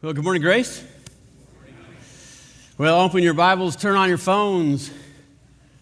Well, 0.00 0.12
good 0.12 0.22
morning, 0.22 0.42
Grace. 0.42 0.84
Well, 2.78 3.00
open 3.00 3.24
your 3.24 3.34
Bibles, 3.34 3.74
turn 3.74 3.96
on 3.96 4.08
your 4.08 4.16
phones. 4.16 4.92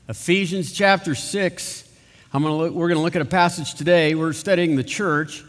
Ephesians 0.08 0.72
chapter 0.72 1.14
6. 1.14 1.86
I'm 2.32 2.42
gonna 2.42 2.56
look, 2.56 2.72
we're 2.72 2.88
going 2.88 2.96
to 2.96 3.02
look 3.02 3.14
at 3.14 3.20
a 3.20 3.26
passage 3.26 3.74
today. 3.74 4.14
We're 4.14 4.32
studying 4.32 4.74
the 4.74 4.84
church 4.84 5.44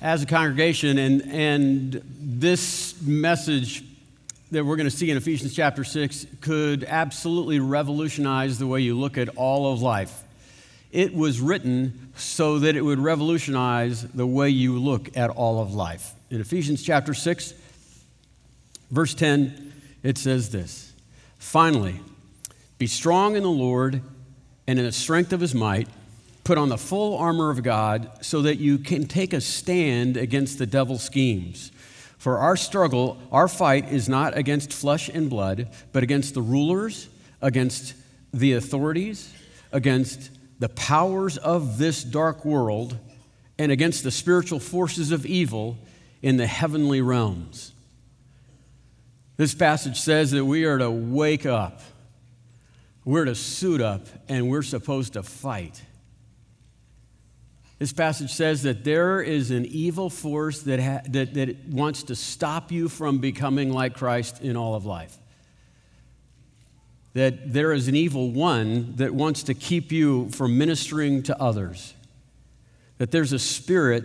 as 0.00 0.22
a 0.22 0.26
congregation, 0.26 0.98
and, 0.98 1.22
and 1.22 2.00
this 2.20 3.02
message 3.02 3.82
that 4.52 4.64
we're 4.64 4.76
going 4.76 4.88
to 4.88 4.96
see 4.96 5.10
in 5.10 5.16
Ephesians 5.16 5.52
chapter 5.52 5.82
6 5.82 6.26
could 6.40 6.84
absolutely 6.84 7.58
revolutionize 7.58 8.60
the 8.60 8.68
way 8.68 8.82
you 8.82 8.96
look 8.96 9.18
at 9.18 9.30
all 9.30 9.72
of 9.72 9.82
life. 9.82 10.22
It 10.92 11.12
was 11.12 11.40
written 11.40 12.12
so 12.14 12.60
that 12.60 12.76
it 12.76 12.82
would 12.82 13.00
revolutionize 13.00 14.04
the 14.04 14.28
way 14.28 14.50
you 14.50 14.78
look 14.78 15.16
at 15.16 15.28
all 15.30 15.60
of 15.60 15.74
life. 15.74 16.14
In 16.30 16.40
Ephesians 16.40 16.84
chapter 16.84 17.12
6, 17.12 17.54
verse 18.90 19.14
10, 19.14 19.72
it 20.02 20.18
says 20.18 20.50
this 20.50 20.92
Finally, 21.38 22.00
be 22.78 22.86
strong 22.86 23.36
in 23.36 23.42
the 23.42 23.48
Lord 23.48 24.02
and 24.66 24.78
in 24.78 24.84
the 24.84 24.92
strength 24.92 25.32
of 25.32 25.40
his 25.40 25.54
might. 25.54 25.88
Put 26.44 26.58
on 26.58 26.68
the 26.68 26.78
full 26.78 27.18
armor 27.18 27.50
of 27.50 27.64
God 27.64 28.08
so 28.20 28.42
that 28.42 28.58
you 28.58 28.78
can 28.78 29.06
take 29.06 29.32
a 29.32 29.40
stand 29.40 30.16
against 30.16 30.58
the 30.58 30.66
devil's 30.66 31.02
schemes. 31.02 31.72
For 32.18 32.38
our 32.38 32.56
struggle, 32.56 33.18
our 33.32 33.48
fight 33.48 33.92
is 33.92 34.08
not 34.08 34.36
against 34.36 34.72
flesh 34.72 35.08
and 35.08 35.28
blood, 35.28 35.68
but 35.92 36.02
against 36.02 36.34
the 36.34 36.42
rulers, 36.42 37.08
against 37.42 37.94
the 38.32 38.52
authorities, 38.52 39.32
against 39.72 40.30
the 40.58 40.68
powers 40.68 41.36
of 41.36 41.78
this 41.78 42.04
dark 42.04 42.44
world, 42.44 42.96
and 43.58 43.72
against 43.72 44.04
the 44.04 44.10
spiritual 44.10 44.60
forces 44.60 45.10
of 45.12 45.26
evil 45.26 45.78
in 46.22 46.36
the 46.36 46.46
heavenly 46.46 47.00
realms. 47.00 47.72
This 49.36 49.54
passage 49.54 50.00
says 50.00 50.30
that 50.30 50.44
we 50.44 50.64
are 50.64 50.78
to 50.78 50.90
wake 50.90 51.44
up, 51.44 51.82
we're 53.04 53.26
to 53.26 53.34
suit 53.34 53.80
up, 53.80 54.06
and 54.28 54.48
we're 54.48 54.62
supposed 54.62 55.12
to 55.12 55.22
fight. 55.22 55.82
This 57.78 57.92
passage 57.92 58.32
says 58.32 58.62
that 58.62 58.84
there 58.84 59.20
is 59.20 59.50
an 59.50 59.66
evil 59.66 60.08
force 60.08 60.62
that, 60.62 60.80
ha- 60.80 61.02
that, 61.10 61.34
that 61.34 61.68
wants 61.68 62.04
to 62.04 62.16
stop 62.16 62.72
you 62.72 62.88
from 62.88 63.18
becoming 63.18 63.70
like 63.70 63.94
Christ 63.94 64.40
in 64.40 64.56
all 64.56 64.74
of 64.74 64.86
life. 64.86 65.18
That 67.12 67.52
there 67.52 67.72
is 67.72 67.88
an 67.88 67.94
evil 67.94 68.30
one 68.30 68.96
that 68.96 69.14
wants 69.14 69.42
to 69.44 69.54
keep 69.54 69.92
you 69.92 70.30
from 70.30 70.56
ministering 70.56 71.22
to 71.24 71.38
others. 71.40 71.92
That 72.96 73.10
there's 73.10 73.34
a 73.34 73.38
spirit, 73.38 74.04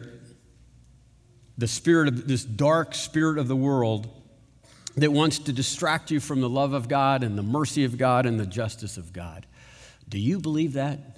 the 1.57 1.67
spirit 1.67 2.09
of 2.09 2.27
this 2.27 2.43
dark 2.43 2.93
spirit 2.93 3.37
of 3.37 3.47
the 3.47 3.55
world, 3.55 4.20
that 4.95 5.11
wants 5.11 5.39
to 5.39 5.53
distract 5.53 6.11
you 6.11 6.19
from 6.19 6.41
the 6.41 6.49
love 6.49 6.73
of 6.73 6.87
God 6.87 7.23
and 7.23 7.37
the 7.37 7.43
mercy 7.43 7.85
of 7.85 7.97
God 7.97 8.25
and 8.25 8.39
the 8.39 8.45
justice 8.45 8.97
of 8.97 9.13
God. 9.13 9.45
Do 10.09 10.19
you 10.19 10.39
believe 10.39 10.73
that? 10.73 11.17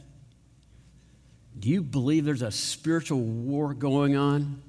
Do 1.60 1.70
you 1.70 1.82
believe 1.82 2.26
there's 2.26 2.42
a 2.42 2.52
spiritual 2.52 3.22
war 3.22 3.74
going 3.74 4.16
on? 4.16 4.62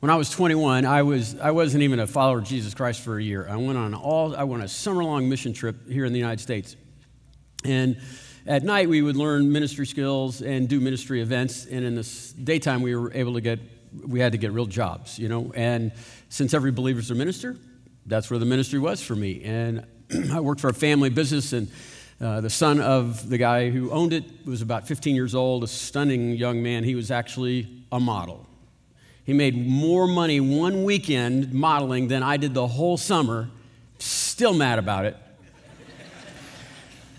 When 0.00 0.10
I 0.10 0.16
was 0.16 0.30
21, 0.30 0.86
I, 0.86 1.02
was, 1.02 1.38
I 1.38 1.50
wasn't 1.50 1.82
even 1.82 2.00
a 2.00 2.06
follower 2.06 2.38
of 2.38 2.44
Jesus 2.44 2.72
Christ 2.72 3.02
for 3.02 3.18
a 3.18 3.22
year. 3.22 3.46
I 3.48 3.56
went 3.56 3.76
on 3.76 3.94
all, 3.94 4.34
I 4.34 4.44
went 4.44 4.62
on 4.62 4.66
a 4.66 4.68
summer-long 4.68 5.28
mission 5.28 5.52
trip 5.52 5.88
here 5.88 6.06
in 6.06 6.12
the 6.12 6.18
United 6.18 6.40
States. 6.40 6.76
And 7.64 7.98
at 8.46 8.62
night, 8.62 8.88
we 8.88 9.02
would 9.02 9.16
learn 9.16 9.52
ministry 9.52 9.86
skills 9.86 10.40
and 10.40 10.68
do 10.68 10.80
ministry 10.80 11.20
events. 11.20 11.66
And 11.66 11.84
in 11.84 11.94
the 11.94 12.32
daytime, 12.42 12.80
we 12.80 12.96
were 12.96 13.12
able 13.12 13.34
to 13.34 13.42
get, 13.42 13.60
we 14.06 14.20
had 14.20 14.32
to 14.32 14.38
get 14.38 14.52
real 14.52 14.64
jobs, 14.64 15.18
you 15.18 15.28
know. 15.28 15.52
And 15.54 15.92
since 16.30 16.54
every 16.54 16.72
believer's 16.72 17.10
a 17.10 17.14
minister, 17.14 17.58
that's 18.06 18.30
where 18.30 18.38
the 18.38 18.46
ministry 18.46 18.78
was 18.78 19.02
for 19.02 19.14
me. 19.14 19.42
And 19.44 19.86
I 20.32 20.40
worked 20.40 20.60
for 20.60 20.68
a 20.68 20.74
family 20.74 21.10
business, 21.10 21.52
and 21.52 21.70
uh, 22.20 22.40
the 22.40 22.50
son 22.50 22.80
of 22.80 23.28
the 23.28 23.38
guy 23.38 23.70
who 23.70 23.90
owned 23.90 24.12
it 24.12 24.24
was 24.44 24.62
about 24.62 24.86
15 24.86 25.14
years 25.14 25.34
old, 25.34 25.64
a 25.64 25.66
stunning 25.66 26.32
young 26.32 26.62
man. 26.62 26.84
He 26.84 26.94
was 26.94 27.10
actually 27.10 27.84
a 27.92 28.00
model. 28.00 28.46
He 29.24 29.32
made 29.32 29.56
more 29.56 30.06
money 30.06 30.40
one 30.40 30.84
weekend 30.84 31.52
modeling 31.52 32.08
than 32.08 32.22
I 32.22 32.36
did 32.36 32.52
the 32.52 32.66
whole 32.66 32.96
summer. 32.96 33.48
Still 33.98 34.54
mad 34.54 34.78
about 34.78 35.04
it. 35.04 35.16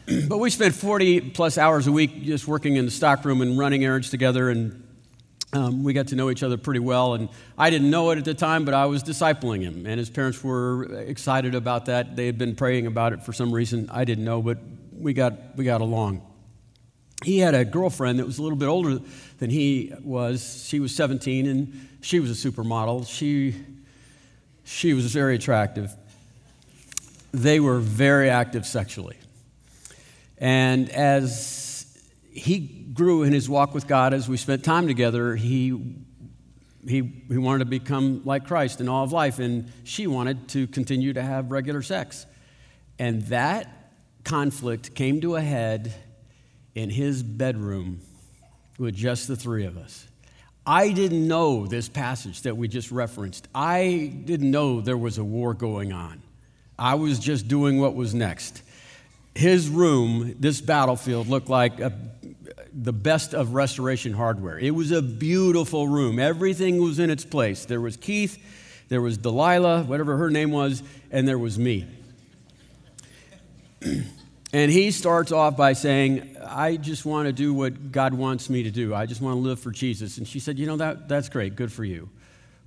but 0.28 0.38
we 0.38 0.50
spent 0.50 0.75
40 0.75 1.31
plus 1.31 1.58
hours 1.58 1.88
a 1.88 1.91
week 1.91 2.24
just 2.24 2.47
working 2.47 2.75
in 2.75 2.86
the 2.86 2.91
stockroom 2.91 3.41
and 3.41 3.58
running 3.58 3.86
errands 3.86 4.09
together 4.09 4.50
and 4.50 4.81
um, 5.53 5.84
we 5.84 5.94
got 5.94 6.07
to 6.07 6.16
know 6.16 6.29
each 6.29 6.44
other 6.44 6.57
pretty 6.57 6.79
well, 6.79 7.13
and 7.13 7.28
I 7.57 7.69
didn't 7.69 7.89
know 7.89 8.12
it 8.12 8.17
at 8.17 8.25
the 8.25 8.34
time, 8.34 8.63
but 8.63 8.73
I 8.73 8.85
was 8.85 9.03
discipling 9.03 9.62
him, 9.62 9.85
and 9.85 10.00
his 10.00 10.09
parents 10.09 10.41
were 10.44 10.84
excited 10.94 11.56
about 11.56 11.85
that. 11.85 12.16
They 12.16 12.25
had 12.25 12.38
been 12.38 12.56
praying 12.56 12.88
about 12.88 13.12
it 13.13 13.23
for 13.23 13.34
some 13.34 13.51
reason. 13.51 13.90
I 13.91 14.06
didn't 14.06 14.23
know, 14.23 14.41
but 14.41 14.59
we 14.94 15.13
got, 15.13 15.57
we 15.57 15.66
got 15.66 15.81
along. 15.81 16.25
He 17.23 17.38
had 17.40 17.53
a 17.53 17.66
girlfriend 17.66 18.19
that 18.19 18.25
was 18.25 18.40
a 18.40 18.44
little 18.44 18.57
bit 18.57 18.67
older 18.67 19.00
than 19.40 19.50
he 19.50 19.94
was. 20.01 20.66
She 20.67 20.79
was 20.79 20.95
17, 20.95 21.47
and 21.47 21.88
she 22.01 22.19
was 22.19 22.31
a 22.31 22.50
supermodel. 22.50 23.07
She, 23.07 23.56
she 24.63 24.94
was 24.94 25.11
very 25.11 25.35
attractive. 25.35 25.94
They 27.34 27.59
were 27.59 27.79
very 27.79 28.29
active 28.29 28.66
sexually. 28.66 29.17
And 30.38 30.90
as 30.90 31.71
he 32.31 32.59
grew 32.94 33.24
in 33.24 33.34
his 33.34 33.50
walk 33.50 33.74
with 33.74 33.88
God 33.88 34.14
as 34.14 34.28
we 34.28 34.38
spent 34.38 34.64
time 34.64 34.88
together, 34.88 35.36
he, 35.36 35.96
he, 36.88 37.25
he 37.28 37.38
wanted 37.38 37.59
to 37.59 37.69
become 37.69 38.22
like 38.24 38.47
Christ 38.47 38.81
in 38.81 38.90
all 38.90 39.03
of 39.03 39.12
life, 39.12 39.40
and 39.40 39.72
she 39.84 40.08
wanted 40.08 40.47
to 40.50 40.68
continue 40.68 41.14
to 41.14 41.22
have 41.22 41.52
regular 41.52 41.81
sex. 41.81 42.25
And 42.97 43.24
that 43.24 43.68
conflict 44.24 44.96
came 44.96 45.22
to 45.22 45.36
a 45.36 45.41
head 45.41 45.94
in 46.75 46.90
his 46.90 47.24
bedroom 47.24 48.02
with 48.78 48.96
just 48.96 49.28
the 49.28 49.36
three 49.36 49.66
of 49.66 49.78
us. 49.78 50.08
I 50.66 50.91
didn't 50.91 51.28
know 51.28 51.66
this 51.66 51.90
passage 51.90 52.44
that 52.44 52.56
we 52.56 52.68
just 52.68 52.91
referenced. 52.91 53.47
I 53.53 54.14
didn't 54.25 54.52
know 54.52 54.80
there 54.80 54.97
was 54.97 55.18
a 55.18 55.24
war 55.24 55.53
going 55.53 55.91
on. 55.91 56.22
I 56.78 56.96
was 56.96 57.20
just 57.20 57.47
doing 57.47 57.80
what 57.80 57.96
was 57.96 58.14
next. 58.14 58.62
His 59.34 59.70
room, 59.70 60.36
this 60.40 60.62
battlefield, 60.62 61.28
looked 61.28 61.50
like 61.50 61.80
a 61.80 61.94
the 62.74 62.94
best 62.94 63.34
of 63.34 63.54
restoration 63.54 64.14
hardware. 64.14 64.58
It 64.58 64.72
was 64.72 64.92
a 64.92 65.02
beautiful 65.02 65.88
room. 65.88 66.20
Everything 66.20 66.82
was 66.82 67.00
in 67.00 67.09
its 67.09 67.26
place. 67.26 67.66
There 67.66 67.82
was 67.82 67.98
Keith, 67.98 68.38
there 68.90 69.02
was 69.02 69.18
Delilah, 69.18 69.84
whatever 69.84 70.18
her 70.18 70.30
name 70.30 70.52
was, 70.52 70.84
and 71.12 71.28
there 71.28 71.40
was 71.40 71.59
me. 71.59 71.88
and 74.54 74.72
he 74.72 74.92
starts 74.92 75.32
off 75.32 75.58
by 75.58 75.74
saying, 75.74 76.38
I 76.46 76.78
just 76.78 77.06
want 77.06 77.28
to 77.28 77.34
do 77.34 77.54
what 77.54 77.92
God 77.92 78.14
wants 78.14 78.50
me 78.50 78.64
to 78.64 78.72
do. 78.72 78.94
I 78.94 79.06
just 79.06 79.22
want 79.22 79.36
to 79.36 79.40
live 79.40 79.59
for 79.59 79.72
Jesus. 79.72 80.18
And 80.18 80.28
she 80.28 80.40
said, 80.40 80.59
You 80.59 80.68
know, 80.68 80.78
that, 80.78 81.08
that's 81.08 81.30
great. 81.30 81.56
Good 81.56 81.72
for 81.72 81.84
you. 81.84 82.09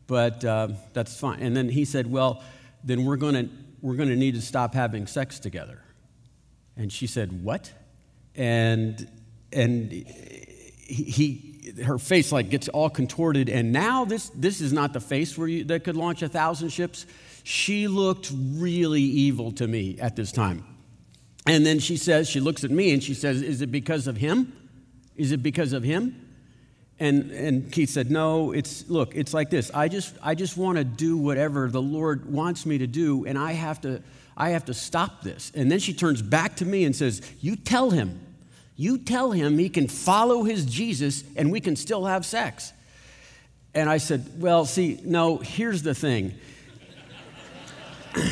But 0.07 0.45
uh, 0.45 0.69
that's 0.93 1.19
fine. 1.19 1.41
And 1.41 1.57
then 1.57 1.69
he 1.69 1.85
said, 1.85 2.11
Well, 2.11 2.43
then 2.83 3.05
we're 3.05 3.17
going 3.17 3.35
to 3.35 3.49
we're 3.81 3.97
going 3.97 4.09
to 4.09 4.17
need 4.17 4.35
to 4.35 4.41
stop 4.41 4.73
having 4.73 5.07
sex 5.07 5.39
together. 5.39 5.83
And 6.75 6.91
she 6.91 7.07
said, 7.07 7.45
What? 7.45 7.71
And 8.35 9.07
and 9.55 9.93
he, 9.93 11.55
her 11.85 11.99
face 11.99 12.33
like 12.33 12.51
gets 12.51 12.69
all 12.69 12.91
contorted. 12.91 13.49
And 13.49 13.73
now 13.73 14.05
this, 14.05 14.31
this 14.31 14.61
is 14.61 14.73
not 14.73 14.93
the 14.93 15.01
face 15.01 15.37
where 15.39 15.49
you, 15.49 15.65
that 15.65 15.85
could 15.85 15.97
launch 15.97 16.23
a 16.23 16.29
thousand 16.29 16.71
ships. 16.71 17.07
She 17.43 17.89
looked 17.89 18.31
really 18.35 19.03
evil 19.03 19.53
to 19.53 19.67
me 19.67 19.99
at 20.01 20.17
this 20.17 20.33
time. 20.33 20.65
And 21.47 21.65
then 21.65 21.79
she 21.79 21.97
says, 21.97 22.29
she 22.29 22.41
looks 22.41 22.65
at 22.65 22.71
me 22.71 22.93
and 22.93 23.03
she 23.03 23.15
says, 23.15 23.43
Is 23.43 23.61
it 23.61 23.71
because 23.71 24.07
of 24.07 24.17
him? 24.17 24.53
Is 25.17 25.33
it 25.33 25.43
because 25.43 25.73
of 25.73 25.83
him? 25.83 26.21
And, 26.99 27.31
and 27.33 27.73
Keith 27.73 27.91
said, 27.91 28.11
No, 28.11 28.53
it's, 28.53 28.89
look, 28.89 29.15
it's 29.15 29.35
like 29.35 29.51
this. 29.51 29.71
I 29.75 29.89
just, 29.89 30.17
I 30.23 30.35
just 30.35 30.57
want 30.57 30.79
to 30.79 30.85
do 30.85 31.17
whatever 31.17 31.69
the 31.69 31.83
Lord 31.83 32.33
wants 32.33 32.65
me 32.65 32.79
to 32.79 32.87
do, 32.87 33.27
and 33.27 33.39
I 33.39 33.53
have 33.53 33.81
to, 33.83 34.03
I 34.37 34.51
have 34.51 34.65
to 34.67 34.75
stop 34.75 35.23
this. 35.23 35.53
And 35.55 35.71
then 35.71 35.81
she 35.81 35.93
turns 35.93 36.23
back 36.23 36.57
to 36.57 36.65
me 36.65 36.85
and 36.85 36.97
says, 36.97 37.21
You 37.41 37.57
tell 37.57 37.91
him. 37.91 38.21
You 38.77 38.99
tell 38.99 39.31
him 39.31 39.59
he 39.59 39.69
can 39.69 39.87
follow 39.87 40.43
his 40.43 40.65
Jesus 40.65 41.23
and 41.37 41.53
we 41.53 41.61
can 41.61 41.77
still 41.77 42.07
have 42.07 42.27
sex. 42.27 42.73
And 43.75 43.89
I 43.89 43.99
said, 43.99 44.41
Well, 44.41 44.65
see, 44.65 45.01
no, 45.05 45.39
here's 45.39 45.83
the 45.83 45.95
thing. 45.95 46.35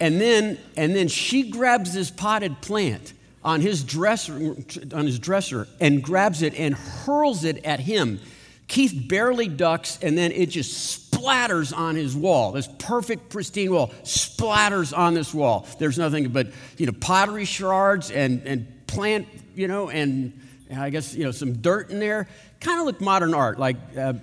and 0.00 0.20
then 0.20 0.58
and 0.76 0.94
then 0.94 1.08
she 1.08 1.50
grabs 1.50 1.94
this 1.94 2.10
potted 2.10 2.60
plant 2.60 3.12
on 3.44 3.60
his 3.60 3.82
dresser 3.84 4.56
on 4.92 5.06
his 5.06 5.18
dresser 5.18 5.66
and 5.80 6.02
grabs 6.02 6.42
it 6.42 6.54
and 6.58 6.74
hurls 6.74 7.44
it 7.44 7.64
at 7.64 7.80
him. 7.80 8.20
Keith 8.68 9.08
barely 9.08 9.48
ducks 9.48 9.98
and 10.02 10.16
then 10.18 10.30
it 10.32 10.46
just 10.46 11.10
splatters 11.10 11.76
on 11.76 11.96
his 11.96 12.14
wall. 12.14 12.52
This 12.52 12.68
perfect 12.78 13.30
pristine 13.30 13.72
wall 13.72 13.88
splatters 14.02 14.96
on 14.96 15.14
this 15.14 15.32
wall. 15.34 15.66
There's 15.78 15.98
nothing 15.98 16.28
but, 16.28 16.48
you 16.76 16.86
know, 16.86 16.92
pottery 16.92 17.44
shards 17.44 18.10
and 18.10 18.46
and 18.46 18.86
plant 18.86 19.26
you 19.58 19.66
know, 19.66 19.90
and, 19.90 20.32
and 20.70 20.80
I 20.80 20.90
guess, 20.90 21.14
you 21.14 21.24
know, 21.24 21.32
some 21.32 21.54
dirt 21.54 21.90
in 21.90 21.98
there. 21.98 22.28
Kind 22.60 22.78
of 22.80 22.86
looked 22.86 23.00
modern 23.00 23.34
art, 23.34 23.58
like, 23.58 23.76
uh, 23.96 24.14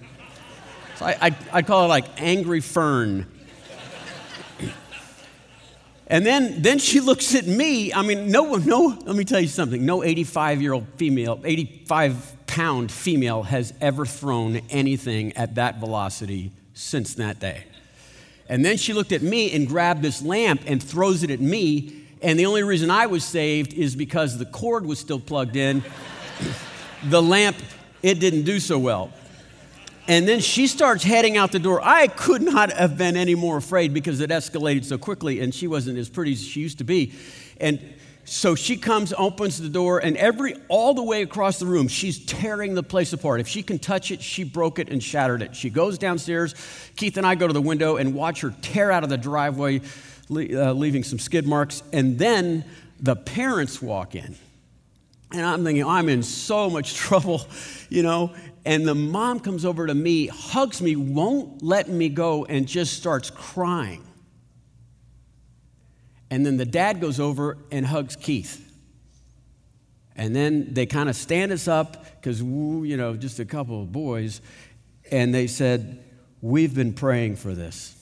so 0.95 1.05
I, 1.05 1.17
I, 1.21 1.35
I'd 1.51 1.67
call 1.67 1.85
it 1.85 1.87
like 1.89 2.05
angry 2.21 2.61
fern. 2.61 3.25
And 6.07 6.23
then, 6.25 6.61
then 6.61 6.77
she 6.77 6.99
looks 6.99 7.33
at 7.33 7.47
me. 7.47 7.91
I 7.91 8.03
mean, 8.03 8.29
no, 8.29 8.55
no, 8.55 8.97
let 9.05 9.15
me 9.15 9.25
tell 9.25 9.39
you 9.39 9.47
something. 9.47 9.85
No 9.85 10.03
85 10.03 10.61
year 10.61 10.73
old 10.73 10.87
female, 10.97 11.41
85 11.43 12.45
pound 12.45 12.91
female 12.91 13.43
has 13.43 13.73
ever 13.81 14.05
thrown 14.05 14.57
anything 14.69 15.35
at 15.35 15.55
that 15.55 15.79
velocity 15.79 16.51
since 16.75 17.15
that 17.15 17.39
day. 17.39 17.63
And 18.47 18.63
then 18.63 18.77
she 18.77 18.93
looked 18.93 19.11
at 19.11 19.23
me 19.23 19.51
and 19.51 19.67
grabbed 19.67 20.03
this 20.03 20.21
lamp 20.21 20.61
and 20.67 20.81
throws 20.81 21.23
it 21.23 21.31
at 21.31 21.41
me. 21.41 22.04
And 22.25 22.39
the 22.39 22.47
only 22.47 22.63
reason 22.63 22.89
I 22.89 23.05
was 23.05 23.23
saved 23.23 23.75
is 23.75 23.95
because 23.95 24.39
the 24.39 24.47
cord 24.47 24.83
was 24.83 24.97
still 24.97 25.19
plugged 25.19 25.55
in. 25.55 25.83
the 27.03 27.21
lamp, 27.21 27.55
it 28.01 28.19
didn't 28.19 28.45
do 28.45 28.59
so 28.59 28.79
well. 28.79 29.11
And 30.07 30.27
then 30.27 30.39
she 30.39 30.65
starts 30.65 31.03
heading 31.03 31.37
out 31.37 31.51
the 31.51 31.59
door. 31.59 31.81
I 31.83 32.07
could 32.07 32.41
not 32.41 32.71
have 32.71 32.97
been 32.97 33.15
any 33.15 33.35
more 33.35 33.57
afraid 33.57 33.93
because 33.93 34.21
it 34.21 34.31
escalated 34.31 34.85
so 34.85 34.97
quickly 34.97 35.39
and 35.39 35.53
she 35.53 35.67
wasn't 35.67 35.99
as 35.99 36.09
pretty 36.09 36.31
as 36.31 36.41
she 36.41 36.61
used 36.61 36.79
to 36.79 36.83
be. 36.83 37.13
And 37.61 37.79
so 38.23 38.55
she 38.55 38.75
comes, 38.75 39.13
opens 39.15 39.61
the 39.61 39.69
door, 39.69 39.99
and 39.99 40.17
every 40.17 40.55
all 40.67 40.95
the 40.95 41.03
way 41.03 41.21
across 41.21 41.59
the 41.59 41.67
room, 41.67 41.87
she's 41.87 42.25
tearing 42.25 42.73
the 42.73 42.81
place 42.81 43.13
apart. 43.13 43.39
If 43.39 43.47
she 43.47 43.61
can 43.61 43.77
touch 43.77 44.09
it, 44.09 44.19
she 44.19 44.43
broke 44.43 44.79
it 44.79 44.89
and 44.89 45.01
shattered 45.01 45.43
it. 45.43 45.55
She 45.55 45.69
goes 45.69 45.99
downstairs. 45.99 46.55
Keith 46.95 47.17
and 47.17 47.25
I 47.25 47.35
go 47.35 47.45
to 47.45 47.53
the 47.53 47.61
window 47.61 47.97
and 47.97 48.15
watch 48.15 48.41
her 48.41 48.55
tear 48.63 48.91
out 48.91 49.03
of 49.03 49.11
the 49.11 49.17
driveway, 49.17 49.81
uh, 50.29 50.73
leaving 50.73 51.03
some 51.03 51.19
skid 51.19 51.47
marks. 51.47 51.83
And 51.93 52.17
then 52.17 52.65
the 52.99 53.15
parents 53.15 53.81
walk 53.81 54.15
in. 54.15 54.35
And 55.31 55.41
I'm 55.41 55.63
thinking, 55.63 55.85
I'm 55.85 56.09
in 56.09 56.23
so 56.23 56.69
much 56.69 56.93
trouble, 56.95 57.47
you 57.89 58.03
know. 58.03 58.33
And 58.65 58.87
the 58.87 58.95
mom 58.95 59.39
comes 59.39 59.63
over 59.63 59.85
to 59.85 59.93
me, 59.93 60.27
hugs 60.27 60.81
me, 60.81 60.95
won't 60.95 61.61
let 61.61 61.87
me 61.87 62.09
go, 62.09 62.45
and 62.45 62.67
just 62.67 62.93
starts 62.93 63.29
crying. 63.29 64.03
And 66.31 66.45
then 66.45 66.57
the 66.57 66.65
dad 66.65 66.99
goes 66.99 67.19
over 67.19 67.57
and 67.71 67.85
hugs 67.85 68.15
Keith. 68.15 68.61
And 70.15 70.35
then 70.35 70.73
they 70.73 70.85
kind 70.85 71.09
of 71.09 71.15
stand 71.15 71.51
us 71.51 71.67
up 71.67 72.03
because, 72.15 72.41
you 72.41 72.97
know, 72.97 73.15
just 73.15 73.39
a 73.39 73.45
couple 73.45 73.81
of 73.83 73.91
boys. 73.91 74.41
And 75.11 75.33
they 75.33 75.47
said, 75.47 76.01
We've 76.41 76.73
been 76.73 76.93
praying 76.93 77.37
for 77.37 77.53
this. 77.53 77.94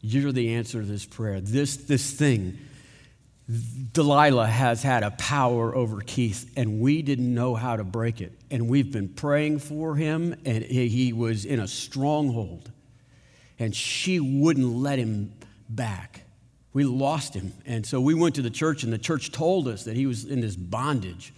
You're 0.00 0.32
the 0.32 0.54
answer 0.54 0.80
to 0.80 0.86
this 0.86 1.04
prayer. 1.04 1.40
This, 1.40 1.76
this 1.76 2.12
thing 2.12 2.58
Delilah 3.92 4.46
has 4.46 4.82
had 4.82 5.02
a 5.02 5.10
power 5.12 5.74
over 5.74 6.00
Keith, 6.00 6.52
and 6.56 6.80
we 6.80 7.02
didn't 7.02 7.34
know 7.34 7.56
how 7.56 7.76
to 7.76 7.82
break 7.82 8.20
it. 8.20 8.32
And 8.50 8.68
we've 8.68 8.92
been 8.92 9.08
praying 9.08 9.58
for 9.58 9.96
him, 9.96 10.36
and 10.44 10.62
he 10.62 11.12
was 11.12 11.44
in 11.44 11.58
a 11.58 11.66
stronghold. 11.66 12.70
And 13.58 13.74
she 13.74 14.20
wouldn't 14.20 14.72
let 14.72 15.00
him 15.00 15.32
back. 15.68 16.22
We 16.72 16.84
lost 16.84 17.34
him. 17.34 17.52
And 17.66 17.84
so 17.84 18.00
we 18.00 18.14
went 18.14 18.36
to 18.36 18.42
the 18.42 18.50
church, 18.50 18.84
and 18.84 18.92
the 18.92 18.98
church 18.98 19.32
told 19.32 19.66
us 19.66 19.84
that 19.84 19.96
he 19.96 20.06
was 20.06 20.24
in 20.24 20.40
this 20.40 20.54
bondage. 20.54 21.34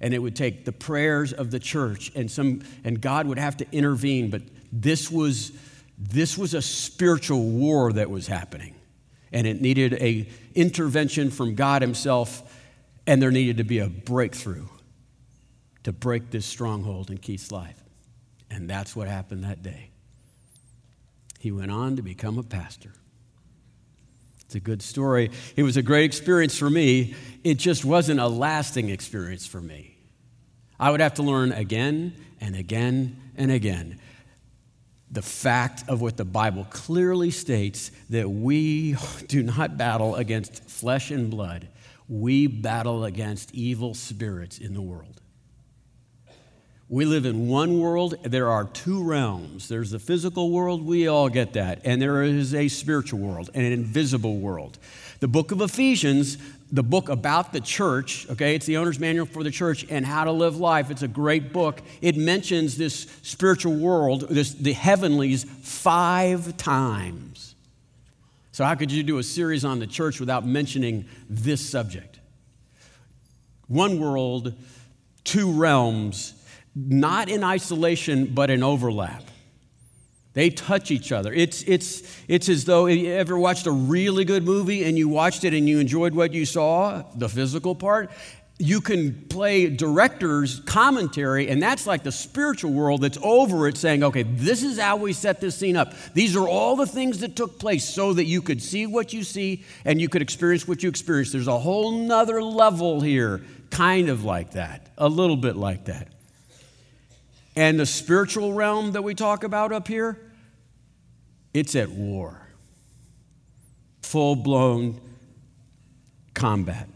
And 0.00 0.12
it 0.12 0.18
would 0.18 0.34
take 0.34 0.64
the 0.64 0.72
prayers 0.72 1.32
of 1.32 1.52
the 1.52 1.60
church, 1.60 2.10
and, 2.16 2.28
some, 2.28 2.62
and 2.82 3.00
God 3.00 3.28
would 3.28 3.38
have 3.38 3.58
to 3.58 3.66
intervene. 3.70 4.30
But 4.30 4.42
this 4.72 5.12
was, 5.12 5.52
this 5.98 6.36
was 6.36 6.54
a 6.54 6.62
spiritual 6.62 7.42
war 7.42 7.92
that 7.92 8.10
was 8.10 8.26
happening 8.26 8.74
and 9.32 9.46
it 9.46 9.60
needed 9.60 9.94
a 9.94 10.28
intervention 10.54 11.30
from 11.30 11.54
God 11.54 11.82
himself 11.82 12.42
and 13.06 13.20
there 13.20 13.30
needed 13.30 13.56
to 13.56 13.64
be 13.64 13.78
a 13.78 13.88
breakthrough 13.88 14.66
to 15.84 15.92
break 15.92 16.30
this 16.30 16.46
stronghold 16.46 17.10
in 17.10 17.18
Keith's 17.18 17.50
life. 17.50 17.82
And 18.50 18.68
that's 18.68 18.94
what 18.94 19.08
happened 19.08 19.44
that 19.44 19.62
day. 19.62 19.90
He 21.40 21.50
went 21.50 21.70
on 21.70 21.96
to 21.96 22.02
become 22.02 22.38
a 22.38 22.42
pastor. 22.42 22.92
It's 24.44 24.54
a 24.54 24.60
good 24.60 24.82
story. 24.82 25.30
It 25.56 25.62
was 25.62 25.76
a 25.76 25.82
great 25.82 26.04
experience 26.04 26.56
for 26.56 26.68
me. 26.68 27.14
It 27.42 27.54
just 27.54 27.84
wasn't 27.84 28.20
a 28.20 28.28
lasting 28.28 28.90
experience 28.90 29.46
for 29.46 29.60
me. 29.60 29.96
I 30.78 30.90
would 30.90 31.00
have 31.00 31.14
to 31.14 31.22
learn 31.22 31.52
again 31.52 32.14
and 32.40 32.54
again 32.54 33.16
and 33.36 33.50
again 33.50 33.98
the 35.12 35.22
fact 35.22 35.84
of 35.88 36.00
what 36.00 36.16
the 36.16 36.24
Bible 36.24 36.66
clearly 36.70 37.30
states 37.30 37.90
that 38.10 38.28
we 38.28 38.96
do 39.28 39.42
not 39.42 39.76
battle 39.76 40.16
against 40.16 40.64
flesh 40.64 41.10
and 41.10 41.30
blood, 41.30 41.68
we 42.08 42.46
battle 42.46 43.04
against 43.04 43.54
evil 43.54 43.94
spirits 43.94 44.58
in 44.58 44.74
the 44.74 44.82
world. 44.82 45.20
We 46.88 47.06
live 47.06 47.24
in 47.24 47.48
one 47.48 47.78
world, 47.80 48.16
there 48.22 48.50
are 48.50 48.64
two 48.64 49.02
realms. 49.02 49.68
There's 49.68 49.90
the 49.90 49.98
physical 49.98 50.50
world, 50.50 50.84
we 50.84 51.08
all 51.08 51.30
get 51.30 51.54
that, 51.54 51.80
and 51.84 52.02
there 52.02 52.22
is 52.22 52.54
a 52.54 52.68
spiritual 52.68 53.18
world, 53.18 53.48
and 53.54 53.64
an 53.64 53.72
invisible 53.72 54.38
world. 54.38 54.78
The 55.20 55.28
book 55.28 55.52
of 55.52 55.62
Ephesians 55.62 56.36
the 56.72 56.82
book 56.82 57.10
about 57.10 57.52
the 57.52 57.60
church, 57.60 58.26
okay? 58.30 58.54
It's 58.54 58.64
the 58.64 58.78
owner's 58.78 58.98
manual 58.98 59.26
for 59.26 59.44
the 59.44 59.50
church 59.50 59.84
and 59.90 60.06
how 60.06 60.24
to 60.24 60.32
live 60.32 60.56
life. 60.56 60.90
It's 60.90 61.02
a 61.02 61.08
great 61.08 61.52
book. 61.52 61.82
It 62.00 62.16
mentions 62.16 62.78
this 62.78 63.06
spiritual 63.20 63.74
world, 63.74 64.22
this, 64.30 64.54
the 64.54 64.72
heavenlies, 64.72 65.44
five 65.44 66.56
times. 66.56 67.54
So, 68.52 68.64
how 68.64 68.74
could 68.74 68.90
you 68.90 69.02
do 69.02 69.18
a 69.18 69.22
series 69.22 69.64
on 69.64 69.78
the 69.78 69.86
church 69.86 70.18
without 70.18 70.46
mentioning 70.46 71.06
this 71.28 71.66
subject? 71.66 72.18
One 73.66 73.98
world, 73.98 74.54
two 75.24 75.52
realms, 75.52 76.34
not 76.74 77.28
in 77.28 77.44
isolation, 77.44 78.26
but 78.26 78.50
in 78.50 78.62
overlap. 78.62 79.24
They 80.34 80.48
touch 80.48 80.90
each 80.90 81.12
other. 81.12 81.32
It's, 81.32 81.62
it's, 81.64 82.02
it's 82.26 82.48
as 82.48 82.64
though 82.64 82.86
if 82.86 82.98
you 82.98 83.12
ever 83.12 83.38
watched 83.38 83.66
a 83.66 83.70
really 83.70 84.24
good 84.24 84.44
movie 84.44 84.84
and 84.84 84.96
you 84.96 85.08
watched 85.08 85.44
it 85.44 85.52
and 85.52 85.68
you 85.68 85.78
enjoyed 85.78 86.14
what 86.14 86.32
you 86.32 86.46
saw, 86.46 87.04
the 87.14 87.28
physical 87.28 87.74
part. 87.74 88.10
You 88.58 88.80
can 88.80 89.26
play 89.28 89.68
director's 89.68 90.60
commentary, 90.60 91.48
and 91.48 91.60
that's 91.60 91.86
like 91.86 92.04
the 92.04 92.12
spiritual 92.12 92.72
world 92.72 93.00
that's 93.00 93.18
over 93.22 93.66
it 93.66 93.76
saying, 93.76 94.04
okay, 94.04 94.22
this 94.22 94.62
is 94.62 94.78
how 94.78 94.96
we 94.96 95.12
set 95.12 95.40
this 95.40 95.56
scene 95.56 95.76
up. 95.76 95.94
These 96.14 96.36
are 96.36 96.46
all 96.46 96.76
the 96.76 96.86
things 96.86 97.20
that 97.20 97.34
took 97.34 97.58
place 97.58 97.84
so 97.84 98.12
that 98.12 98.24
you 98.24 98.40
could 98.40 98.62
see 98.62 98.86
what 98.86 99.12
you 99.12 99.24
see 99.24 99.64
and 99.84 100.00
you 100.00 100.08
could 100.08 100.22
experience 100.22 100.68
what 100.68 100.82
you 100.82 100.88
experience. 100.88 101.32
There's 101.32 101.48
a 101.48 101.58
whole 101.58 101.90
nother 101.92 102.42
level 102.42 103.00
here, 103.00 103.42
kind 103.70 104.08
of 104.08 104.24
like 104.24 104.52
that, 104.52 104.92
a 104.96 105.08
little 105.08 105.36
bit 105.36 105.56
like 105.56 105.86
that. 105.86 106.11
And 107.54 107.78
the 107.78 107.86
spiritual 107.86 108.52
realm 108.52 108.92
that 108.92 109.02
we 109.02 109.14
talk 109.14 109.44
about 109.44 109.72
up 109.72 109.88
here, 109.88 110.18
it's 111.52 111.76
at 111.76 111.90
war. 111.90 112.48
Full 114.02 114.36
blown 114.36 115.00
combat. 116.34 116.88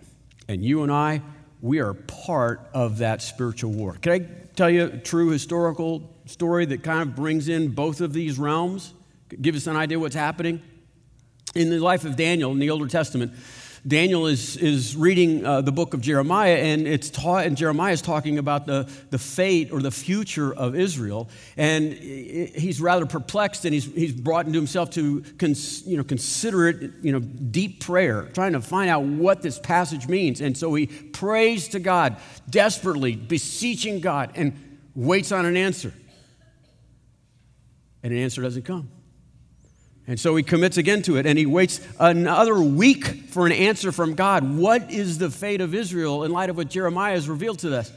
And 0.49 0.65
you 0.65 0.83
and 0.83 0.93
I, 0.93 1.23
we 1.61 1.81
are 1.81 1.95
part 1.95 2.69
of 2.73 2.99
that 2.99 3.23
spiritual 3.23 3.73
war. 3.73 3.95
Can 4.01 4.13
I 4.13 4.19
tell 4.55 4.71
you 4.71 4.85
a 4.85 4.99
true 4.99 5.31
historical 5.31 6.11
story 6.27 6.65
that 6.67 6.83
kind 6.83 7.03
of 7.03 7.15
brings 7.15 7.49
in 7.49 7.69
both 7.69 8.01
of 8.01 8.13
these 8.13 8.39
realms? 8.39 8.95
Give 9.41 9.55
us 9.55 9.67
an 9.67 9.77
idea 9.77 9.99
what's 9.99 10.15
happening? 10.15 10.63
In 11.55 11.71
the 11.71 11.79
life 11.79 12.05
of 12.05 12.17
Daniel 12.17 12.53
in 12.53 12.59
the 12.59 12.71
Older 12.71 12.87
Testament, 12.87 13.33
Daniel 13.87 14.26
is, 14.26 14.57
is 14.57 14.97
reading 14.97 15.45
uh, 15.45 15.61
the 15.61 15.71
book 15.71 15.95
of 15.95 16.00
Jeremiah, 16.00 16.57
and 16.57 16.88
it's 16.88 17.09
taught, 17.09 17.47
and 17.47 17.57
Jeremiah 17.57 17.93
is 17.93 18.02
talking 18.02 18.38
about 18.38 18.66
the, 18.66 18.90
the 19.11 19.19
fate 19.19 19.71
or 19.71 19.81
the 19.81 19.93
future 19.93 20.52
of 20.52 20.75
Israel. 20.75 21.28
And 21.57 21.93
he's 21.93 22.81
rather 22.81 23.07
perplexed, 23.07 23.64
and 23.64 23.73
he's, 23.73 23.85
he's 23.85 24.12
brought 24.12 24.47
into 24.47 24.59
himself 24.59 24.90
to 24.90 25.23
cons, 25.38 25.87
you 25.87 25.97
know, 25.97 26.02
consider 26.02 26.69
it, 26.69 26.95
you 27.02 27.12
know, 27.12 27.21
deep 27.21 27.78
prayer, 27.81 28.28
trying 28.35 28.55
to 28.55 28.61
find 28.61 28.90
out 28.90 29.05
what 29.05 29.43
this 29.43 29.59
passage 29.61 30.09
means. 30.09 30.40
And 30.40 30.59
so 30.59 30.75
he 30.75 30.87
prays 30.87 31.69
to 31.69 31.78
God, 31.78 32.16
desperately 32.50 33.14
beseeching 33.14 34.00
God, 34.00 34.33
and 34.35 34.81
waits 34.97 35.31
on 35.31 35.47
an 35.47 35.57
answer. 35.57 35.93
And 38.02 38.12
an 38.12 38.19
answer 38.19 38.43
doesn't 38.43 38.64
come. 38.64 38.90
And 40.09 40.21
so 40.21 40.37
he 40.37 40.43
commits 40.43 40.77
again 40.77 41.03
to 41.03 41.17
it 41.17 41.27
and 41.27 41.39
he 41.39 41.47
waits 41.47 41.81
another 41.99 42.61
week 42.61 43.07
for 43.31 43.47
an 43.47 43.53
answer 43.53 43.91
from 43.91 44.15
God. 44.15 44.57
What 44.57 44.91
is 44.91 45.19
the 45.19 45.31
fate 45.31 45.61
of 45.61 45.75
Israel 45.75 46.25
in 46.25 46.31
light 46.31 46.49
of 46.49 46.57
what 46.57 46.71
Jeremiah 46.71 47.15
has 47.15 47.29
revealed 47.29 47.59
to 47.61 47.77
us? 47.77 47.93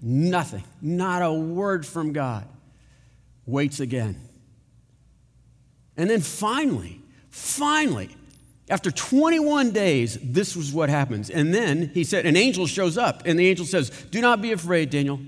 Nothing, 0.00 0.64
not 0.80 1.22
a 1.22 1.32
word 1.32 1.84
from 1.84 2.12
God. 2.12 2.46
Waits 3.44 3.80
again. 3.80 4.20
And 5.96 6.08
then 6.08 6.20
finally, 6.20 7.00
finally, 7.28 8.10
after 8.70 8.92
21 8.92 9.72
days, 9.72 10.16
this 10.22 10.56
was 10.56 10.72
what 10.72 10.88
happens. 10.88 11.28
And 11.28 11.52
then 11.52 11.90
he 11.92 12.04
said, 12.04 12.24
an 12.24 12.36
angel 12.36 12.66
shows 12.66 12.96
up, 12.96 13.22
and 13.26 13.38
the 13.38 13.48
angel 13.48 13.66
says, 13.66 13.90
Do 14.10 14.20
not 14.20 14.40
be 14.40 14.52
afraid, 14.52 14.90
Daniel. 14.90 15.20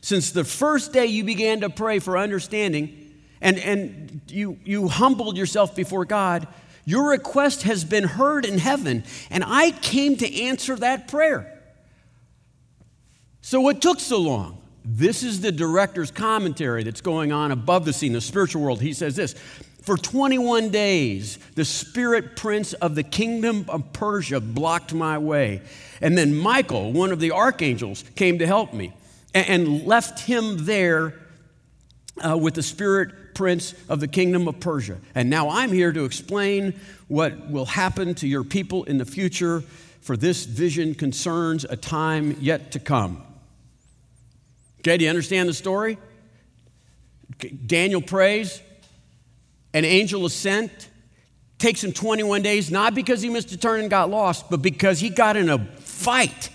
Since 0.00 0.30
the 0.30 0.44
first 0.44 0.92
day 0.92 1.06
you 1.06 1.24
began 1.24 1.60
to 1.62 1.68
pray 1.68 1.98
for 1.98 2.16
understanding, 2.16 3.05
and, 3.40 3.58
and 3.58 4.20
you, 4.28 4.58
you 4.64 4.88
humbled 4.88 5.36
yourself 5.36 5.74
before 5.74 6.04
God, 6.04 6.46
your 6.84 7.10
request 7.10 7.62
has 7.64 7.84
been 7.84 8.04
heard 8.04 8.44
in 8.44 8.58
heaven, 8.58 9.04
and 9.30 9.42
I 9.44 9.72
came 9.72 10.16
to 10.18 10.42
answer 10.42 10.76
that 10.76 11.08
prayer. 11.08 11.52
So, 13.40 13.60
what 13.60 13.82
took 13.82 14.00
so 14.00 14.18
long? 14.18 14.58
This 14.84 15.24
is 15.24 15.40
the 15.40 15.50
director's 15.50 16.12
commentary 16.12 16.84
that's 16.84 17.00
going 17.00 17.32
on 17.32 17.50
above 17.50 17.84
the 17.84 17.92
scene, 17.92 18.12
the 18.12 18.20
spiritual 18.20 18.62
world. 18.62 18.80
He 18.80 18.92
says 18.92 19.16
this 19.16 19.34
For 19.82 19.96
21 19.96 20.70
days, 20.70 21.40
the 21.56 21.64
spirit 21.64 22.36
prince 22.36 22.72
of 22.74 22.94
the 22.94 23.02
kingdom 23.02 23.66
of 23.68 23.92
Persia 23.92 24.40
blocked 24.40 24.94
my 24.94 25.18
way. 25.18 25.62
And 26.00 26.16
then 26.16 26.36
Michael, 26.36 26.92
one 26.92 27.10
of 27.10 27.18
the 27.18 27.32
archangels, 27.32 28.04
came 28.14 28.38
to 28.38 28.46
help 28.46 28.72
me 28.72 28.92
and 29.34 29.84
left 29.86 30.20
him 30.20 30.64
there 30.66 31.14
uh, 32.24 32.36
with 32.36 32.54
the 32.54 32.62
spirit 32.62 33.25
prince 33.36 33.74
of 33.88 34.00
the 34.00 34.08
kingdom 34.08 34.48
of 34.48 34.58
Persia. 34.58 34.98
And 35.14 35.30
now 35.30 35.50
I'm 35.50 35.70
here 35.70 35.92
to 35.92 36.04
explain 36.04 36.74
what 37.06 37.50
will 37.50 37.66
happen 37.66 38.14
to 38.16 38.26
your 38.26 38.42
people 38.42 38.82
in 38.84 38.98
the 38.98 39.04
future, 39.04 39.62
for 40.00 40.16
this 40.16 40.44
vision 40.44 40.94
concerns 40.94 41.64
a 41.64 41.76
time 41.76 42.36
yet 42.40 42.72
to 42.72 42.80
come. 42.80 43.22
Okay, 44.80 44.96
do 44.96 45.04
you 45.04 45.10
understand 45.10 45.48
the 45.48 45.54
story? 45.54 45.98
Daniel 47.66 48.00
prays, 48.00 48.62
an 49.74 49.84
angel 49.84 50.24
is 50.26 50.32
sent. 50.32 50.88
Takes 51.58 51.82
him 51.82 51.92
21 51.92 52.42
days, 52.42 52.70
not 52.70 52.94
because 52.94 53.22
he 53.22 53.30
missed 53.30 53.50
a 53.52 53.56
turn 53.56 53.80
and 53.80 53.88
got 53.88 54.10
lost, 54.10 54.50
but 54.50 54.60
because 54.60 55.00
he 55.00 55.08
got 55.08 55.36
in 55.36 55.48
a 55.48 55.58
fight. 55.58 56.50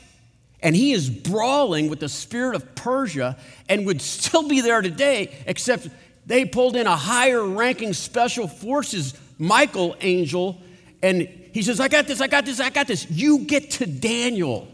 And 0.62 0.76
he 0.76 0.92
is 0.92 1.10
brawling 1.10 1.90
with 1.90 2.00
the 2.00 2.10
spirit 2.10 2.56
of 2.56 2.76
Persia 2.76 3.36
and 3.68 3.88
would 3.88 4.00
still 4.00 4.48
be 4.48 4.62
there 4.62 4.82
today, 4.82 5.36
except 5.48 5.88
they 6.26 6.46
pulled 6.46 6.76
in 6.76 6.88
a 6.88 6.96
higher 6.96 7.44
ranking 7.44 7.94
special 7.94 8.48
forces 8.48 9.14
Michael 9.38 9.96
angel. 10.02 10.62
And 11.02 11.22
he 11.22 11.64
says, 11.64 11.80
I 11.80 11.88
got 11.88 12.08
this, 12.08 12.22
I 12.22 12.28
got 12.28 12.46
this, 12.46 12.60
I 12.60 12.70
got 12.70 12.88
this. 12.88 13.10
You 13.10 13.40
get 13.40 13.72
to 13.72 13.88
Daniel 13.88 14.68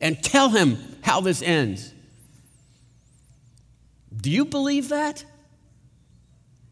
and 0.00 0.22
tell 0.22 0.48
him 0.48 0.78
how 1.02 1.20
this 1.20 1.42
ends. 1.42 1.92
Do 4.14 4.30
you 4.30 4.44
believe 4.44 4.90
that? 4.90 5.24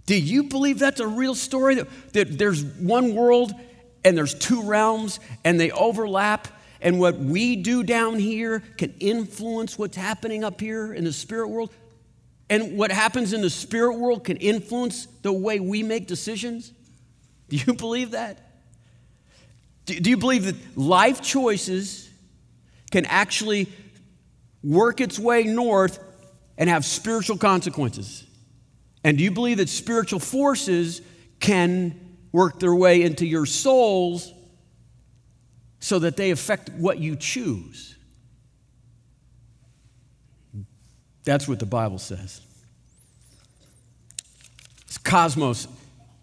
Do 0.07 0.21
you 0.21 0.45
believe 0.45 0.79
that's 0.79 1.01
a 1.01 1.07
real 1.07 1.35
story? 1.35 1.77
That, 1.77 1.89
that 2.13 2.39
there's 2.39 2.65
one 2.65 3.15
world 3.15 3.53
and 4.05 4.17
there's 4.17 4.35
two 4.35 4.63
realms 4.63 5.21
and 5.45 5.59
they 5.59 5.71
overlap, 5.71 6.49
and 6.81 6.99
what 6.99 7.19
we 7.19 7.57
do 7.57 7.83
down 7.83 8.19
here 8.19 8.63
can 8.79 8.95
influence 9.01 9.79
what's 9.79 9.97
happening 9.97 10.45
up 10.45 10.61
here 10.61 10.95
in 10.95 11.05
the 11.05 11.13
spirit 11.13 11.49
world? 11.49 11.71
And 12.51 12.77
what 12.77 12.91
happens 12.91 13.33
in 13.33 13.43
the 13.43 13.49
spirit 13.49 13.95
world 13.95 14.25
can 14.25 14.37
influence 14.37 15.07
the 15.23 15.33
way 15.33 15.61
we 15.61 15.85
make 15.85 16.09
decisions? 16.09 16.73
Do 17.49 17.57
you 17.57 17.75
believe 17.75 18.11
that? 18.11 18.39
Do 19.87 20.11
you 20.11 20.17
believe 20.17 20.45
that 20.45 20.57
life 20.77 21.23
choices 21.23 22.11
can 22.91 23.07
actually 23.07 23.69
work 24.63 25.01
its 25.01 25.19
way 25.19 25.45
north 25.45 26.01
and 26.59 26.69
have 26.69 26.85
spiritual 26.85 27.39
consequences? 27.39 28.27
And 29.05 29.17
do 29.17 29.25
you 29.25 29.31
believe 29.31 29.59
that 29.59 29.69
spiritual 29.69 30.21
forces 30.21 31.03
can 31.39 31.99
work 32.33 32.59
their 32.59 32.75
way 32.75 33.03
into 33.03 33.27
your 33.27 33.47
souls 33.47 34.33
so 35.79 36.01
that 36.01 36.17
they 36.17 36.33
affect 36.33 36.69
what 36.71 36.99
you 36.99 37.15
choose? 37.17 37.97
That's 41.25 41.47
what 41.47 41.59
the 41.59 41.67
Bible 41.67 41.99
says. 41.99 42.41
It's 44.87 44.99
cosmos 44.99 45.69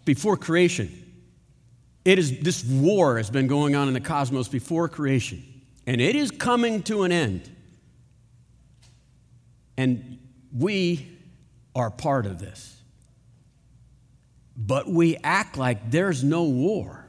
before 0.04 0.36
creation. 0.36 1.04
It 2.04 2.18
is 2.18 2.40
this 2.40 2.64
war 2.64 3.18
has 3.18 3.30
been 3.30 3.46
going 3.46 3.74
on 3.74 3.88
in 3.88 3.94
the 3.94 4.00
cosmos 4.00 4.48
before 4.48 4.88
creation, 4.88 5.42
and 5.86 6.00
it 6.00 6.16
is 6.16 6.30
coming 6.30 6.82
to 6.84 7.02
an 7.02 7.12
end. 7.12 7.50
And 9.76 10.18
we 10.52 11.06
are 11.74 11.90
part 11.90 12.26
of 12.26 12.38
this. 12.40 12.74
But 14.56 14.88
we 14.90 15.16
act 15.22 15.56
like 15.56 15.90
there's 15.90 16.24
no 16.24 16.44
war. 16.44 17.06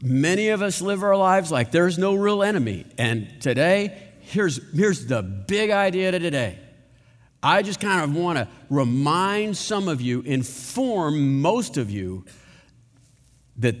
Many 0.00 0.48
of 0.48 0.62
us 0.62 0.80
live 0.80 1.02
our 1.02 1.16
lives 1.16 1.50
like 1.50 1.72
there's 1.72 1.98
no 1.98 2.14
real 2.14 2.42
enemy. 2.42 2.86
And 2.98 3.40
today, 3.40 4.11
here's, 4.22 4.60
here's 4.72 5.06
the 5.06 5.22
big 5.22 5.70
idea 5.70 6.10
to 6.10 6.18
today. 6.18 6.58
I 7.42 7.62
just 7.62 7.80
kind 7.80 8.04
of 8.04 8.16
want 8.16 8.38
to 8.38 8.48
remind 8.70 9.56
some 9.56 9.88
of 9.88 10.00
you, 10.00 10.20
inform 10.20 11.40
most 11.40 11.76
of 11.76 11.90
you, 11.90 12.24
that 13.56 13.76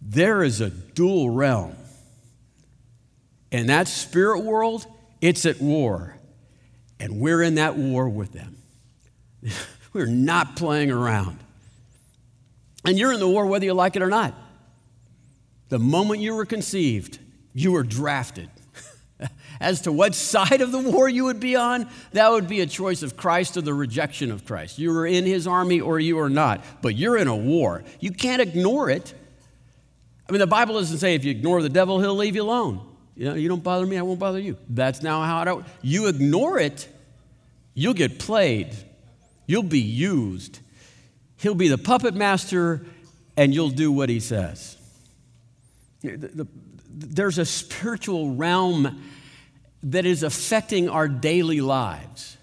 there 0.00 0.42
is 0.42 0.60
a 0.60 0.70
dual 0.70 1.30
realm. 1.30 1.76
And 3.52 3.68
that 3.68 3.88
spirit 3.88 4.40
world, 4.40 4.86
it's 5.20 5.46
at 5.46 5.60
war. 5.60 6.16
And 6.98 7.20
we're 7.20 7.42
in 7.42 7.56
that 7.56 7.76
war 7.76 8.08
with 8.08 8.32
them. 8.32 8.56
We're 9.92 10.06
not 10.06 10.56
playing 10.56 10.90
around. 10.90 11.38
And 12.84 12.98
you're 12.98 13.12
in 13.12 13.20
the 13.20 13.28
war 13.28 13.46
whether 13.46 13.64
you 13.64 13.74
like 13.74 13.94
it 13.94 14.02
or 14.02 14.08
not. 14.08 14.34
The 15.68 15.78
moment 15.78 16.20
you 16.20 16.34
were 16.34 16.44
conceived, 16.44 17.18
you 17.52 17.72
were 17.72 17.84
drafted. 17.84 18.50
As 19.64 19.80
to 19.82 19.92
what 19.92 20.14
side 20.14 20.60
of 20.60 20.72
the 20.72 20.78
war 20.78 21.08
you 21.08 21.24
would 21.24 21.40
be 21.40 21.56
on, 21.56 21.88
that 22.12 22.30
would 22.30 22.46
be 22.46 22.60
a 22.60 22.66
choice 22.66 23.02
of 23.02 23.16
Christ 23.16 23.56
or 23.56 23.62
the 23.62 23.72
rejection 23.72 24.30
of 24.30 24.44
Christ. 24.44 24.78
You 24.78 24.94
are 24.96 25.06
in 25.06 25.24
his 25.24 25.46
army 25.46 25.80
or 25.80 25.98
you 25.98 26.18
are 26.18 26.28
not, 26.28 26.62
but 26.82 26.96
you're 26.96 27.16
in 27.16 27.28
a 27.28 27.34
war. 27.34 27.82
You 27.98 28.10
can't 28.10 28.42
ignore 28.42 28.90
it. 28.90 29.14
I 30.28 30.32
mean, 30.32 30.40
the 30.40 30.46
Bible 30.46 30.74
doesn't 30.74 30.98
say 30.98 31.14
if 31.14 31.24
you 31.24 31.30
ignore 31.30 31.62
the 31.62 31.70
devil, 31.70 31.98
he'll 31.98 32.14
leave 32.14 32.36
you 32.36 32.42
alone. 32.42 32.86
You 33.16 33.30
know, 33.30 33.34
you 33.36 33.48
don't 33.48 33.62
bother 33.62 33.86
me, 33.86 33.96
I 33.96 34.02
won't 34.02 34.20
bother 34.20 34.38
you. 34.38 34.58
That's 34.68 35.02
now 35.02 35.22
how 35.22 35.40
it. 35.40 35.48
Out. 35.48 35.66
You 35.80 36.08
ignore 36.08 36.58
it, 36.58 36.86
you'll 37.72 37.94
get 37.94 38.18
played. 38.18 38.76
You'll 39.46 39.62
be 39.62 39.80
used. 39.80 40.58
He'll 41.38 41.54
be 41.54 41.68
the 41.68 41.78
puppet 41.78 42.14
master, 42.14 42.84
and 43.34 43.54
you'll 43.54 43.70
do 43.70 43.90
what 43.90 44.10
he 44.10 44.20
says. 44.20 44.76
There's 46.02 47.38
a 47.38 47.46
spiritual 47.46 48.34
realm 48.34 49.02
that 49.84 50.06
is 50.06 50.22
affecting 50.22 50.88
our 50.88 51.08
daily 51.08 51.60
lives. 51.60 52.36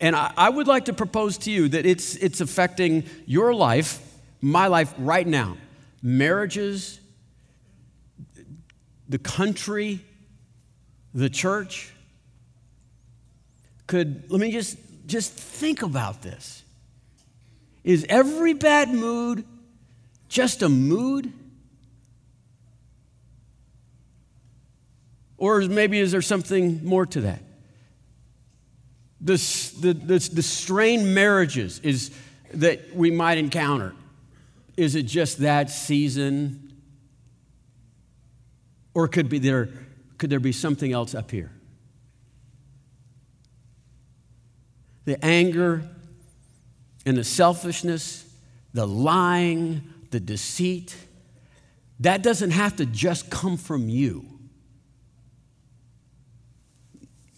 And 0.00 0.16
I 0.16 0.48
would 0.48 0.66
like 0.66 0.86
to 0.86 0.94
propose 0.94 1.36
to 1.38 1.50
you 1.50 1.68
that 1.68 1.84
it's, 1.84 2.16
it's 2.16 2.40
affecting 2.40 3.04
your 3.26 3.52
life, 3.52 4.00
my 4.40 4.66
life 4.68 4.94
right 4.96 5.26
now. 5.26 5.58
Marriages, 6.02 7.00
the 9.08 9.18
country, 9.18 10.00
the 11.12 11.28
church. 11.28 11.92
Could, 13.86 14.30
let 14.30 14.40
me 14.40 14.52
just 14.52 14.78
just 15.10 15.32
think 15.32 15.82
about 15.82 16.22
this. 16.22 16.62
Is 17.82 18.06
every 18.08 18.54
bad 18.54 18.88
mood 18.88 19.44
just 20.28 20.62
a 20.62 20.68
mood? 20.68 21.32
Or 25.40 25.60
maybe 25.62 25.98
is 25.98 26.12
there 26.12 26.22
something 26.22 26.84
more 26.84 27.04
to 27.06 27.22
that? 27.22 27.42
The, 29.20 29.34
the, 29.80 29.92
the, 29.92 30.30
the 30.32 30.42
strained 30.42 31.12
marriages 31.12 31.80
is, 31.80 32.12
that 32.54 32.94
we 32.94 33.10
might 33.10 33.38
encounter, 33.38 33.92
is 34.76 34.94
it 34.94 35.02
just 35.02 35.38
that 35.38 35.70
season? 35.70 36.72
Or 38.94 39.08
could, 39.08 39.28
be 39.28 39.40
there, 39.40 39.70
could 40.18 40.30
there 40.30 40.38
be 40.38 40.52
something 40.52 40.92
else 40.92 41.16
up 41.16 41.32
here? 41.32 41.50
the 45.10 45.24
anger 45.24 45.82
and 47.04 47.16
the 47.16 47.24
selfishness, 47.24 48.32
the 48.72 48.86
lying, 48.86 49.82
the 50.10 50.20
deceit, 50.20 50.94
that 51.98 52.22
doesn't 52.22 52.52
have 52.52 52.76
to 52.76 52.86
just 52.86 53.28
come 53.28 53.56
from 53.56 53.88
you. 53.88 54.39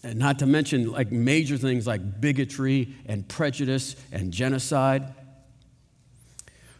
And 0.03 0.19
not 0.19 0.39
to 0.39 0.45
mention 0.45 0.91
like 0.91 1.11
major 1.11 1.57
things 1.57 1.87
like 1.87 2.19
bigotry 2.19 2.93
and 3.05 3.27
prejudice 3.27 3.95
and 4.11 4.33
genocide. 4.33 5.13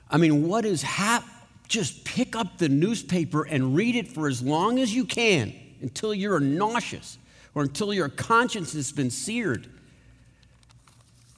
I 0.10 0.18
mean, 0.18 0.48
what 0.48 0.66
is 0.66 0.82
hap? 0.82 1.24
Just 1.70 2.04
pick 2.04 2.36
up 2.36 2.58
the 2.58 2.70
newspaper 2.70 3.44
and 3.44 3.76
read 3.76 3.96
it 3.96 4.10
for 4.10 4.28
as 4.28 4.42
long 4.42 4.78
as 4.78 4.94
you 4.94 5.06
can 5.06 5.54
until 5.82 6.14
you're 6.14 6.40
nauseous 6.40 7.18
or 7.56 7.64
until 7.64 7.94
your 7.94 8.10
conscience 8.10 8.74
has 8.74 8.92
been 8.92 9.10
seared. 9.10 9.70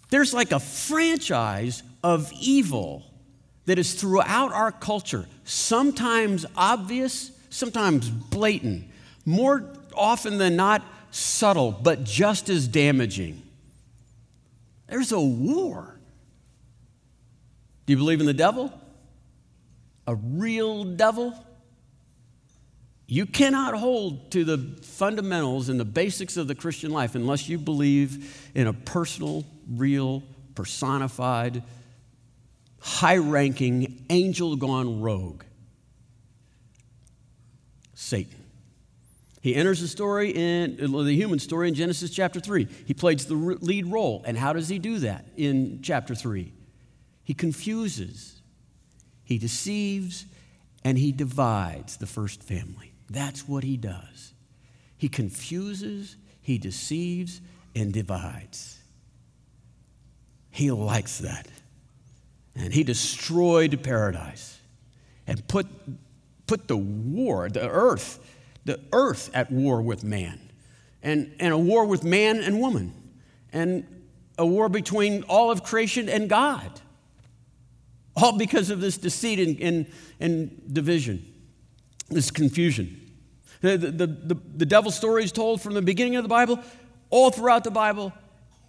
There's 0.10 0.34
like 0.34 0.52
a 0.52 0.60
franchise 0.60 1.84
of 2.04 2.32
evil 2.34 3.04
that 3.66 3.80
is 3.80 3.94
throughout 3.94 4.54
our 4.54 4.72
culture, 4.72 5.26
sometimes 5.44 6.46
obvious, 6.56 7.32
sometimes 7.50 8.10
blatant, 8.10 8.86
more 9.26 9.74
often 9.94 10.38
than 10.38 10.56
not 10.56 10.84
subtle, 11.16 11.72
but 11.72 12.04
just 12.04 12.50
as 12.50 12.68
damaging. 12.68 13.42
There's 14.88 15.12
a 15.12 15.20
war. 15.20 15.96
Do 17.86 17.94
you 17.94 17.98
believe 17.98 18.20
in 18.20 18.26
the 18.26 18.34
devil? 18.34 18.74
A 20.08 20.16
real 20.16 20.84
devil? 20.84 21.34
You 23.08 23.26
cannot 23.26 23.76
hold 23.76 24.32
to 24.32 24.44
the 24.44 24.58
fundamentals 24.84 25.70
and 25.70 25.80
the 25.80 25.86
basics 25.86 26.38
of 26.38 26.48
the 26.48 26.56
Christian 26.56 26.92
life 26.92 27.16
unless 27.16 27.48
you 27.48 27.58
believe 27.60 28.50
in 28.54 28.68
a 28.68 28.74
personal, 28.74 29.46
real, 29.72 30.24
personified, 30.54 31.64
high 32.80 33.18
ranking 33.18 34.06
angel 34.10 34.56
gone 34.56 35.02
rogue 35.02 35.44
Satan. 37.94 38.45
He 39.46 39.54
enters 39.54 39.80
the 39.80 39.88
story 39.88 40.32
in 40.32 40.76
the 40.78 41.14
human 41.14 41.38
story 41.38 41.68
in 41.68 41.76
Genesis 41.76 42.10
chapter 42.10 42.40
3. 42.40 42.68
He 42.88 42.96
plays 42.96 43.28
the 43.28 43.36
lead 43.36 43.86
role. 43.86 44.24
And 44.26 44.36
how 44.36 44.54
does 44.54 44.70
he 44.70 44.80
do 44.80 44.98
that 44.98 45.28
in 45.38 45.82
chapter 45.84 46.16
3? 46.16 46.52
He 47.24 47.36
confuses, 47.36 48.42
he 49.24 49.38
deceives, 49.38 50.26
and 50.84 50.98
he 50.98 51.12
divides 51.12 51.98
the 51.98 52.08
first 52.08 52.42
family. 52.42 52.92
That's 53.08 53.48
what 53.48 53.64
he 53.64 53.78
does. 53.78 54.34
He 54.98 55.10
confuses, 55.10 56.16
he 56.42 56.58
deceives, 56.58 57.40
and 57.76 57.94
divides. 57.94 58.80
He 60.50 60.72
likes 60.72 61.20
that. 61.20 61.48
And 62.56 62.74
he 62.74 62.84
destroyed 62.84 63.84
paradise 63.84 64.58
and 65.28 65.48
put, 65.48 65.68
put 66.48 66.68
the 66.68 66.78
war, 66.78 67.48
the 67.48 67.70
earth, 67.70 68.32
the 68.66 68.80
earth 68.92 69.30
at 69.34 69.52
war 69.52 69.82
with 69.82 70.04
man, 70.04 70.40
and, 71.02 71.34
and 71.40 71.54
a 71.54 71.58
war 71.58 71.86
with 71.86 72.04
man 72.04 72.40
and 72.40 72.60
woman, 72.60 72.94
and 73.54 73.86
a 74.38 74.46
war 74.46 74.68
between 74.68 75.24
all 75.24 75.52
of 75.52 75.64
creation 75.64 76.10
and 76.10 76.30
God. 76.30 76.82
All 78.18 78.38
because 78.38 78.70
of 78.70 78.80
this 78.80 78.98
deceit 78.98 79.40
and, 79.40 79.62
and, 79.62 79.86
and 80.20 80.74
division, 80.74 81.26
this 82.10 82.32
confusion. 82.32 83.02
The, 83.62 83.78
the, 83.78 84.08
the, 84.08 84.38
the 84.56 84.66
devil 84.66 84.92
story 84.92 85.24
is 85.24 85.32
told 85.32 85.62
from 85.62 85.74
the 85.74 85.82
beginning 85.82 86.16
of 86.16 86.24
the 86.24 86.30
Bible, 86.30 86.60
all 87.10 87.30
throughout 87.30 87.64
the 87.64 87.72
Bible. 87.72 88.14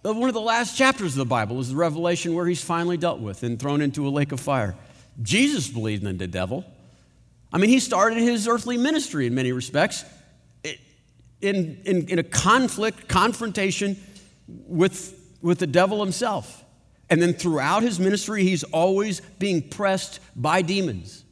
One 0.01 0.29
of 0.29 0.33
the 0.33 0.41
last 0.41 0.77
chapters 0.77 1.13
of 1.13 1.17
the 1.17 1.25
Bible 1.25 1.59
is 1.59 1.69
the 1.69 1.75
Revelation 1.75 2.33
where 2.33 2.45
he's 2.45 2.63
finally 2.63 2.97
dealt 2.97 3.19
with 3.19 3.43
and 3.43 3.59
thrown 3.59 3.81
into 3.81 4.07
a 4.07 4.09
lake 4.09 4.31
of 4.31 4.39
fire. 4.39 4.75
Jesus 5.21 5.67
believed 5.67 6.05
in 6.05 6.17
the 6.17 6.27
devil. 6.27 6.65
I 7.51 7.57
mean, 7.57 7.69
he 7.69 7.79
started 7.79 8.17
his 8.17 8.47
earthly 8.47 8.77
ministry 8.77 9.27
in 9.27 9.35
many 9.35 9.51
respects 9.51 10.03
in, 11.41 11.81
in, 11.85 12.07
in 12.07 12.19
a 12.19 12.23
conflict, 12.23 13.07
confrontation 13.07 13.97
with, 14.47 15.37
with 15.41 15.59
the 15.59 15.67
devil 15.67 16.03
himself. 16.03 16.63
And 17.09 17.21
then 17.21 17.33
throughout 17.33 17.83
his 17.83 17.99
ministry, 17.99 18.43
he's 18.43 18.63
always 18.63 19.21
being 19.39 19.61
pressed 19.61 20.19
by 20.35 20.61
demons. 20.61 21.23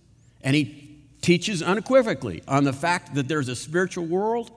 And 0.41 0.55
he 0.55 1.01
teaches 1.21 1.61
unequivocally 1.61 2.43
on 2.47 2.63
the 2.63 2.73
fact 2.73 3.15
that 3.15 3.27
there's 3.27 3.49
a 3.49 3.55
spiritual 3.55 4.05
world 4.05 4.51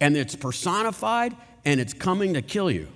and 0.00 0.16
it's 0.16 0.36
personified 0.36 1.34
and 1.64 1.80
it's 1.80 1.94
coming 1.94 2.34
to 2.34 2.42
kill 2.42 2.70
you. 2.70 2.88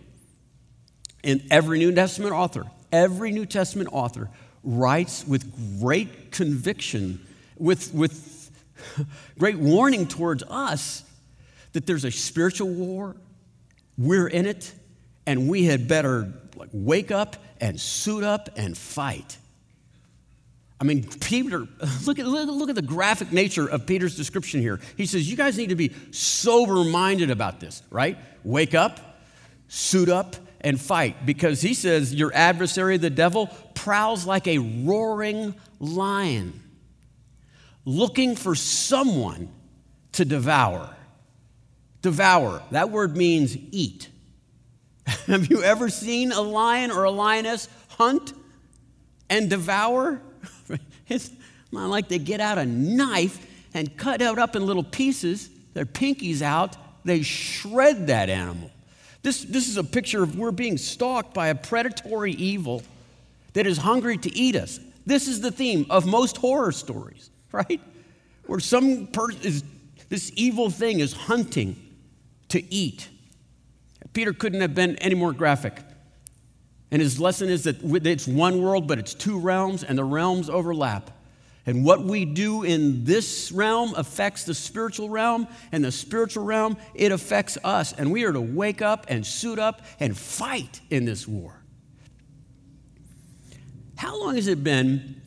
And 1.25 1.43
every 1.51 1.79
New 1.79 1.93
Testament 1.93 2.33
author, 2.33 2.65
every 2.93 3.33
New 3.33 3.47
Testament 3.47 3.89
author 3.93 4.29
writes 4.63 5.27
with 5.27 5.81
great 5.81 6.33
conviction, 6.33 7.27
with, 7.57 7.93
with 7.95 8.51
great 9.39 9.59
warning 9.59 10.07
towards 10.07 10.43
us 10.45 11.03
that 11.73 11.87
there's 11.87 12.05
a 12.05 12.11
spiritual 12.11 12.69
war, 12.69 13.17
we're 13.99 14.29
in 14.29 14.47
it, 14.47 14.73
and 15.27 15.49
we 15.49 15.65
had 15.65 15.89
better 15.89 16.33
like, 16.57 16.71
wake 16.73 17.11
up 17.11 17.37
and 17.61 17.81
suit 17.81 18.25
up 18.25 18.49
and 18.57 18.77
fight. 18.77 19.39
I 20.81 20.85
mean, 20.85 21.05
Peter, 21.21 21.67
look 22.07 22.19
at, 22.19 22.27
look 22.27 22.69
at 22.69 22.75
the 22.75 22.83
graphic 22.83 23.33
nature 23.33 23.69
of 23.69 23.87
Peter's 23.87 24.17
description 24.17 24.61
here. 24.61 24.81
He 24.97 25.07
says, 25.07 25.31
You 25.31 25.37
guys 25.37 25.57
need 25.57 25.71
to 25.71 25.77
be 25.77 25.93
sober 26.11 26.85
minded 26.85 27.31
about 27.31 27.61
this, 27.61 27.83
right? 27.91 28.19
Wake 28.45 28.75
up, 28.75 29.21
suit 29.69 30.09
up, 30.09 30.37
and 30.61 30.81
fight. 30.81 31.25
Because 31.25 31.61
he 31.61 31.75
says, 31.75 32.15
Your 32.15 32.33
adversary, 32.35 32.97
the 32.97 33.11
devil, 33.11 33.47
prowls 33.75 34.27
like 34.27 34.47
a 34.47 34.59
roaring 34.59 35.55
lion, 35.79 36.61
looking 37.85 38.37
for 38.37 38.55
someone 38.55 39.49
to 40.13 40.25
devour. 40.25 40.95
Devour, 42.03 42.63
that 42.71 42.91
word 42.91 43.17
means 43.17 43.57
eat. 43.71 44.09
Have 45.27 45.51
you 45.51 45.63
ever 45.63 45.89
seen 45.89 46.33
a 46.33 46.41
lion 46.41 46.91
or 46.91 47.05
a 47.05 47.11
lioness 47.11 47.69
hunt 47.91 48.33
and 49.29 49.51
devour? 49.51 50.21
It's 51.07 51.31
not 51.71 51.91
like 51.91 52.09
they 52.09 52.19
get 52.19 52.41
out 52.41 52.57
a 52.57 52.65
knife 52.65 53.47
and 53.75 53.95
cut 53.95 54.23
it 54.23 54.39
up 54.39 54.57
in 54.57 54.65
little 54.65 54.85
pieces, 54.85 55.51
their 55.75 55.85
pinkies 55.85 56.41
out, 56.41 56.77
they 57.05 57.21
shred 57.21 58.07
that 58.07 58.31
animal. 58.31 58.71
This, 59.23 59.43
this 59.45 59.69
is 59.69 59.77
a 59.77 59.85
picture 59.85 60.23
of 60.23 60.39
we're 60.39 60.51
being 60.51 60.79
stalked 60.79 61.35
by 61.35 61.49
a 61.49 61.55
predatory 61.55 62.33
evil 62.33 62.83
that 63.55 63.67
is 63.67 63.79
hungry 63.79 64.17
to 64.19 64.35
eat 64.35 64.57
us. 64.57 64.81
This 65.07 65.29
is 65.29 65.41
the 65.41 65.51
theme 65.51 65.87
of 65.91 66.07
most 66.07 66.37
horror 66.39 66.73
stories, 66.73 67.31
right? 67.69 67.81
Where 68.47 68.61
some 68.61 69.07
person 69.07 69.41
is, 69.43 69.65
this 70.09 70.33
evil 70.35 70.71
thing 70.71 71.01
is 71.01 71.13
hunting 71.13 71.77
to 72.49 72.75
eat. 72.75 73.09
Peter 74.13 74.33
couldn't 74.33 74.61
have 74.61 74.75
been 74.75 74.97
any 74.97 75.15
more 75.15 75.33
graphic. 75.33 75.81
And 76.91 77.01
his 77.01 77.21
lesson 77.21 77.49
is 77.49 77.65
that 77.65 77.83
it's 77.83 78.27
one 78.27 78.61
world, 78.63 78.87
but 78.87 78.99
it's 78.99 79.15
two 79.15 79.39
realms, 79.39 79.83
and 79.83 79.97
the 79.97 80.05
realms 80.05 80.51
overlap. 80.51 81.11
And 81.67 81.85
what 81.85 82.05
we 82.05 82.25
do 82.25 82.63
in 82.63 83.05
this 83.05 83.51
realm 83.51 83.95
affects 83.97 84.45
the 84.45 84.55
spiritual 84.55 85.09
realm, 85.09 85.49
and 85.73 85.85
the 85.85 85.93
spiritual 85.93 86.45
realm, 86.45 86.77
it 86.95 87.11
affects 87.11 87.57
us. 87.65 87.93
And 87.93 88.13
we 88.13 88.25
are 88.25 88.33
to 88.33 88.41
wake 88.41 88.83
up 88.83 89.07
and 89.09 89.25
suit 89.25 89.59
up 89.59 89.83
and 89.99 90.17
fight 90.17 90.81
in 90.91 91.05
this 91.05 91.27
war. 91.27 91.63
How 93.97 94.21
long 94.21 94.35
has 94.35 94.49
it 94.49 94.63
been? 94.63 95.21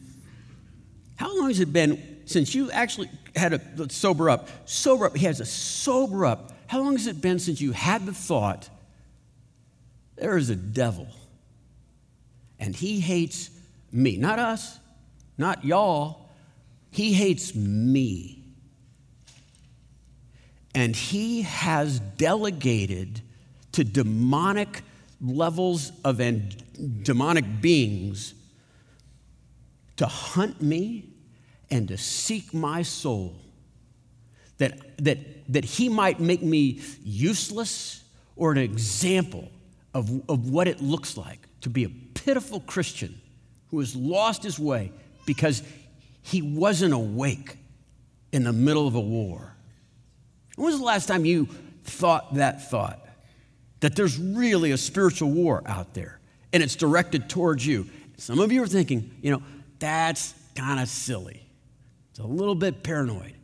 How 1.16 1.36
long 1.36 1.48
has 1.48 1.60
it 1.60 1.74
been 1.74 2.17
since 2.28 2.54
you 2.54 2.70
actually 2.72 3.10
had 3.36 3.54
a 3.54 3.62
let's 3.78 3.96
sober 3.96 4.30
up? 4.30 4.50
Sober 4.66 5.06
up. 5.06 5.18
He 5.18 5.26
has 5.26 5.40
a 5.40 5.46
sober 5.46 6.26
up. 6.26 6.52
How 6.68 6.82
long 6.82 6.94
has 6.94 7.08
it 7.08 7.22
been 7.22 7.40
since 7.40 7.62
you 7.62 7.72
had 7.72 8.06
the 8.06 8.14
thought, 8.14 8.70
there 10.18 10.38
is 10.38 10.50
a 10.50 10.56
devil, 10.56 11.08
and 12.60 12.76
he 12.76 13.00
hates 13.00 13.50
me? 13.92 14.18
Not 14.18 14.40
us, 14.40 14.78
not 15.38 15.64
y'all. 15.64 16.30
He 16.92 17.14
hates 17.14 17.56
me. 17.56 18.44
And 20.76 20.96
he 20.96 21.44
has 21.44 22.00
delegated 22.00 23.22
to 23.72 23.84
demonic 23.84 24.84
levels 25.22 25.92
of 26.04 26.20
and 26.20 27.04
demonic 27.04 27.62
beings 27.62 28.34
to 29.96 30.06
hunt 30.06 30.62
me 30.62 31.17
and 31.70 31.88
to 31.88 31.98
seek 31.98 32.54
my 32.54 32.82
soul 32.82 33.36
that, 34.58 35.04
that, 35.04 35.20
that 35.52 35.66
he 35.66 35.90
might 35.90 36.20
make 36.20 36.42
me 36.42 36.82
useless 37.04 38.04
or 38.36 38.52
an 38.52 38.58
example 38.58 39.50
of, 39.94 40.10
of 40.30 40.50
what 40.50 40.68
it 40.68 40.82
looks 40.82 41.18
like 41.18 41.40
to 41.62 41.70
be 41.70 41.84
a 41.84 41.90
pitiful 41.90 42.60
Christian 42.62 43.20
who 43.70 43.80
has 43.80 43.96
lost 43.96 44.44
his 44.44 44.60
way 44.60 44.92
because 45.26 45.64
he 46.22 46.42
wasn't 46.42 46.94
awake 46.94 47.58
in 48.32 48.44
the 48.44 48.54
middle 48.54 48.88
of 48.88 48.96
a 48.96 49.00
war. 49.00 49.56
When 50.56 50.66
was 50.66 50.80
the 50.80 50.86
last 50.86 51.08
time 51.08 51.26
you 51.26 51.46
thought 51.84 52.36
that 52.36 52.70
thought? 52.70 53.00
That 53.82 53.96
there's 53.96 54.18
really 54.18 54.72
a 54.72 54.78
spiritual 54.78 55.30
war 55.30 55.62
out 55.66 55.94
there 55.94 56.20
and 56.54 56.64
it's 56.64 56.76
directed 56.76 57.30
towards 57.30 57.66
you. 57.66 57.88
Some 58.18 58.40
of 58.40 58.52
you 58.52 58.64
are 58.64 58.68
thinking, 58.68 59.12
you 59.22 59.32
know, 59.32 59.44
that's 59.80 60.34
kind 60.56 60.80
of 60.80 60.90
silly. 60.90 61.47
It's 62.18 62.26
a 62.26 62.28
little 62.28 62.56
bit 62.56 62.82
paranoid. 62.82 63.36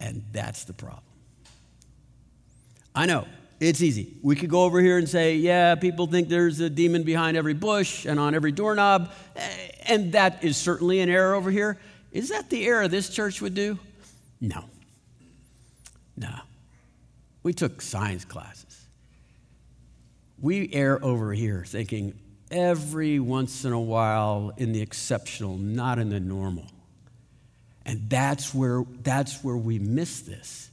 And 0.00 0.24
that's 0.32 0.64
the 0.64 0.72
problem. 0.72 1.04
I 2.92 3.06
know, 3.06 3.28
it's 3.60 3.80
easy. 3.80 4.16
We 4.20 4.34
could 4.34 4.50
go 4.50 4.64
over 4.64 4.80
here 4.80 4.98
and 4.98 5.08
say, 5.08 5.36
yeah, 5.36 5.76
people 5.76 6.08
think 6.08 6.28
there's 6.28 6.58
a 6.58 6.68
demon 6.68 7.04
behind 7.04 7.36
every 7.36 7.54
bush 7.54 8.04
and 8.04 8.18
on 8.18 8.34
every 8.34 8.50
doorknob. 8.50 9.12
Eh, 9.36 9.68
and 9.86 10.10
that 10.10 10.42
is 10.42 10.56
certainly 10.56 10.98
an 10.98 11.08
error 11.08 11.36
over 11.36 11.52
here. 11.52 11.78
Is 12.10 12.30
that 12.30 12.50
the 12.50 12.66
error 12.66 12.88
this 12.88 13.10
church 13.10 13.40
would 13.40 13.54
do? 13.54 13.78
No. 14.40 14.64
No. 16.16 16.34
We 17.44 17.52
took 17.52 17.80
science 17.80 18.24
classes. 18.24 18.86
We 20.40 20.68
err 20.72 21.04
over 21.04 21.32
here 21.32 21.62
thinking 21.64 22.18
every 22.50 23.20
once 23.20 23.64
in 23.64 23.72
a 23.72 23.80
while 23.80 24.52
in 24.56 24.72
the 24.72 24.82
exceptional, 24.82 25.56
not 25.56 26.00
in 26.00 26.08
the 26.08 26.18
normal. 26.18 26.66
And 27.88 28.10
that's 28.10 28.54
where, 28.54 28.84
that's 29.02 29.42
where 29.42 29.56
we 29.56 29.78
miss 29.78 30.20
this. 30.20 30.70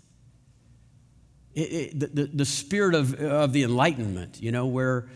It, 1.53 1.61
it, 2.03 2.15
the, 2.15 2.25
the 2.25 2.43
spirit 2.43 2.93
of, 2.93 3.13
of 3.21 3.53
the 3.53 3.63
Enlightenment, 3.63 4.41
you 4.41 4.51
know, 4.51 4.65
where, 4.65 5.07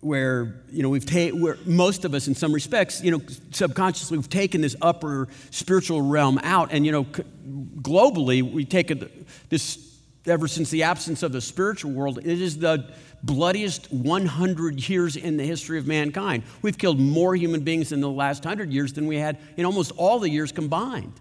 where 0.00 0.62
you 0.70 0.82
know, 0.82 0.88
we've 0.88 1.04
taken, 1.04 1.42
where 1.42 1.58
most 1.66 2.06
of 2.06 2.14
us, 2.14 2.26
in 2.26 2.34
some 2.34 2.54
respects, 2.54 3.02
you 3.02 3.10
know, 3.10 3.20
subconsciously, 3.50 4.16
we've 4.16 4.30
taken 4.30 4.62
this 4.62 4.76
upper 4.80 5.28
spiritual 5.50 6.00
realm 6.00 6.40
out. 6.42 6.70
And, 6.72 6.86
you 6.86 6.92
know, 6.92 7.04
globally, 7.04 8.40
we 8.40 8.64
take 8.64 8.90
a, 8.90 9.10
this 9.50 9.87
ever 10.28 10.48
since 10.48 10.70
the 10.70 10.82
absence 10.84 11.22
of 11.22 11.32
the 11.32 11.40
spiritual 11.40 11.92
world, 11.92 12.18
it 12.18 12.40
is 12.40 12.58
the 12.58 12.90
bloodiest 13.22 13.92
100 13.92 14.88
years 14.88 15.16
in 15.16 15.36
the 15.36 15.44
history 15.44 15.78
of 15.78 15.86
mankind. 15.86 16.44
We've 16.62 16.78
killed 16.78 17.00
more 17.00 17.34
human 17.34 17.62
beings 17.62 17.92
in 17.92 18.00
the 18.00 18.10
last 18.10 18.44
100 18.44 18.72
years 18.72 18.92
than 18.92 19.06
we 19.06 19.16
had 19.16 19.38
in 19.56 19.64
almost 19.64 19.92
all 19.96 20.18
the 20.18 20.30
years 20.30 20.52
combined 20.52 21.20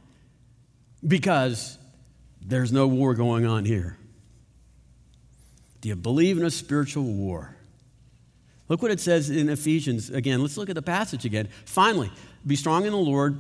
because 1.05 1.77
there's 2.41 2.71
no 2.71 2.87
war 2.87 3.13
going 3.13 3.45
on 3.45 3.65
here. 3.65 3.97
Do 5.81 5.89
you 5.89 5.95
believe 5.95 6.37
in 6.37 6.45
a 6.45 6.51
spiritual 6.51 7.03
war? 7.03 7.55
Look 8.69 8.81
what 8.81 8.91
it 8.91 8.99
says 8.99 9.29
in 9.29 9.49
Ephesians 9.49 10.09
again. 10.09 10.41
Let's 10.41 10.57
look 10.57 10.69
at 10.69 10.75
the 10.75 10.81
passage 10.81 11.25
again. 11.25 11.47
Finally, 11.65 12.11
be 12.45 12.55
strong 12.55 12.85
in 12.85 12.91
the 12.91 12.97
Lord 12.97 13.39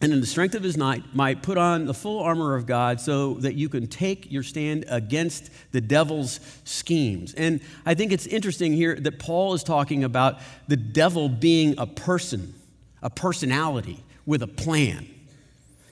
and 0.00 0.12
in 0.12 0.20
the 0.20 0.26
strength 0.26 0.54
of 0.54 0.62
his 0.62 0.76
might, 0.76 1.14
might 1.14 1.42
put 1.42 1.58
on 1.58 1.86
the 1.86 1.94
full 1.94 2.20
armor 2.20 2.54
of 2.54 2.66
God 2.66 3.00
so 3.00 3.34
that 3.34 3.54
you 3.54 3.68
can 3.68 3.88
take 3.88 4.30
your 4.30 4.44
stand 4.44 4.84
against 4.88 5.50
the 5.72 5.80
devil's 5.80 6.38
schemes. 6.62 7.34
And 7.34 7.60
I 7.84 7.94
think 7.94 8.12
it's 8.12 8.26
interesting 8.26 8.72
here 8.72 8.94
that 8.94 9.18
Paul 9.18 9.54
is 9.54 9.64
talking 9.64 10.04
about 10.04 10.38
the 10.68 10.76
devil 10.76 11.28
being 11.28 11.74
a 11.78 11.86
person, 11.86 12.54
a 13.02 13.10
personality 13.10 14.04
with 14.24 14.42
a 14.42 14.46
plan. 14.46 15.08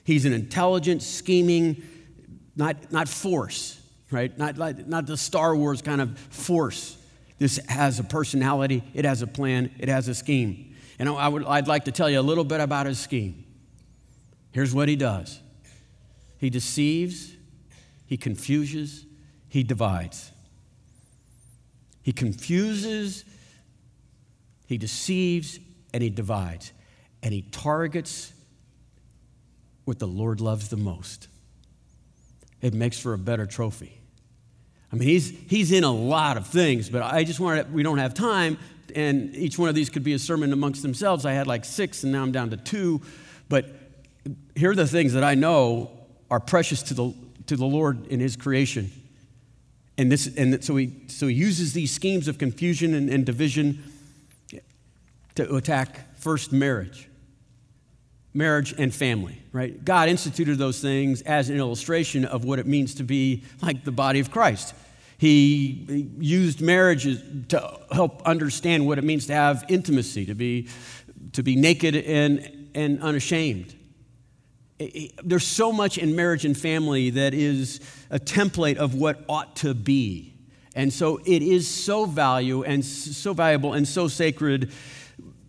He's 0.04 0.24
an 0.24 0.32
intelligent, 0.32 1.02
scheming, 1.02 1.82
not, 2.54 2.92
not 2.92 3.08
force, 3.08 3.80
right? 4.12 4.36
Not, 4.38 4.56
not 4.86 5.06
the 5.06 5.16
Star 5.16 5.56
Wars 5.56 5.82
kind 5.82 6.00
of 6.00 6.16
force. 6.16 6.96
This 7.40 7.58
has 7.68 7.98
a 7.98 8.04
personality, 8.04 8.84
it 8.94 9.04
has 9.04 9.22
a 9.22 9.26
plan, 9.26 9.72
it 9.80 9.88
has 9.88 10.06
a 10.06 10.14
scheme. 10.14 10.76
And 11.00 11.08
I 11.08 11.26
would, 11.26 11.44
I'd 11.44 11.66
like 11.66 11.86
to 11.86 11.92
tell 11.92 12.08
you 12.08 12.20
a 12.20 12.22
little 12.22 12.44
bit 12.44 12.60
about 12.60 12.86
his 12.86 13.00
scheme. 13.00 13.45
Here's 14.56 14.74
what 14.74 14.88
he 14.88 14.96
does 14.96 15.42
he 16.38 16.48
deceives, 16.48 17.36
he 18.06 18.16
confuses, 18.16 19.04
he 19.50 19.62
divides. 19.62 20.32
He 22.00 22.14
confuses, 22.14 23.26
he 24.64 24.78
deceives, 24.78 25.58
and 25.92 26.02
he 26.02 26.08
divides. 26.08 26.72
And 27.22 27.34
he 27.34 27.42
targets 27.42 28.32
what 29.84 29.98
the 29.98 30.06
Lord 30.06 30.40
loves 30.40 30.70
the 30.70 30.78
most. 30.78 31.28
It 32.62 32.72
makes 32.72 32.98
for 32.98 33.12
a 33.12 33.18
better 33.18 33.44
trophy. 33.44 34.00
I 34.90 34.96
mean, 34.96 35.06
he's, 35.06 35.34
he's 35.50 35.70
in 35.70 35.84
a 35.84 35.92
lot 35.92 36.38
of 36.38 36.46
things, 36.46 36.88
but 36.88 37.02
I 37.02 37.24
just 37.24 37.40
wanted, 37.40 37.64
to, 37.64 37.72
we 37.72 37.82
don't 37.82 37.98
have 37.98 38.14
time, 38.14 38.56
and 38.94 39.36
each 39.36 39.58
one 39.58 39.68
of 39.68 39.74
these 39.74 39.90
could 39.90 40.04
be 40.04 40.14
a 40.14 40.18
sermon 40.18 40.54
amongst 40.54 40.80
themselves. 40.80 41.26
I 41.26 41.32
had 41.32 41.46
like 41.46 41.66
six, 41.66 42.04
and 42.04 42.12
now 42.12 42.22
I'm 42.22 42.32
down 42.32 42.48
to 42.50 42.56
two. 42.56 43.02
But 43.50 43.85
here 44.54 44.70
are 44.70 44.74
the 44.74 44.86
things 44.86 45.12
that 45.12 45.24
I 45.24 45.34
know 45.34 45.90
are 46.30 46.40
precious 46.40 46.82
to 46.84 46.94
the, 46.94 47.14
to 47.46 47.56
the 47.56 47.66
Lord 47.66 48.06
in 48.08 48.20
His 48.20 48.36
creation. 48.36 48.90
And, 49.98 50.12
this, 50.12 50.26
and 50.36 50.62
so, 50.62 50.76
he, 50.76 50.92
so 51.08 51.26
he 51.26 51.34
uses 51.34 51.72
these 51.72 51.90
schemes 51.90 52.28
of 52.28 52.38
confusion 52.38 52.94
and, 52.94 53.08
and 53.08 53.24
division 53.24 53.82
to 55.36 55.54
attack 55.54 56.18
first 56.18 56.52
marriage, 56.52 57.08
marriage 58.34 58.74
and 58.76 58.94
family, 58.94 59.40
right? 59.52 59.82
God 59.84 60.08
instituted 60.08 60.58
those 60.58 60.80
things 60.80 61.22
as 61.22 61.48
an 61.48 61.56
illustration 61.56 62.24
of 62.24 62.44
what 62.44 62.58
it 62.58 62.66
means 62.66 62.94
to 62.96 63.04
be 63.04 63.44
like 63.62 63.84
the 63.84 63.92
body 63.92 64.20
of 64.20 64.30
Christ. 64.30 64.74
He 65.18 66.10
used 66.18 66.60
marriage 66.60 67.04
to 67.48 67.80
help 67.90 68.20
understand 68.26 68.86
what 68.86 68.98
it 68.98 69.04
means 69.04 69.26
to 69.28 69.34
have 69.34 69.64
intimacy, 69.68 70.26
to 70.26 70.34
be, 70.34 70.68
to 71.32 71.42
be 71.42 71.56
naked 71.56 71.96
and, 71.96 72.68
and 72.74 73.00
unashamed 73.00 73.74
there's 74.78 75.46
so 75.46 75.72
much 75.72 75.96
in 75.98 76.14
marriage 76.16 76.44
and 76.44 76.56
family 76.56 77.10
that 77.10 77.32
is 77.34 77.80
a 78.10 78.18
template 78.18 78.76
of 78.76 78.94
what 78.94 79.24
ought 79.28 79.56
to 79.56 79.74
be. 79.74 80.34
And 80.74 80.92
so 80.92 81.18
it 81.24 81.42
is 81.42 81.66
so 81.66 82.04
value 82.04 82.62
and 82.62 82.84
so 82.84 83.32
valuable 83.32 83.72
and 83.72 83.88
so 83.88 84.08
sacred 84.08 84.70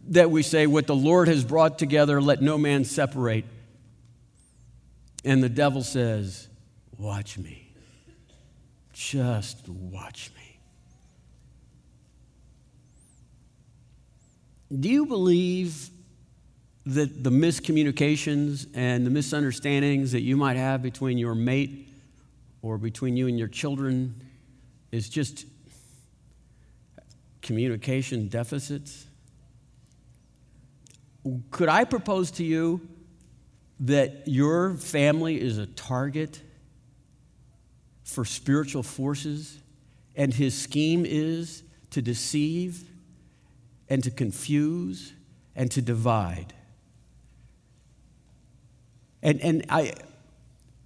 that 0.09 0.31
we 0.31 0.41
say 0.41 0.67
what 0.67 0.87
the 0.87 0.95
Lord 0.95 1.27
has 1.27 1.43
brought 1.43 1.77
together 1.77 2.21
let 2.21 2.41
no 2.41 2.57
man 2.57 2.85
separate. 2.85 3.43
And 5.25 5.43
the 5.43 5.49
devil 5.49 5.83
says, 5.83 6.47
"Watch 6.97 7.37
me. 7.37 7.73
Just 8.93 9.67
watch 9.67 10.31
me." 10.33 10.59
Do 14.79 14.89
you 14.89 15.05
believe 15.05 15.89
that 16.87 17.21
the 17.21 17.29
miscommunications 17.29 18.65
and 18.73 19.05
the 19.05 19.09
misunderstandings 19.09 20.13
that 20.13 20.21
you 20.21 20.37
might 20.37 20.55
have 20.55 20.81
between 20.81 21.17
your 21.17 21.35
mate 21.35 21.89
or 22.61 22.77
between 22.77 23.17
you 23.17 23.27
and 23.27 23.37
your 23.37 23.49
children 23.49 24.15
is 24.89 25.09
just 25.09 25.45
communication 27.41 28.29
deficits? 28.29 29.05
Could 31.51 31.67
I 31.67 31.83
propose 31.83 32.31
to 32.31 32.45
you 32.45 32.87
that 33.81 34.23
your 34.25 34.75
family 34.75 35.41
is 35.41 35.57
a 35.57 35.65
target 35.65 36.41
for 38.05 38.23
spiritual 38.23 38.81
forces 38.81 39.59
and 40.15 40.33
his 40.33 40.57
scheme 40.57 41.05
is 41.05 41.63
to 41.91 42.01
deceive 42.01 42.89
and 43.89 44.01
to 44.05 44.09
confuse 44.09 45.11
and 45.53 45.69
to 45.71 45.81
divide? 45.81 46.53
And, 49.21 49.41
and 49.41 49.65
I, 49.69 49.93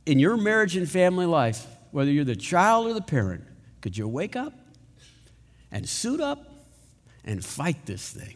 in 0.05 0.19
your 0.19 0.37
marriage 0.37 0.75
and 0.75 0.89
family 0.89 1.25
life, 1.25 1.65
whether 1.91 2.11
you're 2.11 2.25
the 2.25 2.35
child 2.35 2.87
or 2.87 2.93
the 2.93 3.01
parent, 3.01 3.43
could 3.81 3.97
you 3.97 4.07
wake 4.07 4.35
up 4.35 4.53
and 5.71 5.87
suit 5.87 6.21
up 6.21 6.49
and 7.23 7.43
fight 7.43 7.85
this 7.85 8.09
thing? 8.09 8.35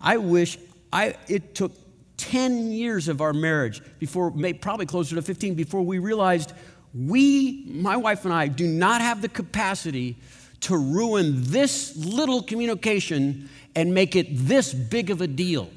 I 0.00 0.16
wish 0.16 0.58
I, 0.92 1.14
it 1.28 1.54
took 1.54 1.72
10 2.16 2.72
years 2.72 3.08
of 3.08 3.20
our 3.20 3.32
marriage 3.32 3.82
before, 3.98 4.32
probably 4.60 4.86
closer 4.86 5.14
to 5.14 5.22
15, 5.22 5.54
before 5.54 5.82
we 5.82 5.98
realized 5.98 6.52
we, 6.94 7.64
my 7.66 7.96
wife 7.96 8.24
and 8.24 8.34
I, 8.34 8.48
do 8.48 8.66
not 8.66 9.00
have 9.00 9.22
the 9.22 9.28
capacity 9.28 10.16
to 10.60 10.76
ruin 10.76 11.42
this 11.44 11.96
little 11.96 12.42
communication 12.42 13.48
and 13.74 13.94
make 13.94 14.14
it 14.14 14.26
this 14.30 14.72
big 14.74 15.10
of 15.10 15.20
a 15.20 15.26
deal 15.26 15.70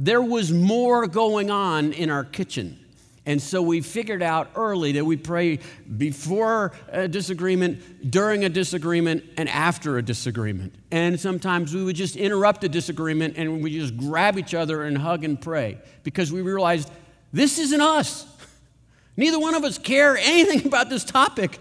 there 0.00 0.22
was 0.22 0.50
more 0.50 1.06
going 1.06 1.50
on 1.50 1.92
in 1.92 2.08
our 2.10 2.24
kitchen. 2.24 2.78
And 3.26 3.40
so 3.40 3.60
we 3.60 3.82
figured 3.82 4.22
out 4.22 4.48
early 4.56 4.92
that 4.92 5.04
we 5.04 5.18
pray 5.18 5.58
before 5.98 6.72
a 6.88 7.06
disagreement, 7.06 8.10
during 8.10 8.42
a 8.46 8.48
disagreement, 8.48 9.22
and 9.36 9.46
after 9.50 9.98
a 9.98 10.02
disagreement. 10.02 10.74
And 10.90 11.20
sometimes 11.20 11.74
we 11.74 11.84
would 11.84 11.96
just 11.96 12.16
interrupt 12.16 12.64
a 12.64 12.68
disagreement 12.68 13.34
and 13.36 13.62
we 13.62 13.78
just 13.78 13.94
grab 13.98 14.38
each 14.38 14.54
other 14.54 14.84
and 14.84 14.96
hug 14.96 15.22
and 15.22 15.38
pray 15.38 15.76
because 16.02 16.32
we 16.32 16.40
realized 16.40 16.90
this 17.30 17.58
isn't 17.58 17.82
us. 17.82 18.26
Neither 19.18 19.38
one 19.38 19.54
of 19.54 19.64
us 19.64 19.76
care 19.76 20.16
anything 20.16 20.66
about 20.66 20.88
this 20.88 21.04
topic. 21.04 21.58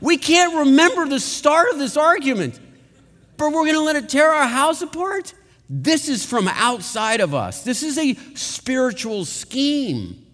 We 0.00 0.16
can't 0.16 0.66
remember 0.66 1.06
the 1.06 1.20
start 1.20 1.68
of 1.70 1.78
this 1.78 1.98
argument, 1.98 2.58
but 3.36 3.48
we're 3.48 3.64
going 3.64 3.74
to 3.74 3.82
let 3.82 3.96
it 3.96 4.08
tear 4.08 4.32
our 4.32 4.48
house 4.48 4.80
apart. 4.80 5.34
This 5.68 6.08
is 6.08 6.24
from 6.24 6.48
outside 6.48 7.20
of 7.20 7.34
us. 7.34 7.62
This 7.62 7.82
is 7.82 7.98
a 7.98 8.14
spiritual 8.34 9.24
scheme. 9.24 10.24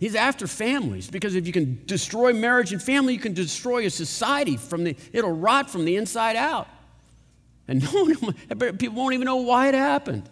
He's 0.00 0.14
after 0.14 0.46
families 0.46 1.08
because 1.10 1.36
if 1.36 1.46
you 1.46 1.52
can 1.52 1.82
destroy 1.86 2.32
marriage 2.32 2.72
and 2.72 2.82
family, 2.82 3.14
you 3.14 3.20
can 3.20 3.34
destroy 3.34 3.86
a 3.86 3.90
society 3.90 4.56
from 4.56 4.82
the 4.82 4.96
it'll 5.12 5.30
rot 5.30 5.70
from 5.70 5.84
the 5.84 5.96
inside 5.96 6.34
out. 6.36 6.66
And 7.68 7.82
no 7.92 8.06
one, 8.06 8.34
people 8.78 8.96
won't 8.96 9.14
even 9.14 9.26
know 9.26 9.36
why 9.36 9.68
it 9.68 9.74
happened. 9.74 10.28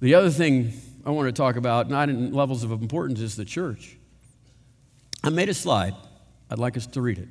The 0.00 0.14
other 0.14 0.30
thing 0.30 0.72
I 1.04 1.10
want 1.10 1.28
to 1.28 1.32
talk 1.32 1.56
about, 1.56 1.90
not 1.90 2.08
in 2.08 2.32
levels 2.32 2.64
of 2.64 2.70
importance, 2.70 3.20
is 3.20 3.36
the 3.36 3.44
church. 3.44 3.96
I 5.22 5.28
made 5.28 5.48
a 5.48 5.54
slide. 5.54 5.94
I'd 6.48 6.58
like 6.58 6.76
us 6.76 6.86
to 6.86 7.02
read 7.02 7.18
it. 7.18 7.28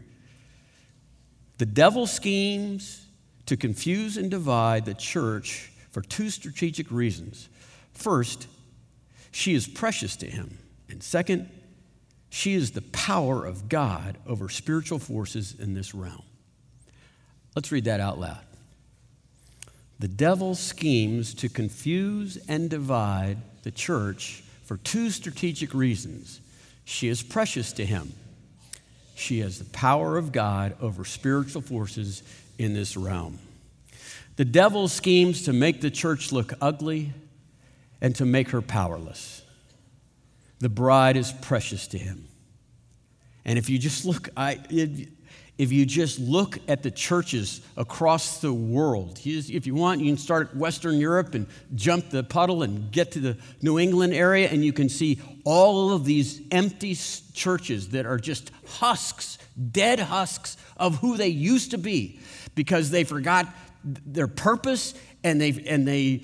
The 1.59 1.65
devil 1.65 2.07
schemes 2.07 3.05
to 3.45 3.57
confuse 3.57 4.15
and 4.15 4.31
divide 4.31 4.85
the 4.85 4.93
church 4.93 5.71
for 5.91 6.01
two 6.01 6.29
strategic 6.29 6.89
reasons. 6.89 7.49
First, 7.93 8.47
she 9.31 9.53
is 9.53 9.67
precious 9.67 10.15
to 10.17 10.25
him. 10.25 10.57
And 10.89 11.03
second, 11.03 11.49
she 12.29 12.53
is 12.53 12.71
the 12.71 12.81
power 12.81 13.45
of 13.45 13.67
God 13.67 14.17
over 14.25 14.47
spiritual 14.47 14.99
forces 14.99 15.53
in 15.59 15.73
this 15.73 15.93
realm. 15.93 16.23
Let's 17.57 17.73
read 17.73 17.85
that 17.85 17.99
out 17.99 18.19
loud. 18.19 18.39
The 19.99 20.07
devil 20.07 20.55
schemes 20.55 21.33
to 21.35 21.49
confuse 21.49 22.37
and 22.47 22.69
divide 22.69 23.37
the 23.63 23.71
church 23.71 24.45
for 24.63 24.77
two 24.77 25.09
strategic 25.09 25.73
reasons. 25.73 26.39
She 26.85 27.09
is 27.09 27.21
precious 27.21 27.73
to 27.73 27.85
him 27.85 28.13
she 29.19 29.39
has 29.39 29.59
the 29.59 29.65
power 29.65 30.17
of 30.17 30.31
God 30.31 30.75
over 30.81 31.05
spiritual 31.05 31.61
forces 31.61 32.23
in 32.57 32.73
this 32.73 32.95
realm. 32.95 33.39
The 34.35 34.45
devil 34.45 34.87
schemes 34.87 35.43
to 35.43 35.53
make 35.53 35.81
the 35.81 35.91
church 35.91 36.31
look 36.31 36.53
ugly 36.61 37.13
and 38.01 38.15
to 38.15 38.25
make 38.25 38.49
her 38.51 38.61
powerless. 38.61 39.41
The 40.59 40.69
bride 40.69 41.17
is 41.17 41.33
precious 41.41 41.87
to 41.87 41.97
him. 41.97 42.27
And 43.45 43.57
if 43.57 43.69
you 43.69 43.77
just 43.77 44.05
look, 44.05 44.29
I, 44.37 44.59
if 45.59 45.73
you 45.73 45.85
just 45.85 46.19
look 46.19 46.57
at 46.69 46.83
the 46.83 46.89
churches 46.89 47.59
across 47.75 48.39
the 48.39 48.51
world, 48.51 49.19
if 49.25 49.67
you 49.67 49.75
want, 49.75 49.99
you 49.99 50.07
can 50.07 50.17
start 50.17 50.55
Western 50.55 50.97
Europe 50.97 51.35
and 51.35 51.47
jump 51.75 52.09
the 52.09 52.23
puddle 52.23 52.63
and 52.63 52.89
get 52.93 53.11
to 53.11 53.19
the 53.19 53.37
New 53.61 53.77
England 53.77 54.13
area, 54.13 54.47
and 54.47 54.63
you 54.63 54.71
can 54.71 54.87
see 54.87 55.19
all 55.43 55.91
of 55.91 56.05
these 56.05 56.41
empty 56.49 56.95
churches 57.33 57.89
that 57.89 58.05
are 58.05 58.17
just 58.17 58.51
husks, 58.65 59.37
dead 59.71 59.99
husks 59.99 60.55
of 60.77 60.95
who 60.99 61.17
they 61.17 61.27
used 61.27 61.71
to 61.71 61.77
be 61.77 62.21
because 62.55 62.89
they 62.89 63.03
forgot 63.03 63.45
their 63.83 64.29
purpose 64.29 64.93
and 65.25 65.41
they, 65.41 65.49
and 65.67 65.85
they, 65.85 66.23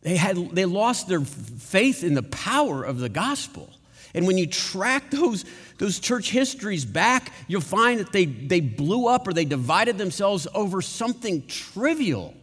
they, 0.00 0.16
had, 0.16 0.36
they 0.52 0.64
lost 0.64 1.08
their 1.08 1.20
faith 1.20 2.02
in 2.02 2.14
the 2.14 2.22
power 2.22 2.82
of 2.82 3.00
the 3.00 3.10
gospel. 3.10 3.70
And 4.14 4.26
when 4.26 4.38
you 4.38 4.46
track 4.46 5.10
those, 5.10 5.44
those 5.78 5.98
church 5.98 6.30
histories 6.30 6.84
back, 6.84 7.32
you'll 7.48 7.60
find 7.60 7.98
that 7.98 8.12
they, 8.12 8.26
they 8.26 8.60
blew 8.60 9.08
up 9.08 9.26
or 9.26 9.32
they 9.32 9.44
divided 9.44 9.98
themselves 9.98 10.46
over 10.54 10.80
something 10.80 11.46
trivial. 11.48 12.34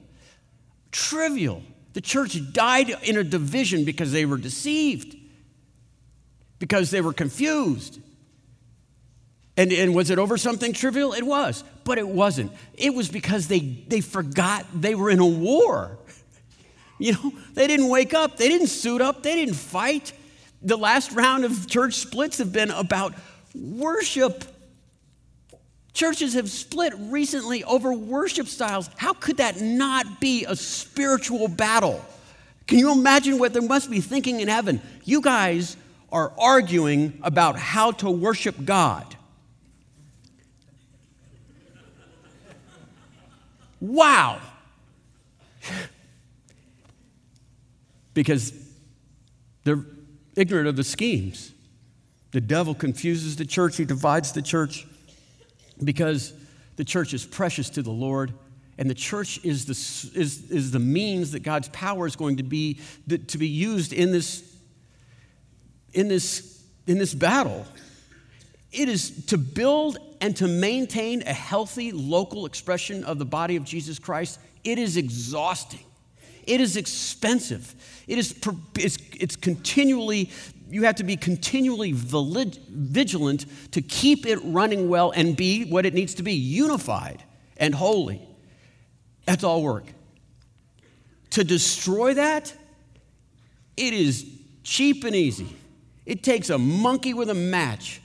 Trivial. 0.91 1.63
The 1.93 2.01
church 2.01 2.37
died 2.51 2.89
in 2.89 3.17
a 3.17 3.23
division 3.23 3.85
because 3.85 4.11
they 4.11 4.25
were 4.25 4.37
deceived, 4.37 5.15
because 6.59 6.91
they 6.91 7.01
were 7.01 7.13
confused. 7.13 7.99
And, 9.57 9.71
and 9.71 9.95
was 9.95 10.09
it 10.09 10.19
over 10.19 10.37
something 10.37 10.73
trivial? 10.73 11.13
It 11.13 11.23
was, 11.23 11.63
but 11.83 11.97
it 11.97 12.07
wasn't. 12.07 12.51
It 12.73 12.93
was 12.93 13.09
because 13.09 13.47
they, 13.47 13.59
they 13.59 14.01
forgot 14.01 14.65
they 14.73 14.95
were 14.95 15.09
in 15.09 15.19
a 15.19 15.27
war. 15.27 15.97
You 16.97 17.13
know, 17.13 17.33
they 17.55 17.65
didn't 17.65 17.89
wake 17.89 18.13
up, 18.13 18.37
they 18.37 18.47
didn't 18.47 18.67
suit 18.67 19.01
up, 19.01 19.23
they 19.23 19.33
didn't 19.33 19.55
fight. 19.55 20.13
The 20.61 20.77
last 20.77 21.11
round 21.11 21.43
of 21.43 21.67
church 21.67 21.95
splits 21.95 22.37
have 22.37 22.53
been 22.53 22.71
about 22.71 23.13
worship. 23.55 24.43
Churches 25.93 26.35
have 26.35 26.49
split 26.49 26.93
recently 26.97 27.63
over 27.63 27.93
worship 27.93 28.47
styles. 28.47 28.89
How 28.97 29.13
could 29.13 29.37
that 29.37 29.59
not 29.59 30.19
be 30.19 30.45
a 30.45 30.55
spiritual 30.55 31.47
battle? 31.47 32.03
Can 32.67 32.79
you 32.79 32.91
imagine 32.91 33.39
what 33.39 33.53
they 33.53 33.59
must 33.59 33.89
be 33.89 33.99
thinking 33.99 34.39
in 34.39 34.47
heaven? 34.47 34.81
You 35.03 35.21
guys 35.21 35.75
are 36.11 36.31
arguing 36.39 37.19
about 37.23 37.57
how 37.57 37.91
to 37.91 38.09
worship 38.09 38.55
God. 38.63 39.15
Wow. 43.79 44.39
because 48.13 48.53
they're 49.63 49.83
ignorant 50.35 50.67
of 50.67 50.75
the 50.75 50.83
schemes. 50.83 51.51
The 52.31 52.41
devil 52.41 52.73
confuses 52.73 53.35
the 53.35 53.45
church, 53.45 53.77
he 53.77 53.85
divides 53.85 54.31
the 54.31 54.41
church 54.41 54.87
because 55.83 56.33
the 56.77 56.85
church 56.85 57.13
is 57.13 57.25
precious 57.25 57.69
to 57.71 57.81
the 57.81 57.91
Lord. 57.91 58.33
And 58.77 58.89
the 58.89 58.95
church 58.95 59.43
is 59.43 59.65
the, 59.65 60.19
is, 60.19 60.49
is 60.49 60.71
the 60.71 60.79
means 60.79 61.31
that 61.31 61.43
God's 61.43 61.69
power 61.69 62.07
is 62.07 62.15
going 62.15 62.37
to 62.37 62.43
be, 62.43 62.79
to 63.27 63.37
be 63.37 63.47
used 63.47 63.93
in 63.93 64.11
this, 64.11 64.55
in, 65.93 66.07
this, 66.07 66.63
in 66.87 66.97
this 66.97 67.13
battle. 67.13 67.65
It 68.71 68.87
is 68.87 69.25
to 69.27 69.37
build 69.37 69.97
and 70.21 70.35
to 70.37 70.47
maintain 70.47 71.23
a 71.23 71.33
healthy 71.33 71.91
local 71.91 72.45
expression 72.45 73.03
of 73.03 73.19
the 73.19 73.25
body 73.25 73.55
of 73.57 73.65
Jesus 73.65 73.99
Christ. 73.99 74.39
It 74.63 74.79
is 74.79 74.97
exhausting. 74.97 75.85
It 76.47 76.61
is 76.61 76.77
expensive. 76.77 77.75
It 78.07 78.17
is 78.17 78.35
it's, 78.75 78.97
it's 79.13 79.35
continually, 79.35 80.29
you 80.69 80.83
have 80.83 80.95
to 80.95 81.03
be 81.03 81.15
continually 81.15 81.93
vigilant 81.93 83.45
to 83.71 83.81
keep 83.81 84.25
it 84.25 84.39
running 84.43 84.89
well 84.89 85.11
and 85.11 85.35
be 85.35 85.65
what 85.65 85.85
it 85.85 85.93
needs 85.93 86.15
to 86.15 86.23
be 86.23 86.33
unified 86.33 87.23
and 87.57 87.75
holy. 87.75 88.21
That's 89.25 89.43
all 89.43 89.61
work. 89.61 89.85
To 91.31 91.43
destroy 91.43 92.15
that, 92.15 92.53
it 93.77 93.93
is 93.93 94.25
cheap 94.63 95.03
and 95.03 95.15
easy. 95.15 95.55
It 96.05 96.23
takes 96.23 96.49
a 96.49 96.57
monkey 96.57 97.13
with 97.13 97.29
a 97.29 97.35
match. 97.35 98.01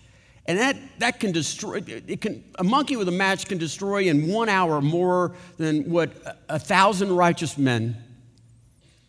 And 0.46 0.58
that, 0.58 0.76
that 1.00 1.18
can 1.18 1.32
destroy, 1.32 1.82
it 1.86 2.20
can, 2.20 2.44
a 2.56 2.62
monkey 2.62 2.94
with 2.94 3.08
a 3.08 3.12
match 3.12 3.46
can 3.46 3.58
destroy 3.58 4.04
in 4.04 4.28
one 4.28 4.48
hour 4.48 4.80
more 4.80 5.34
than 5.56 5.90
what 5.90 6.12
a 6.48 6.58
thousand 6.58 7.16
righteous 7.16 7.58
men 7.58 7.96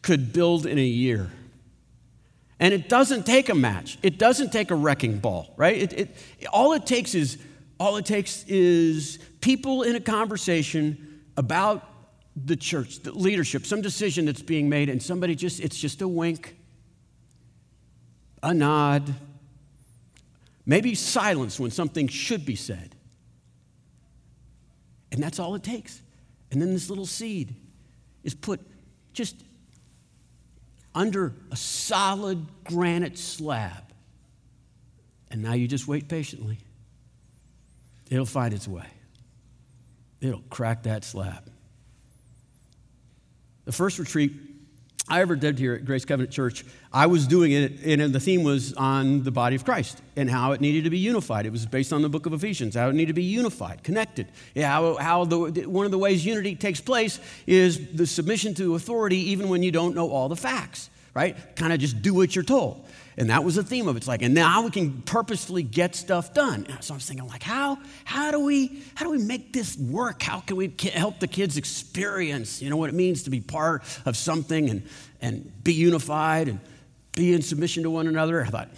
could 0.07 0.31
build 0.31 0.65
in 0.65 0.79
a 0.79 0.85
year. 0.85 1.29
And 2.61 2.73
it 2.73 2.87
doesn't 2.87 3.25
take 3.25 3.49
a 3.49 3.53
match. 3.53 3.97
It 4.01 4.17
doesn't 4.17 4.53
take 4.53 4.71
a 4.71 4.75
wrecking 4.75 5.19
ball, 5.19 5.53
right? 5.57 5.75
It, 5.75 5.93
it, 5.93 6.17
all 6.53 6.71
it 6.71 6.85
takes 6.85 7.13
is 7.13 7.37
all 7.77 7.97
it 7.97 8.05
takes 8.05 8.45
is 8.47 9.19
people 9.41 9.83
in 9.83 9.97
a 9.97 9.99
conversation 9.99 11.23
about 11.35 11.83
the 12.37 12.55
church, 12.55 12.99
the 12.99 13.11
leadership, 13.11 13.65
some 13.65 13.81
decision 13.81 14.25
that's 14.25 14.41
being 14.41 14.69
made, 14.69 14.87
and 14.87 15.03
somebody 15.03 15.35
just, 15.35 15.59
it's 15.59 15.77
just 15.77 16.01
a 16.01 16.07
wink, 16.07 16.55
a 18.41 18.53
nod, 18.53 19.13
maybe 20.65 20.95
silence 20.95 21.59
when 21.59 21.69
something 21.69 22.07
should 22.07 22.45
be 22.45 22.55
said. 22.55 22.95
And 25.11 25.21
that's 25.21 25.37
all 25.37 25.53
it 25.55 25.63
takes. 25.63 26.01
And 26.49 26.61
then 26.61 26.71
this 26.71 26.89
little 26.89 27.05
seed 27.05 27.55
is 28.23 28.33
put 28.33 28.61
just 29.11 29.43
under 30.97 31.35
a 31.51 31.55
solid 31.55 32.43
granite 32.63 33.19
slab. 33.19 33.83
And 35.29 35.43
now 35.43 35.53
you 35.53 35.67
just 35.67 35.87
wait 35.87 36.09
patiently. 36.09 36.57
It'll 38.09 38.25
find 38.25 38.51
its 38.53 38.67
way, 38.67 38.87
it'll 40.21 40.41
crack 40.49 40.83
that 40.83 41.03
slab. 41.05 41.51
The 43.65 43.71
first 43.71 43.99
retreat 43.99 44.31
I 45.09 45.21
ever 45.21 45.37
did 45.37 45.57
here 45.57 45.73
at 45.73 45.85
Grace 45.85 46.03
Covenant 46.03 46.33
Church, 46.33 46.65
I 46.91 47.05
was 47.05 47.27
doing 47.27 47.53
it, 47.53 47.81
and 47.85 48.13
the 48.13 48.19
theme 48.19 48.43
was 48.43 48.73
on 48.73 49.23
the 49.23 49.31
body 49.31 49.55
of 49.55 49.63
Christ 49.63 50.01
and 50.17 50.29
how 50.29 50.51
it 50.51 50.59
needed 50.59 50.83
to 50.83 50.89
be 50.89 50.97
unified. 50.97 51.45
It 51.45 51.53
was 51.53 51.65
based 51.65 51.93
on 51.93 52.01
the 52.01 52.09
book 52.09 52.25
of 52.25 52.33
Ephesians, 52.33 52.75
how 52.75 52.89
it 52.89 52.93
needed 52.93 53.07
to 53.07 53.13
be 53.13 53.23
unified, 53.23 53.83
connected. 53.83 54.27
Yeah, 54.53 54.69
how, 54.69 54.95
how 54.97 55.23
the, 55.23 55.65
one 55.65 55.85
of 55.85 55.91
the 55.91 55.97
ways 55.97 56.25
unity 56.25 56.55
takes 56.55 56.81
place 56.81 57.21
is 57.45 57.93
the 57.93 58.05
submission 58.05 58.53
to 58.55 58.75
authority, 58.75 59.31
even 59.31 59.47
when 59.47 59.63
you 59.63 59.71
don't 59.71 59.95
know 59.95 60.09
all 60.09 60.27
the 60.27 60.35
facts, 60.35 60.89
right? 61.13 61.37
Kind 61.55 61.71
of 61.71 61.79
just 61.79 62.01
do 62.01 62.13
what 62.13 62.35
you're 62.35 62.43
told. 62.43 62.85
And 63.17 63.31
that 63.31 63.43
was 63.43 63.55
the 63.55 63.63
theme 63.63 63.87
of 63.87 63.95
it. 63.95 63.99
It's 63.99 64.07
like, 64.07 64.21
and 64.21 64.35
now 64.35 64.61
we 64.61 64.69
can 64.69 65.01
purposefully 65.01 65.63
get 65.63 65.95
stuff 65.95 66.35
done. 66.35 66.67
So 66.81 66.93
I 66.93 66.97
was 66.97 67.05
thinking, 67.05 67.27
like, 67.27 67.41
how, 67.41 67.79
how, 68.05 68.29
do 68.29 68.39
we, 68.39 68.83
how 68.93 69.05
do 69.05 69.11
we 69.11 69.17
make 69.17 69.53
this 69.53 69.75
work? 69.75 70.21
How 70.21 70.39
can 70.41 70.55
we 70.55 70.71
help 70.93 71.19
the 71.19 71.27
kids 71.27 71.57
experience, 71.57 72.61
you 72.61 72.69
know, 72.69 72.77
what 72.77 72.89
it 72.89 72.95
means 72.95 73.23
to 73.23 73.31
be 73.31 73.41
part 73.41 73.83
of 74.05 74.15
something 74.15 74.69
and, 74.69 74.87
and 75.19 75.63
be 75.63 75.73
unified 75.73 76.47
and 76.47 76.59
be 77.13 77.33
in 77.33 77.41
submission 77.41 77.83
to 77.83 77.89
one 77.89 78.05
another? 78.05 78.43
I 78.43 78.49
thought, 78.49 78.69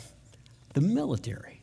the 0.74 0.82
military, 0.82 1.60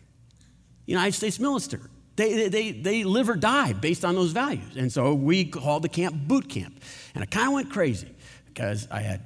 United 0.84 1.12
States 1.12 1.40
military, 1.40 1.88
they, 2.16 2.48
they, 2.48 2.72
they 2.72 3.04
live 3.04 3.30
or 3.30 3.36
die 3.36 3.72
based 3.72 4.04
on 4.04 4.14
those 4.14 4.32
values. 4.32 4.76
And 4.76 4.92
so 4.92 5.14
we 5.14 5.46
called 5.46 5.82
the 5.82 5.88
camp 5.88 6.14
boot 6.26 6.50
camp. 6.50 6.78
And 7.14 7.22
I 7.22 7.26
kind 7.26 7.46
of 7.46 7.54
went 7.54 7.70
crazy 7.70 8.10
because 8.46 8.86
I 8.90 9.00
had 9.00 9.22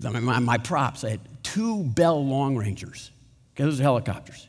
my, 0.00 0.38
my 0.40 0.58
props. 0.58 1.04
I 1.04 1.10
had 1.10 1.20
two 1.54 1.82
Bell 1.82 2.24
Long 2.24 2.56
Rangers, 2.56 3.10
okay, 3.54 3.64
those 3.64 3.80
are 3.80 3.82
helicopters, 3.82 4.48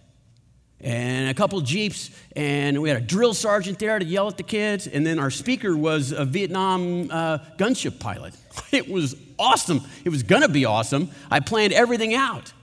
and 0.79 1.29
a 1.29 1.33
couple 1.33 1.61
Jeeps, 1.61 2.11
and 2.35 2.81
we 2.81 2.89
had 2.89 2.97
a 2.97 3.05
drill 3.05 3.33
sergeant 3.33 3.79
there 3.79 3.97
to 3.97 4.05
yell 4.05 4.27
at 4.27 4.37
the 4.37 4.43
kids, 4.43 4.87
and 4.87 5.05
then 5.05 5.19
our 5.19 5.29
speaker 5.29 5.75
was 5.75 6.11
a 6.11 6.25
Vietnam 6.25 7.09
uh, 7.11 7.39
gunship 7.57 7.99
pilot. 7.99 8.35
It 8.71 8.89
was 8.89 9.17
awesome. 9.37 9.81
It 10.05 10.09
was 10.09 10.23
gonna 10.23 10.47
be 10.47 10.63
awesome. 10.63 11.09
I 11.29 11.41
planned 11.41 11.73
everything 11.73 12.13
out. 12.13 12.53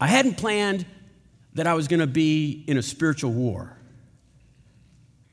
I 0.00 0.08
hadn't 0.08 0.36
planned 0.36 0.84
that 1.54 1.68
I 1.68 1.74
was 1.74 1.86
gonna 1.86 2.08
be 2.08 2.64
in 2.66 2.76
a 2.76 2.82
spiritual 2.82 3.30
war. 3.30 3.76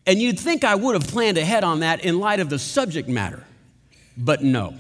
And 0.06 0.22
you'd 0.22 0.40
think 0.40 0.64
I 0.64 0.76
would 0.76 0.94
have 0.94 1.08
planned 1.08 1.40
ahead 1.40 1.64
on 1.64 1.80
that 1.80 2.06
in 2.06 2.20
light 2.20 2.40
of 2.40 2.50
the 2.50 2.60
subject 2.60 3.10
matter, 3.10 3.44
but 4.16 4.44
no. 4.44 4.76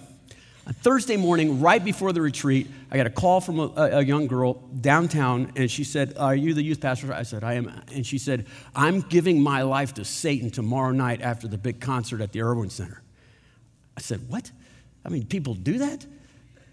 Thursday 0.74 1.16
morning, 1.16 1.62
right 1.62 1.84
before 1.84 2.12
the 2.12 2.22
retreat, 2.22 2.68
I 2.92 2.98
got 2.98 3.08
a 3.08 3.12
call 3.12 3.40
from 3.40 3.60
a, 3.60 3.72
a, 3.76 4.02
young 4.02 4.28
girl 4.28 4.56
downtown, 4.82 5.54
and 5.56 5.72
she 5.72 5.86
said, 5.86 6.18
Are 6.18 6.36
you 6.36 6.54
the 6.54 6.62
youth 6.62 6.82
pastor? 6.82 7.14
I 7.14 7.24
said, 7.24 7.44
I 7.44 7.54
am. 7.54 7.82
And 7.94 8.06
she 8.06 8.18
said, 8.18 8.48
I'm 8.76 9.02
giving 9.02 9.42
my 9.42 9.62
life 9.62 9.94
to 9.96 10.04
Satan 10.04 10.52
tomorrow 10.52 10.92
night 10.92 11.22
after 11.22 11.48
the 11.48 11.58
big 11.58 11.80
concert 11.80 12.20
at 12.20 12.34
the 12.34 12.42
Erwin 12.42 12.70
Center. 12.70 13.02
I 13.96 14.02
said, 14.02 14.30
What? 14.30 14.52
I 15.06 15.10
mean, 15.10 15.26
people 15.26 15.54
do 15.54 15.78
that? 15.78 16.06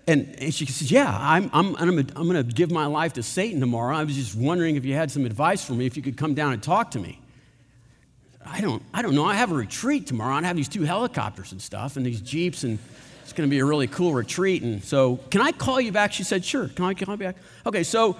And, 0.07 0.35
and 0.38 0.52
she 0.52 0.66
said, 0.66 0.90
Yeah, 0.90 1.16
I'm, 1.18 1.48
I'm, 1.52 1.76
I'm, 1.76 1.98
I'm 1.98 2.28
going 2.28 2.35
to 2.35 2.42
give 2.42 2.72
my 2.72 2.87
life 2.87 3.12
to 3.14 3.22
Satan 3.22 3.61
tomorrow. 3.61 3.96
I 3.96 4.02
was 4.02 4.16
just 4.16 4.35
wondering 4.35 4.74
if 4.76 4.85
you 4.85 4.94
had 4.94 5.11
some 5.11 5.24
advice 5.24 5.64
for 5.64 5.72
me, 5.72 5.87
if 5.87 5.96
you 5.96 6.02
could 6.02 6.16
come 6.16 6.35
down 6.35 6.52
and 6.52 6.62
talk 6.62 6.90
to 6.92 6.98
me. 6.98 7.20
I 8.44 8.61
don't, 8.61 8.83
I 8.92 9.02
don't 9.02 9.14
know. 9.14 9.24
I 9.24 9.35
have 9.35 9.52
a 9.52 9.54
retreat 9.54 10.07
tomorrow. 10.07 10.35
I 10.35 10.42
have 10.42 10.57
these 10.57 10.68
two 10.68 10.83
helicopters 10.83 11.52
and 11.52 11.62
stuff, 11.62 11.96
and 11.96 12.04
these 12.04 12.20
Jeeps, 12.20 12.64
and 12.64 12.78
going 13.35 13.49
to 13.49 13.51
be 13.51 13.61
a 13.61 13.64
really 13.64 13.87
cool 13.87 14.14
retreat. 14.14 14.62
And 14.62 14.83
so, 14.83 15.16
can 15.31 15.40
I 15.40 15.53
call 15.53 15.81
you 15.81 15.92
back? 15.92 16.12
She 16.12 16.23
said, 16.25 16.44
Sure. 16.44 16.68
Can 16.68 16.85
I 16.85 16.94
call 16.94 17.14
you 17.14 17.18
back? 17.18 17.37
Okay, 17.66 17.83
so 17.83 18.16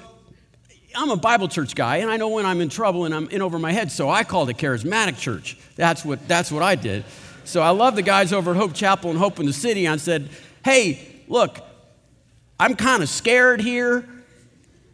I'm 0.97 1.11
a 1.11 1.17
Bible 1.17 1.49
church 1.49 1.75
guy, 1.75 1.97
and 1.99 2.11
I 2.11 2.17
know 2.17 2.29
when 2.29 2.47
I'm 2.47 2.61
in 2.61 2.69
trouble 2.69 3.05
and 3.05 3.15
I'm 3.15 3.29
in 3.29 3.43
over 3.43 3.59
my 3.59 3.73
head, 3.73 3.91
so 3.91 4.09
I 4.09 4.23
called 4.23 4.49
a 4.51 4.55
charismatic 4.55 5.19
church. 5.19 5.57
That's 5.77 6.05
what, 6.05 6.27
that's 6.29 6.53
what 6.53 6.63
I 6.63 6.77
did. 6.77 7.05
So 7.45 7.61
I 7.61 7.71
love 7.71 7.97
the 7.97 8.03
guys 8.03 8.33
over 8.33 8.53
at 8.53 8.57
Hope 8.57 8.75
Chapel 8.75 9.11
and 9.11 9.19
Hope 9.19 9.41
in 9.41 9.47
the 9.47 9.53
City. 9.53 9.89
I 9.89 9.97
said, 9.97 10.31
Hey, 10.65 11.23
look, 11.29 11.59
I'm 12.59 12.77
kind 12.77 13.03
of 13.03 13.09
scared 13.09 13.61
here. 13.61 14.09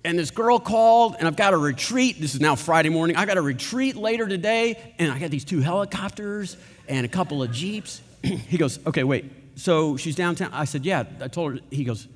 And 0.03 0.19
this 0.19 0.31
girl 0.31 0.59
called, 0.59 1.17
and 1.19 1.29
I've 1.29 1.37
got 1.37 1.53
a 1.53 1.59
retreat. 1.59 2.19
This 2.19 2.35
is 2.35 2.41
now 2.41 2.55
Friday 2.55 2.89
morning. 2.89 3.17
I 3.17 3.27
got 3.27 3.37
a 3.37 3.43
retreat 3.43 3.97
later 3.97 4.27
today, 4.27 4.95
and 4.99 5.13
I 5.13 5.19
got 5.19 5.31
these 5.31 5.45
two 5.45 5.61
helicopters 5.61 6.57
and 6.89 7.05
a 7.05 7.09
couple 7.09 7.43
of 7.43 7.53
Jeeps. 7.53 8.01
he 8.23 8.57
goes, 8.57 8.79
Okay, 8.87 9.05
wait. 9.05 9.40
So 9.61 9.99
she's 9.99 10.17
downtown. 10.17 10.51
I 10.55 10.65
said, 10.65 10.87
Yeah. 10.87 11.05
I 11.21 11.29
told 11.29 11.55
her. 11.55 11.61
He 11.71 11.85
goes, 11.85 12.09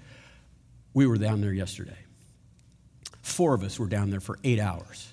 We 0.94 1.06
were 1.06 1.18
down 1.18 1.42
there 1.42 1.52
yesterday. 1.52 1.98
Four 3.20 3.54
of 3.54 3.62
us 3.62 3.78
were 3.78 3.86
down 3.86 4.10
there 4.10 4.20
for 4.20 4.38
eight 4.44 4.58
hours. 4.58 5.12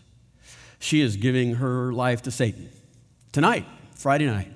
She 0.80 1.02
is 1.02 1.18
giving 1.18 1.56
her 1.56 1.92
life 1.92 2.24
to 2.24 2.32
Satan 2.32 2.70
tonight, 3.34 3.66
Friday 3.96 4.28
night. 4.28 4.52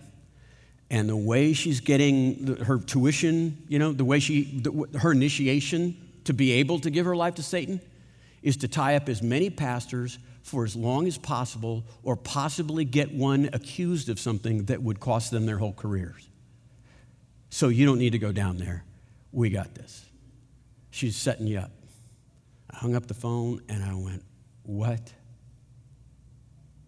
And 0.89 1.09
the 1.09 1.17
way 1.17 1.51
she's 1.51 1.81
getting 1.81 2.45
the, 2.45 2.63
her 2.63 2.77
tuition, 2.77 3.57
you 3.67 3.77
know, 3.77 3.91
the 3.91 4.05
way 4.05 4.19
she, 4.19 4.61
the, 4.61 4.97
her 4.99 5.11
initiation 5.11 5.97
to 6.23 6.33
be 6.33 6.53
able 6.53 6.79
to 6.79 6.89
give 6.89 7.05
her 7.05 7.15
life 7.15 7.35
to 7.35 7.43
Satan 7.43 7.81
is 8.41 8.55
to 8.57 8.69
tie 8.69 8.95
up 8.95 9.09
as 9.09 9.21
many 9.21 9.49
pastors 9.49 10.17
for 10.43 10.63
as 10.63 10.75
long 10.75 11.07
as 11.07 11.17
possible 11.17 11.83
or 12.03 12.15
possibly 12.15 12.85
get 12.85 13.13
one 13.13 13.49
accused 13.51 14.07
of 14.07 14.19
something 14.19 14.65
that 14.65 14.81
would 14.81 14.99
cost 15.01 15.31
them 15.31 15.45
their 15.45 15.57
whole 15.57 15.73
careers. 15.73 16.29
So 17.55 17.69
you 17.69 17.85
don't 17.85 17.99
need 17.99 18.09
to 18.09 18.19
go 18.19 18.33
down 18.33 18.57
there. 18.57 18.83
We 19.31 19.49
got 19.49 19.75
this. 19.75 20.03
She's 20.91 21.15
setting 21.15 21.47
you 21.47 21.59
up. 21.59 21.71
I 22.69 22.75
hung 22.79 22.97
up 22.97 23.07
the 23.07 23.13
phone 23.13 23.61
and 23.69 23.81
I 23.81 23.93
went, 23.95 24.25
What? 24.63 25.13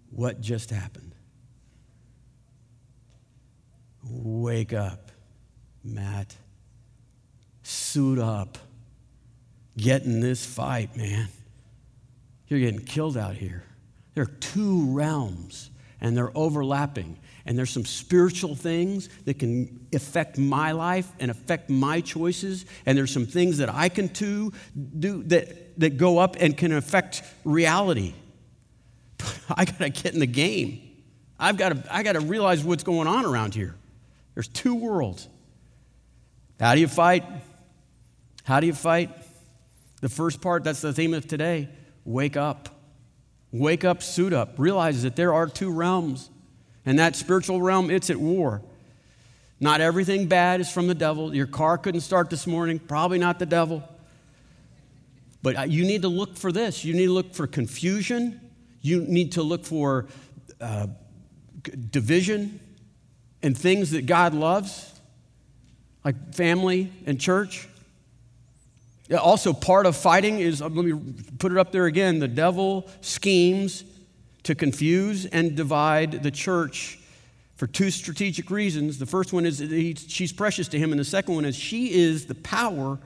What 0.09 0.41
just 0.41 0.69
happened? 0.69 1.15
Wake 4.03 4.73
up, 4.73 5.09
Matt. 5.85 6.35
Suit 7.63 8.19
up. 8.19 8.57
Get 9.77 10.03
in 10.03 10.19
this 10.19 10.45
fight, 10.45 10.97
man. 10.97 11.29
You're 12.49 12.59
getting 12.59 12.81
killed 12.81 13.15
out 13.15 13.35
here. 13.35 13.63
There 14.15 14.25
are 14.25 14.35
two 14.41 14.93
realms, 14.93 15.71
and 16.01 16.17
they're 16.17 16.37
overlapping. 16.37 17.19
And 17.47 17.57
there's 17.57 17.69
some 17.69 17.85
spiritual 17.85 18.55
things 18.55 19.07
that 19.23 19.39
can 19.39 19.87
affect 19.93 20.37
my 20.37 20.73
life 20.73 21.09
and 21.19 21.31
affect 21.31 21.69
my 21.69 22.01
choices. 22.01 22.65
And 22.85 22.97
there's 22.97 23.11
some 23.11 23.25
things 23.25 23.59
that 23.59 23.73
I 23.73 23.87
can 23.87 24.07
do, 24.07 24.51
do 24.99 25.23
that, 25.23 25.79
that 25.79 25.97
go 25.97 26.17
up 26.17 26.35
and 26.39 26.57
can 26.57 26.73
affect 26.73 27.23
reality. 27.45 28.13
I 29.49 29.63
got 29.63 29.77
to 29.77 29.89
get 29.89 30.13
in 30.13 30.19
the 30.19 30.27
game. 30.27 30.81
I've 31.39 31.55
got 31.55 31.69
to, 31.69 31.95
I 31.95 32.03
got 32.03 32.13
to 32.13 32.19
realize 32.19 32.65
what's 32.65 32.83
going 32.83 33.07
on 33.07 33.25
around 33.25 33.55
here. 33.55 33.75
There's 34.33 34.49
two 34.49 34.75
worlds. 34.75 35.29
How 36.59 36.75
do 36.75 36.81
you 36.81 36.87
fight? 36.89 37.23
How 38.43 38.59
do 38.59 38.67
you 38.67 38.73
fight? 38.73 39.09
The 40.01 40.09
first 40.09 40.41
part, 40.41 40.65
that's 40.65 40.81
the 40.81 40.93
theme 40.93 41.13
of 41.13 41.27
today 41.27 41.69
wake 42.03 42.37
up. 42.37 42.69
Wake 43.51 43.85
up, 43.85 44.03
suit 44.03 44.33
up. 44.33 44.55
Realize 44.57 45.03
that 45.03 45.15
there 45.15 45.33
are 45.33 45.47
two 45.47 45.71
realms. 45.71 46.29
And 46.87 46.99
that 46.99 47.17
spiritual 47.17 47.61
realm, 47.61 47.91
it's 47.91 48.09
at 48.09 48.15
war. 48.15 48.61
Not 49.59 49.81
everything 49.81 50.27
bad 50.27 50.61
is 50.61 50.71
from 50.71 50.87
the 50.87 50.95
devil. 50.95 51.35
Your 51.35 51.45
car 51.45 51.77
couldn't 51.77 51.99
start 51.99 52.29
this 52.29 52.47
morning, 52.47 52.79
probably 52.79 53.19
not 53.19 53.39
the 53.39 53.45
devil. 53.45 53.83
But 55.43 55.57
uh, 55.57 55.61
you 55.63 55.83
need 55.83 56.03
to 56.03 56.07
look 56.07 56.37
for 56.37 56.49
this. 56.49 56.85
You 56.85 56.93
need 56.93 57.07
to 57.07 57.11
look 57.11 57.35
for 57.35 57.45
confusion. 57.45 58.39
You 58.81 59.01
need 59.01 59.33
to 59.33 59.43
look 59.43 59.65
for 59.65 60.05
uh, 60.61 60.87
division 61.91 62.61
and 63.43 63.55
things 63.57 63.91
that 63.91 64.05
God 64.05 64.33
loves, 64.33 64.89
like 66.05 66.33
family 66.33 66.89
and 67.05 67.19
church. 67.19 67.67
Also, 69.19 69.51
part 69.51 69.85
of 69.85 69.97
fighting 69.97 70.39
is, 70.39 70.61
let 70.61 70.71
me 70.71 70.97
put 71.37 71.51
it 71.51 71.57
up 71.57 71.73
there 71.73 71.85
again 71.85 72.19
the 72.19 72.29
devil 72.29 72.89
schemes 73.01 73.83
to 74.47 74.55
confuse 74.55 75.25
and 75.25 75.57
divide 75.57 76.23
the 76.23 76.31
church 76.31 76.99
for 77.57 77.67
two 77.67 77.91
strategic 77.91 78.49
reasons. 78.49 78.97
The 78.97 79.05
first 79.05 79.33
one 79.33 79.45
is 79.45 79.59
he, 79.59 79.93
she's 79.93 80.31
precious 80.31 80.69
to 80.69 80.79
him, 80.79 80.91
and 80.91 80.99
the 80.99 81.05
second 81.05 81.35
one 81.35 81.43
is 81.43 81.53
she 81.53 81.91
is 81.91 82.27
the 82.27 82.35
power 82.35 82.97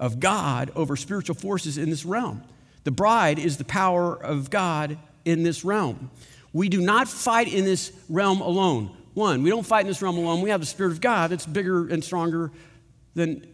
of 0.00 0.18
God 0.18 0.72
over 0.74 0.96
spiritual 0.96 1.36
forces 1.36 1.78
in 1.78 1.88
this 1.88 2.04
realm. 2.04 2.42
The 2.82 2.90
bride 2.90 3.38
is 3.38 3.58
the 3.58 3.64
power 3.64 4.12
of 4.12 4.50
God 4.50 4.98
in 5.24 5.44
this 5.44 5.64
realm. 5.64 6.10
We 6.52 6.68
do 6.68 6.80
not 6.80 7.06
fight 7.06 7.46
in 7.46 7.64
this 7.64 7.92
realm 8.08 8.40
alone. 8.40 8.90
One, 9.14 9.44
we 9.44 9.50
don't 9.50 9.66
fight 9.66 9.82
in 9.82 9.86
this 9.86 10.02
realm 10.02 10.18
alone. 10.18 10.40
We 10.40 10.50
have 10.50 10.60
the 10.60 10.66
Spirit 10.66 10.90
of 10.90 11.00
God 11.00 11.30
that's 11.30 11.46
bigger 11.46 11.86
and 11.88 12.02
stronger 12.02 12.50
than 13.14 13.46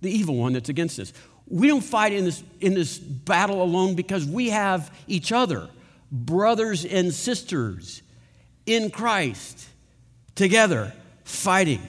the 0.00 0.10
evil 0.10 0.36
one 0.36 0.52
that's 0.52 0.68
against 0.68 1.00
us. 1.00 1.12
We 1.48 1.66
don't 1.66 1.82
fight 1.82 2.12
in 2.12 2.24
this, 2.24 2.44
in 2.60 2.74
this 2.74 2.98
battle 2.98 3.62
alone 3.64 3.96
because 3.96 4.26
we 4.26 4.50
have 4.50 4.96
each 5.08 5.32
other, 5.32 5.68
brothers 6.12 6.84
and 6.84 7.12
sisters 7.12 8.02
in 8.66 8.90
Christ, 8.90 9.66
together 10.34 10.92
fighting. 11.24 11.80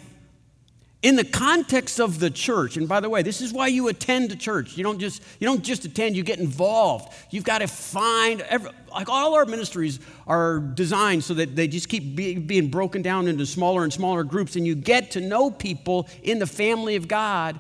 In 1.02 1.18
the 1.18 1.26
context 1.26 2.00
of 2.00 2.22
the 2.22 2.30
church, 2.30 2.78
and 2.78 2.88
by 2.88 3.02
the 3.02 3.10
way, 3.10 3.24
this 3.24 3.42
is 3.42 3.52
why 3.52 3.68
you 3.68 3.90
attend 3.90 4.32
a 4.32 4.38
church. 4.38 4.78
You 4.78 4.86
don't 4.86 5.00
just, 5.00 5.22
you 5.38 5.46
don't 5.46 5.62
just 5.62 5.84
attend, 5.84 6.16
you 6.16 6.24
get 6.24 6.40
involved. 6.40 7.14
You've 7.30 7.44
got 7.44 7.58
to 7.58 7.68
find, 7.68 8.40
every, 8.42 8.72
like 8.90 9.10
all 9.10 9.36
our 9.36 9.46
ministries 9.46 10.00
are 10.26 10.60
designed 10.60 11.26
so 11.26 11.34
that 11.34 11.58
they 11.58 11.68
just 11.68 11.90
keep 11.90 12.16
be, 12.16 12.36
being 12.38 12.70
broken 12.70 13.02
down 13.02 13.28
into 13.28 13.46
smaller 13.46 13.84
and 13.84 13.92
smaller 13.92 14.24
groups, 14.24 14.56
and 14.56 14.66
you 14.66 14.76
get 14.76 15.12
to 15.12 15.20
know 15.20 15.52
people 15.52 16.08
in 16.22 16.40
the 16.40 16.48
family 16.48 16.96
of 16.96 17.10
God 17.10 17.60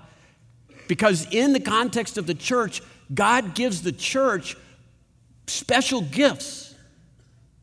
because, 0.88 1.28
in 1.30 1.52
the 1.52 1.60
context 1.60 2.17
of 2.17 2.26
the 2.28 2.34
church, 2.34 2.82
God 3.13 3.56
gives 3.56 3.82
the 3.82 3.91
church 3.91 4.56
special 5.47 6.01
gifts. 6.01 6.75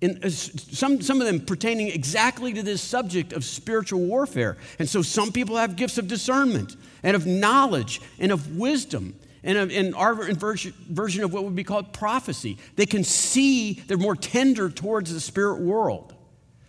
In, 0.00 0.18
uh, 0.24 0.30
some, 0.30 1.02
some 1.02 1.20
of 1.20 1.26
them 1.26 1.40
pertaining 1.40 1.88
exactly 1.88 2.54
to 2.54 2.62
this 2.62 2.80
subject 2.80 3.34
of 3.34 3.44
spiritual 3.44 4.00
warfare. 4.00 4.56
And 4.78 4.88
so 4.88 5.02
some 5.02 5.30
people 5.30 5.56
have 5.56 5.76
gifts 5.76 5.98
of 5.98 6.08
discernment 6.08 6.76
and 7.02 7.14
of 7.14 7.26
knowledge 7.26 8.00
and 8.18 8.32
of 8.32 8.56
wisdom 8.56 9.14
and 9.42 9.58
of, 9.58 9.70
in 9.70 9.92
our 9.94 10.14
version, 10.14 10.72
version 10.88 11.22
of 11.22 11.32
what 11.34 11.44
would 11.44 11.54
be 11.54 11.64
called 11.64 11.92
prophecy. 11.92 12.56
They 12.76 12.86
can 12.86 13.04
see, 13.04 13.74
they're 13.74 13.98
more 13.98 14.16
tender 14.16 14.70
towards 14.70 15.12
the 15.12 15.20
spirit 15.20 15.60
world. 15.60 16.14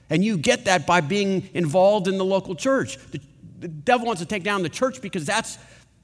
And 0.10 0.26
you 0.26 0.38
get 0.38 0.66
that 0.66 0.86
by 0.86 1.00
being 1.00 1.50
involved 1.54 2.10
in 2.10 2.18
the 2.18 2.26
local 2.26 2.54
church. 2.54 2.98
The, 3.12 3.22
the 3.60 3.70
devil 3.70 4.08
wants 4.08 4.22
to 4.22 4.28
take 4.28 4.44
down 4.44 4.62
the 4.62 4.70
church 4.70 5.02
because 5.02 5.26
that's 5.26 5.58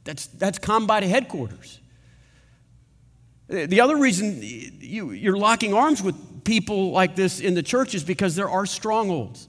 that's, 0.08 0.28
that's 0.28 0.58
combat 0.58 1.04
headquarters. 1.04 1.80
The 3.48 3.80
other 3.80 3.96
reason 3.96 4.40
you, 4.42 5.12
you're 5.12 5.38
locking 5.38 5.74
arms 5.74 6.04
with 6.04 6.44
people 6.44 6.92
like 6.92 7.16
this 7.16 7.40
in 7.40 7.54
the 7.54 7.64
church 7.64 7.96
is 7.96 8.04
because 8.04 8.36
there 8.36 8.50
are 8.50 8.66
strongholds. 8.66 9.48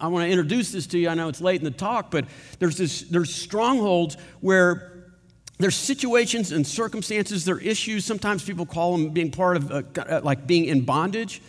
I 0.00 0.08
want 0.08 0.24
to 0.24 0.30
introduce 0.30 0.72
this 0.72 0.86
to 0.88 0.98
you. 0.98 1.08
I 1.08 1.14
know 1.14 1.28
it's 1.28 1.40
late 1.40 1.60
in 1.60 1.64
the 1.64 1.70
talk, 1.70 2.10
but 2.10 2.24
there's, 2.58 2.76
this, 2.76 3.02
there's 3.02 3.32
strongholds 3.32 4.16
where 4.40 5.12
there's 5.58 5.76
situations 5.76 6.50
and 6.50 6.66
circumstances, 6.66 7.44
there 7.44 7.56
are 7.56 7.60
issues. 7.60 8.04
Sometimes 8.04 8.42
people 8.42 8.66
call 8.66 8.96
them 8.96 9.10
being 9.10 9.30
part 9.30 9.56
of, 9.56 9.70
uh, 9.70 10.20
like 10.24 10.46
being 10.46 10.64
in 10.64 10.80
bondage. 10.84 11.40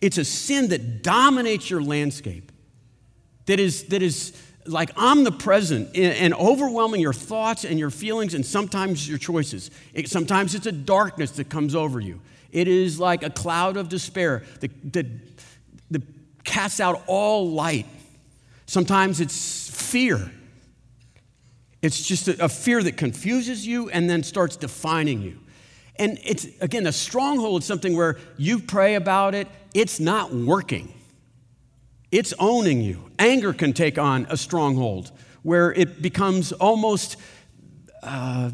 It's 0.00 0.16
a 0.16 0.24
sin 0.24 0.68
that 0.68 1.02
dominates 1.02 1.68
your 1.68 1.82
landscape, 1.82 2.52
that 3.46 3.60
is, 3.60 3.84
that 3.88 4.02
is 4.02 4.40
like 4.68 4.90
omnipresent 4.96 5.96
and 5.96 6.34
overwhelming 6.34 7.00
your 7.00 7.12
thoughts 7.12 7.64
and 7.64 7.78
your 7.78 7.90
feelings 7.90 8.34
and 8.34 8.44
sometimes 8.44 9.08
your 9.08 9.18
choices. 9.18 9.70
It, 9.94 10.08
sometimes 10.08 10.54
it's 10.54 10.66
a 10.66 10.72
darkness 10.72 11.32
that 11.32 11.48
comes 11.48 11.74
over 11.74 12.00
you. 12.00 12.20
It 12.52 12.68
is 12.68 13.00
like 13.00 13.22
a 13.22 13.30
cloud 13.30 13.76
of 13.76 13.88
despair 13.88 14.42
that, 14.60 14.92
that, 14.92 15.06
that 15.90 16.02
casts 16.44 16.80
out 16.80 17.02
all 17.06 17.50
light. 17.50 17.86
Sometimes 18.66 19.20
it's 19.20 19.70
fear. 19.70 20.30
It's 21.82 22.06
just 22.06 22.28
a, 22.28 22.44
a 22.44 22.48
fear 22.48 22.82
that 22.82 22.96
confuses 22.96 23.66
you 23.66 23.90
and 23.90 24.08
then 24.08 24.22
starts 24.22 24.56
defining 24.56 25.22
you. 25.22 25.38
And 25.96 26.18
it's, 26.24 26.46
again, 26.60 26.86
a 26.86 26.92
stronghold 26.92 27.62
is 27.62 27.66
something 27.66 27.96
where 27.96 28.18
you 28.36 28.60
pray 28.60 28.94
about 28.94 29.34
it, 29.34 29.48
it's 29.74 29.98
not 29.98 30.32
working. 30.32 30.94
It's 32.10 32.32
owning 32.38 32.80
you. 32.80 33.10
Anger 33.18 33.52
can 33.52 33.72
take 33.72 33.98
on 33.98 34.26
a 34.30 34.36
stronghold 34.36 35.12
where 35.42 35.72
it 35.72 36.00
becomes 36.00 36.52
almost 36.52 37.16
uh, 38.02 38.50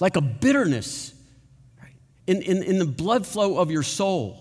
like 0.00 0.16
a 0.16 0.20
bitterness 0.20 1.14
in, 2.26 2.42
in, 2.42 2.62
in 2.62 2.78
the 2.78 2.84
blood 2.84 3.26
flow 3.26 3.58
of 3.58 3.70
your 3.70 3.82
soul. 3.82 4.40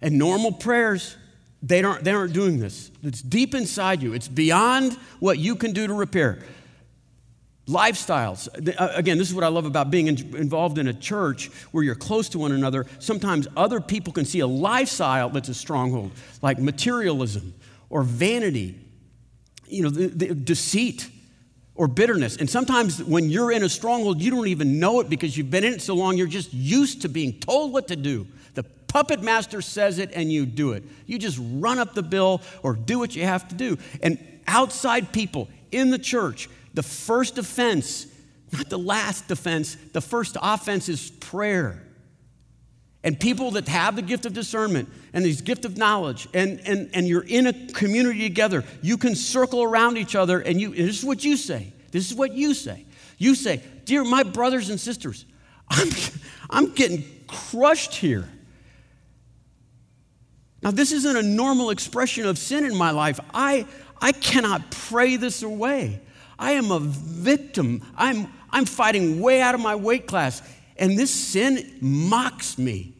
And 0.00 0.18
normal 0.18 0.52
prayers, 0.52 1.16
they 1.62 1.82
aren't, 1.82 2.04
they 2.04 2.12
aren't 2.12 2.32
doing 2.32 2.58
this. 2.58 2.90
It's 3.02 3.22
deep 3.22 3.54
inside 3.54 4.02
you, 4.02 4.12
it's 4.12 4.28
beyond 4.28 4.94
what 5.18 5.38
you 5.38 5.56
can 5.56 5.72
do 5.72 5.86
to 5.86 5.94
repair. 5.94 6.38
Lifestyles. 7.70 8.48
Uh, 8.78 8.92
again, 8.94 9.16
this 9.16 9.28
is 9.28 9.34
what 9.34 9.44
I 9.44 9.48
love 9.48 9.64
about 9.64 9.90
being 9.90 10.08
involved 10.08 10.78
in 10.78 10.88
a 10.88 10.92
church 10.92 11.50
where 11.72 11.84
you're 11.84 11.94
close 11.94 12.28
to 12.30 12.38
one 12.38 12.52
another. 12.52 12.86
Sometimes 12.98 13.46
other 13.56 13.80
people 13.80 14.12
can 14.12 14.24
see 14.24 14.40
a 14.40 14.46
lifestyle 14.46 15.30
that's 15.30 15.48
a 15.48 15.54
stronghold, 15.54 16.10
like 16.42 16.58
materialism 16.58 17.54
or 17.88 18.02
vanity, 18.02 18.78
you 19.66 19.82
know, 19.82 19.90
the, 19.90 20.08
the 20.08 20.34
deceit 20.34 21.08
or 21.74 21.88
bitterness. 21.88 22.36
And 22.36 22.50
sometimes 22.50 23.02
when 23.02 23.30
you're 23.30 23.52
in 23.52 23.62
a 23.62 23.68
stronghold, 23.68 24.20
you 24.20 24.30
don't 24.30 24.48
even 24.48 24.78
know 24.78 25.00
it 25.00 25.08
because 25.08 25.36
you've 25.36 25.50
been 25.50 25.64
in 25.64 25.74
it 25.74 25.82
so 25.82 25.94
long, 25.94 26.16
you're 26.16 26.26
just 26.26 26.52
used 26.52 27.02
to 27.02 27.08
being 27.08 27.38
told 27.40 27.72
what 27.72 27.88
to 27.88 27.96
do. 27.96 28.26
The 28.54 28.64
puppet 28.64 29.22
master 29.22 29.62
says 29.62 29.98
it 29.98 30.10
and 30.12 30.30
you 30.32 30.44
do 30.44 30.72
it. 30.72 30.82
You 31.06 31.18
just 31.18 31.38
run 31.40 31.78
up 31.78 31.94
the 31.94 32.02
bill 32.02 32.42
or 32.62 32.74
do 32.74 32.98
what 32.98 33.16
you 33.16 33.24
have 33.24 33.48
to 33.48 33.54
do. 33.54 33.78
And 34.02 34.18
outside 34.46 35.12
people 35.12 35.48
in 35.72 35.90
the 35.90 35.98
church, 35.98 36.48
the 36.74 36.82
first 36.82 37.38
offense, 37.38 38.06
not 38.52 38.68
the 38.68 38.78
last 38.78 39.28
defense, 39.28 39.76
the 39.92 40.00
first 40.00 40.36
offense 40.40 40.88
is 40.88 41.10
prayer. 41.10 41.82
And 43.02 43.18
people 43.18 43.52
that 43.52 43.66
have 43.68 43.96
the 43.96 44.02
gift 44.02 44.26
of 44.26 44.34
discernment 44.34 44.88
and 45.12 45.24
this 45.24 45.40
gift 45.40 45.64
of 45.64 45.76
knowledge, 45.78 46.28
and, 46.34 46.60
and, 46.66 46.90
and 46.92 47.08
you're 47.08 47.24
in 47.26 47.46
a 47.46 47.52
community 47.72 48.20
together, 48.20 48.62
you 48.82 48.98
can 48.98 49.14
circle 49.14 49.62
around 49.62 49.96
each 49.96 50.14
other, 50.14 50.40
and, 50.40 50.60
you, 50.60 50.68
and 50.68 50.88
this 50.88 50.98
is 50.98 51.04
what 51.04 51.24
you 51.24 51.36
say. 51.36 51.72
This 51.92 52.10
is 52.10 52.16
what 52.16 52.34
you 52.34 52.52
say. 52.52 52.84
You 53.16 53.34
say, 53.34 53.62
Dear 53.84 54.04
my 54.04 54.22
brothers 54.22 54.70
and 54.70 54.78
sisters, 54.78 55.24
I'm, 55.68 55.88
I'm 56.50 56.72
getting 56.74 57.04
crushed 57.26 57.94
here. 57.94 58.28
Now, 60.62 60.70
this 60.70 60.92
isn't 60.92 61.16
a 61.16 61.22
normal 61.22 61.70
expression 61.70 62.26
of 62.26 62.36
sin 62.38 62.64
in 62.64 62.76
my 62.76 62.90
life. 62.90 63.18
I, 63.32 63.66
I 64.00 64.12
cannot 64.12 64.70
pray 64.70 65.16
this 65.16 65.42
away. 65.42 66.00
I 66.40 66.52
am 66.52 66.72
a 66.72 66.80
victim. 66.80 67.82
I'm, 67.96 68.26
I'm 68.50 68.64
fighting 68.64 69.20
way 69.20 69.42
out 69.42 69.54
of 69.54 69.60
my 69.60 69.76
weight 69.76 70.06
class. 70.06 70.42
And 70.76 70.98
this 70.98 71.12
sin 71.12 71.78
mocks 71.80 72.56
me. 72.56 72.94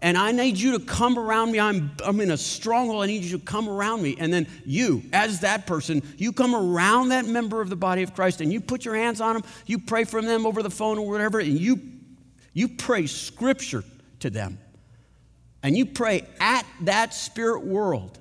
And 0.00 0.18
I 0.18 0.32
need 0.32 0.58
you 0.58 0.78
to 0.78 0.84
come 0.84 1.18
around 1.18 1.52
me. 1.52 1.60
I'm, 1.60 1.92
I'm 2.04 2.20
in 2.20 2.30
a 2.30 2.36
stronghold. 2.36 3.04
I 3.04 3.06
need 3.06 3.22
you 3.22 3.38
to 3.38 3.44
come 3.44 3.68
around 3.68 4.02
me. 4.02 4.16
And 4.18 4.32
then 4.32 4.48
you, 4.64 5.02
as 5.12 5.40
that 5.40 5.66
person, 5.66 6.02
you 6.16 6.32
come 6.32 6.54
around 6.54 7.10
that 7.10 7.26
member 7.26 7.60
of 7.60 7.70
the 7.70 7.76
body 7.76 8.02
of 8.02 8.14
Christ 8.14 8.40
and 8.40 8.52
you 8.52 8.60
put 8.60 8.84
your 8.84 8.96
hands 8.96 9.20
on 9.20 9.34
them. 9.34 9.44
You 9.66 9.78
pray 9.78 10.04
for 10.04 10.20
them 10.20 10.46
over 10.46 10.62
the 10.62 10.70
phone 10.70 10.98
or 10.98 11.06
whatever. 11.06 11.38
And 11.38 11.60
you, 11.60 11.80
you 12.52 12.66
pray 12.68 13.06
scripture 13.06 13.84
to 14.20 14.30
them. 14.30 14.58
And 15.62 15.76
you 15.76 15.86
pray 15.86 16.26
at 16.40 16.66
that 16.80 17.14
spirit 17.14 17.64
world. 17.64 18.18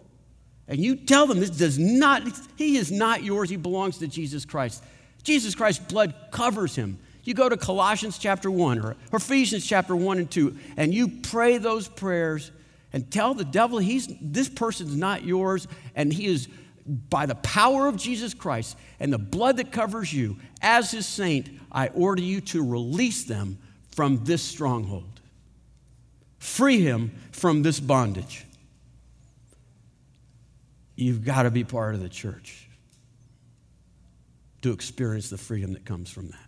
And 0.70 0.80
you 0.80 0.96
tell 0.96 1.26
them 1.26 1.40
this 1.40 1.50
does 1.50 1.78
not, 1.80 2.22
he 2.56 2.78
is 2.78 2.92
not 2.92 3.24
yours. 3.24 3.50
He 3.50 3.58
belongs 3.58 3.98
to 3.98 4.08
Jesus 4.08 4.46
Christ. 4.46 4.84
Jesus 5.24 5.56
Christ's 5.56 5.84
blood 5.84 6.14
covers 6.32 6.76
him. 6.76 7.00
You 7.24 7.34
go 7.34 7.50
to 7.50 7.58
Colossians 7.58 8.18
chapter 8.18 8.50
1 8.50 8.80
or 8.80 8.96
Ephesians 9.12 9.66
chapter 9.66 9.96
1 9.96 10.20
and 10.20 10.32
2, 10.32 10.56
and 10.78 10.94
you 10.94 11.08
pray 11.08 11.58
those 11.58 11.88
prayers 11.88 12.52
and 12.94 13.12
tell 13.12 13.34
the 13.34 13.44
devil 13.44 13.80
he's 13.80 14.08
this 14.22 14.48
person's 14.48 14.96
not 14.96 15.24
yours, 15.24 15.68
and 15.96 16.14
he 16.14 16.28
is 16.28 16.48
by 16.86 17.26
the 17.26 17.36
power 17.36 17.88
of 17.88 17.98
Jesus 17.98 18.34
Christ 18.34 18.78
and 19.00 19.12
the 19.12 19.20
blood 19.20 19.58
that 19.58 19.72
covers 19.72 20.12
you, 20.14 20.38
as 20.62 20.92
his 20.92 21.06
saint, 21.06 21.50
I 21.72 21.88
order 21.90 22.22
you 22.22 22.42
to 22.42 22.66
release 22.66 23.26
them 23.26 23.60
from 23.92 24.24
this 24.24 24.42
stronghold. 24.42 25.20
Free 26.40 26.80
him 26.80 27.12
from 27.32 27.62
this 27.62 27.80
bondage. 27.80 28.46
You've 31.00 31.24
got 31.24 31.44
to 31.44 31.52
be 31.52 31.64
part 31.64 31.96
of 31.96 32.02
the 32.02 32.10
church 32.10 32.68
to 34.64 34.74
experience 34.74 35.30
the 35.30 35.38
freedom 35.38 35.72
that 35.72 35.86
comes 35.86 36.12
from 36.12 36.28
that. 36.28 36.48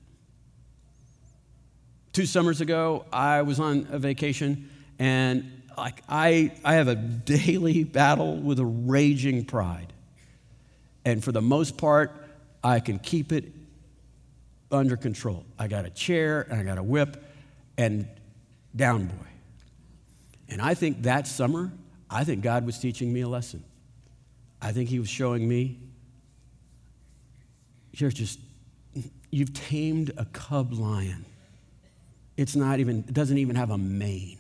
Two 2.12 2.26
summers 2.26 2.60
ago, 2.60 3.06
I 3.14 3.44
was 3.44 3.62
on 3.62 3.88
a 3.92 3.98
vacation 3.98 4.70
and 5.00 5.64
like 5.78 6.04
I, 6.10 6.52
I 6.66 6.74
have 6.74 6.90
a 6.90 6.96
daily 6.96 7.86
battle 7.86 8.36
with 8.36 8.60
a 8.60 8.66
raging 8.66 9.46
pride. 9.46 9.94
And 11.06 11.24
for 11.24 11.32
the 11.32 11.42
most 11.42 11.78
part, 11.78 12.12
I 12.62 12.82
can 12.82 13.00
keep 13.00 13.32
it 13.32 13.54
under 14.70 14.98
control. 14.98 15.46
I 15.58 15.70
got 15.70 15.86
a 15.86 15.90
chair 15.90 16.42
and 16.42 16.60
I 16.60 16.64
got 16.64 16.78
a 16.78 16.84
whip 16.84 17.24
and 17.78 18.06
down 18.76 19.06
boy. 19.06 19.30
And 20.50 20.62
I 20.62 20.74
think 20.74 21.04
that 21.04 21.26
summer, 21.26 21.72
I 22.10 22.26
think 22.26 22.44
God 22.44 22.66
was 22.66 22.78
teaching 22.80 23.14
me 23.14 23.22
a 23.22 23.30
lesson. 23.30 23.64
I 24.62 24.72
think 24.72 24.90
He 24.90 25.00
was 25.00 25.10
showing 25.10 25.48
me 25.48 25.80
you're 27.94 28.12
just, 28.12 28.40
you've 29.30 29.54
tamed 29.54 30.12
a 30.18 30.26
cub 30.26 30.74
lion. 30.74 31.26
It's 32.38 32.56
not 32.56 32.80
even, 32.80 33.00
it 33.00 33.14
doesn't 33.14 33.38
even 33.38 33.56
have 33.56 33.70
a 33.70 33.78
mane. 33.78 34.40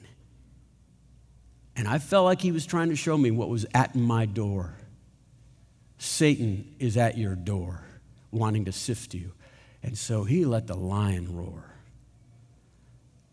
And 1.76 1.88
I 1.88 2.00
felt 2.00 2.26
like 2.26 2.42
he 2.42 2.52
was 2.52 2.66
trying 2.66 2.90
to 2.90 2.96
show 2.96 3.18
me 3.18 3.32
what 3.32 3.50
was 3.50 3.66
at 3.74 3.96
my 3.96 4.26
door. 4.26 4.74
Satan 5.98 6.76
is 6.80 6.98
at 6.98 7.18
your 7.18 7.36
door, 7.36 7.84
wanting 8.32 8.66
to 8.66 8.72
sift 8.72 9.14
you. 9.14 9.32
And 9.84 9.98
so 9.98 10.24
he 10.24 10.46
let 10.46 10.68
the 10.68 10.76
lion 10.76 11.36
roar. 11.36 11.64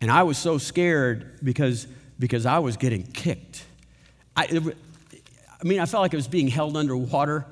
And 0.01 0.09
I 0.09 0.23
was 0.23 0.37
so 0.37 0.57
scared 0.57 1.39
because, 1.43 1.87
because 2.17 2.45
I 2.45 2.59
was 2.59 2.77
getting 2.77 3.03
kicked. 3.03 3.65
I, 4.35 4.59
I 5.61 5.67
mean, 5.67 5.79
I 5.79 5.85
felt 5.85 6.01
like 6.01 6.13
I 6.13 6.17
was 6.17 6.27
being 6.27 6.47
held 6.47 6.77
underwater 6.77 7.45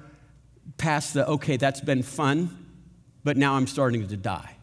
past 0.78 1.14
the, 1.14 1.28
okay, 1.28 1.58
that's 1.58 1.82
been 1.82 2.04
fun, 2.04 2.66
but 3.24 3.38
now 3.38 3.56
I'm 3.56 3.68
starting 3.68 4.08
to 4.08 4.18
die. 4.18 4.54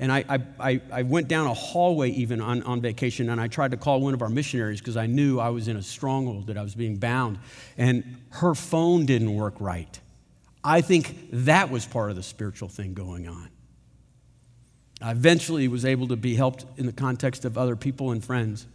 And 0.00 0.12
I, 0.12 0.24
I, 0.60 0.80
I 0.92 1.02
went 1.02 1.26
down 1.26 1.48
a 1.48 1.54
hallway 1.54 2.10
even 2.10 2.40
on, 2.40 2.62
on 2.62 2.80
vacation, 2.80 3.30
and 3.30 3.40
I 3.40 3.48
tried 3.48 3.72
to 3.72 3.76
call 3.76 4.00
one 4.00 4.14
of 4.14 4.22
our 4.22 4.28
missionaries 4.28 4.80
because 4.80 4.96
I 4.96 5.06
knew 5.06 5.40
I 5.40 5.48
was 5.48 5.66
in 5.66 5.76
a 5.76 5.82
stronghold, 5.82 6.46
that 6.46 6.56
I 6.56 6.62
was 6.62 6.76
being 6.76 6.98
bound. 6.98 7.40
And 7.76 8.18
her 8.30 8.54
phone 8.54 9.06
didn't 9.06 9.34
work 9.34 9.54
right. 9.58 9.98
I 10.62 10.82
think 10.82 11.16
that 11.32 11.70
was 11.70 11.84
part 11.84 12.10
of 12.10 12.16
the 12.16 12.22
spiritual 12.22 12.68
thing 12.68 12.94
going 12.94 13.26
on. 13.26 13.48
I 15.02 15.12
eventually 15.12 15.66
was 15.66 15.84
able 15.84 16.08
to 16.08 16.16
be 16.16 16.36
helped 16.36 16.64
in 16.76 16.86
the 16.86 16.92
context 16.92 17.44
of 17.44 17.58
other 17.58 17.74
people 17.74 18.12
and 18.12 18.24
friends. 18.24 18.66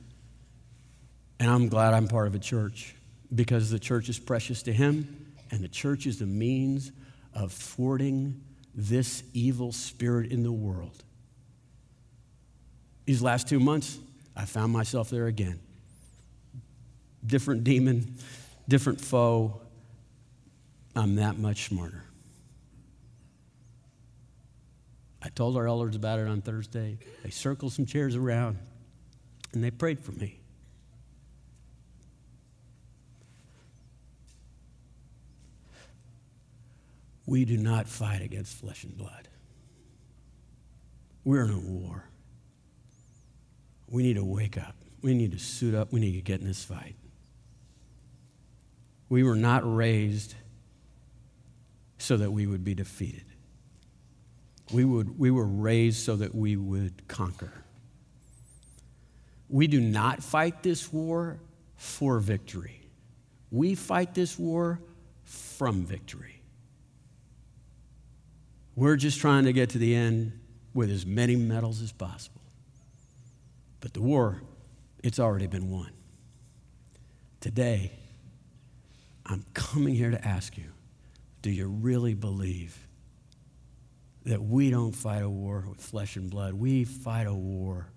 And 1.39 1.49
I'm 1.49 1.70
glad 1.70 1.93
I'm 1.93 2.08
part 2.08 2.28
of 2.28 2.36
a 2.36 2.39
church 2.39 2.93
because 3.34 3.70
the 3.70 3.80
church 3.80 4.10
is 4.10 4.20
precious 4.20 4.64
to 4.64 4.74
Him, 4.74 5.34
and 5.52 5.64
the 5.64 5.68
church 5.68 6.06
is 6.06 6.20
the 6.20 6.26
means 6.26 6.92
of 7.34 7.52
thwarting 7.52 8.42
this 8.76 9.24
evil 9.34 9.72
spirit 9.72 10.32
in 10.32 10.44
the 10.44 10.52
world. 10.52 11.04
These 13.06 13.22
last 13.22 13.48
two 13.48 13.60
months, 13.60 14.00
I 14.36 14.46
found 14.46 14.72
myself 14.72 15.10
there 15.10 15.28
again. 15.28 15.60
Different 17.26 17.64
demon, 17.64 18.18
different 18.68 19.00
foe. 19.00 19.62
I'm 20.96 21.16
that 21.16 21.38
much 21.38 21.68
smarter. 21.68 22.04
I 25.22 25.30
told 25.30 25.56
our 25.56 25.68
elders 25.68 25.96
about 25.96 26.20
it 26.20 26.28
on 26.28 26.42
Thursday. 26.42 26.98
They 27.24 27.30
circled 27.30 27.74
some 27.74 27.86
chairs 27.86 28.16
around 28.16 28.58
and 29.54 29.64
they 29.64 29.72
prayed 29.72 30.00
for 30.00 30.12
me. 30.12 30.40
We 37.34 37.46
do 37.46 37.58
not 37.58 37.88
fight 37.88 38.22
against 38.22 38.56
flesh 38.58 38.84
and 38.84 38.96
blood. 38.96 39.28
We're 41.24 41.46
in 41.46 41.50
a 41.50 41.60
war. 41.60 42.08
We 43.88 44.04
need 44.04 44.18
to 44.18 44.24
wake 44.24 44.56
up. 44.56 44.76
We 45.02 45.16
need 45.16 45.32
to 45.32 45.40
suit 45.40 45.74
up. 45.74 45.92
We 45.92 46.00
need 46.00 46.12
to 46.12 46.22
get 46.22 46.42
in 46.42 46.46
this 46.46 46.64
fight. 46.64 46.94
We 49.10 49.24
were 49.24 49.36
not 49.36 49.64
raised 49.66 50.36
so 51.98 52.18
that 52.18 52.30
we 52.30 52.46
would 52.46 52.64
be 52.64 52.76
defeated. 52.76 53.26
We, 54.72 54.86
would, 54.86 55.18
we 55.18 55.32
were 55.32 55.48
raised 55.48 56.06
so 56.06 56.18
that 56.18 56.36
we 56.36 56.56
would 56.56 57.08
conquer. 57.08 57.66
We 59.50 59.66
do 59.66 59.82
not 59.82 60.22
fight 60.22 60.62
this 60.62 60.94
war 60.94 61.40
for 61.78 62.20
victory. 62.20 62.88
We 63.50 63.74
fight 63.74 64.14
this 64.14 64.38
war 64.38 64.80
from 65.24 65.84
victory. 65.84 66.33
We're 68.76 68.95
just 68.95 69.19
trying 69.19 69.45
to 69.45 69.53
get 69.53 69.69
to 69.71 69.78
the 69.78 69.95
end 69.95 70.39
with 70.74 70.89
as 70.89 71.05
many 71.05 71.36
medals 71.36 71.82
as 71.82 71.91
possible. 71.91 72.41
But 73.80 73.93
the 73.93 74.01
war, 74.01 74.41
it's 75.03 75.19
already 75.19 75.47
been 75.47 75.69
won. 75.69 75.91
Today, 77.39 77.91
I'm 79.26 79.45
coming 79.53 79.93
here 79.93 80.11
to 80.11 80.28
ask 80.28 80.57
you 80.57 80.71
do 81.41 81.51
you 81.51 81.67
really 81.67 82.13
believe 82.13 82.88
that 84.26 84.41
we 84.41 84.69
don't 84.69 84.93
fight 84.93 85.21
a 85.21 85.30
war 85.30 85.65
with 85.67 85.82
flesh 85.82 86.15
and 86.15 86.30
blood? 86.30 86.53
We 86.53 86.86
fight 86.86 87.28
a 87.28 87.34
war 87.34 87.88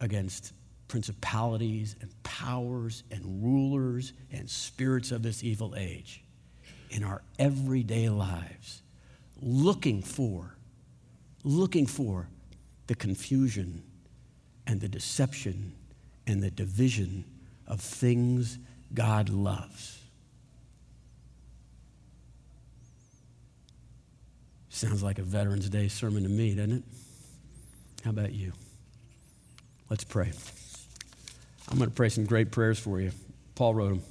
against 0.00 0.54
principalities 0.88 1.94
and 2.00 2.10
powers 2.22 3.04
and 3.10 3.44
rulers 3.44 4.14
and 4.32 4.48
spirits 4.48 5.12
of 5.12 5.22
this 5.22 5.44
evil 5.44 5.74
age 5.76 6.24
in 6.90 7.04
our 7.04 7.22
everyday 7.38 8.08
lives, 8.08 8.82
looking 9.40 10.02
for, 10.02 10.56
looking 11.44 11.86
for 11.86 12.28
the 12.86 12.94
confusion 12.94 13.82
and 14.66 14.80
the 14.80 14.88
deception 14.88 15.72
and 16.26 16.42
the 16.42 16.50
division 16.50 17.24
of 17.66 17.80
things 17.80 18.58
God 18.92 19.28
loves. 19.28 19.98
Sounds 24.68 25.02
like 25.02 25.18
a 25.18 25.22
Veterans 25.22 25.68
Day 25.68 25.88
sermon 25.88 26.22
to 26.22 26.28
me, 26.28 26.54
doesn't 26.54 26.72
it? 26.72 26.82
How 28.04 28.10
about 28.10 28.32
you? 28.32 28.52
Let's 29.90 30.04
pray. 30.04 30.32
I'm 31.68 31.78
going 31.78 31.90
to 31.90 31.94
pray 31.94 32.08
some 32.08 32.24
great 32.24 32.50
prayers 32.50 32.78
for 32.78 33.00
you. 33.00 33.12
Paul 33.54 33.74
wrote 33.74 33.88
them. 33.90 34.02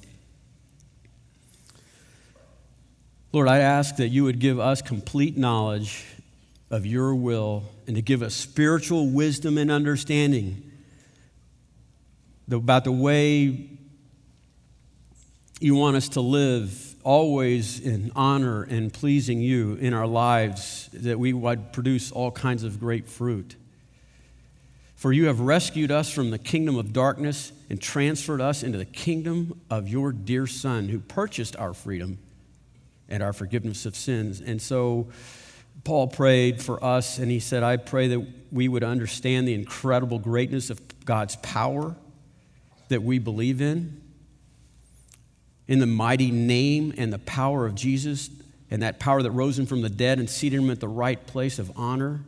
Lord, 3.32 3.46
I 3.46 3.58
ask 3.58 3.96
that 3.96 4.08
you 4.08 4.24
would 4.24 4.40
give 4.40 4.58
us 4.58 4.82
complete 4.82 5.36
knowledge 5.36 6.04
of 6.68 6.84
your 6.84 7.14
will 7.14 7.62
and 7.86 7.94
to 7.94 8.02
give 8.02 8.22
us 8.22 8.34
spiritual 8.34 9.08
wisdom 9.08 9.56
and 9.56 9.70
understanding 9.70 10.68
about 12.50 12.82
the 12.82 12.90
way 12.90 13.68
you 15.60 15.76
want 15.76 15.96
us 15.96 16.08
to 16.10 16.20
live 16.20 16.96
always 17.04 17.78
in 17.78 18.10
honor 18.16 18.64
and 18.64 18.92
pleasing 18.92 19.40
you 19.40 19.74
in 19.74 19.94
our 19.94 20.08
lives, 20.08 20.90
that 20.92 21.18
we 21.18 21.32
would 21.32 21.72
produce 21.72 22.10
all 22.10 22.32
kinds 22.32 22.64
of 22.64 22.80
great 22.80 23.08
fruit. 23.08 23.54
For 24.96 25.12
you 25.12 25.26
have 25.26 25.38
rescued 25.38 25.92
us 25.92 26.12
from 26.12 26.30
the 26.30 26.38
kingdom 26.38 26.76
of 26.76 26.92
darkness 26.92 27.52
and 27.70 27.80
transferred 27.80 28.40
us 28.40 28.64
into 28.64 28.76
the 28.76 28.84
kingdom 28.84 29.60
of 29.70 29.88
your 29.88 30.10
dear 30.10 30.48
Son, 30.48 30.88
who 30.88 30.98
purchased 30.98 31.54
our 31.54 31.72
freedom 31.72 32.18
and 33.10 33.22
our 33.22 33.32
forgiveness 33.32 33.86
of 33.86 33.96
sins. 33.96 34.40
And 34.40 34.60
so, 34.60 35.08
Paul 35.84 36.08
prayed 36.08 36.62
for 36.62 36.82
us, 36.84 37.18
and 37.18 37.30
he 37.30 37.40
said, 37.40 37.62
I 37.62 37.76
pray 37.76 38.08
that 38.08 38.26
we 38.52 38.68
would 38.68 38.84
understand 38.84 39.48
the 39.48 39.54
incredible 39.54 40.18
greatness 40.18 40.70
of 40.70 40.80
God's 41.04 41.36
power 41.36 41.96
that 42.88 43.02
we 43.02 43.18
believe 43.18 43.60
in 43.60 44.00
in 45.70 45.78
the 45.78 45.86
mighty 45.86 46.32
name 46.32 46.92
and 46.98 47.12
the 47.12 47.18
power 47.20 47.64
of 47.64 47.76
Jesus 47.76 48.28
and 48.70 48.82
that 48.82 48.98
power 48.98 49.22
that 49.22 49.30
rose 49.30 49.56
him 49.56 49.66
from 49.66 49.82
the 49.82 49.88
dead 49.88 50.18
and 50.18 50.28
seated 50.28 50.60
him 50.60 50.68
at 50.68 50.80
the 50.80 50.88
right 50.88 51.24
place 51.28 51.60
of 51.60 51.70
honor. 51.76 52.20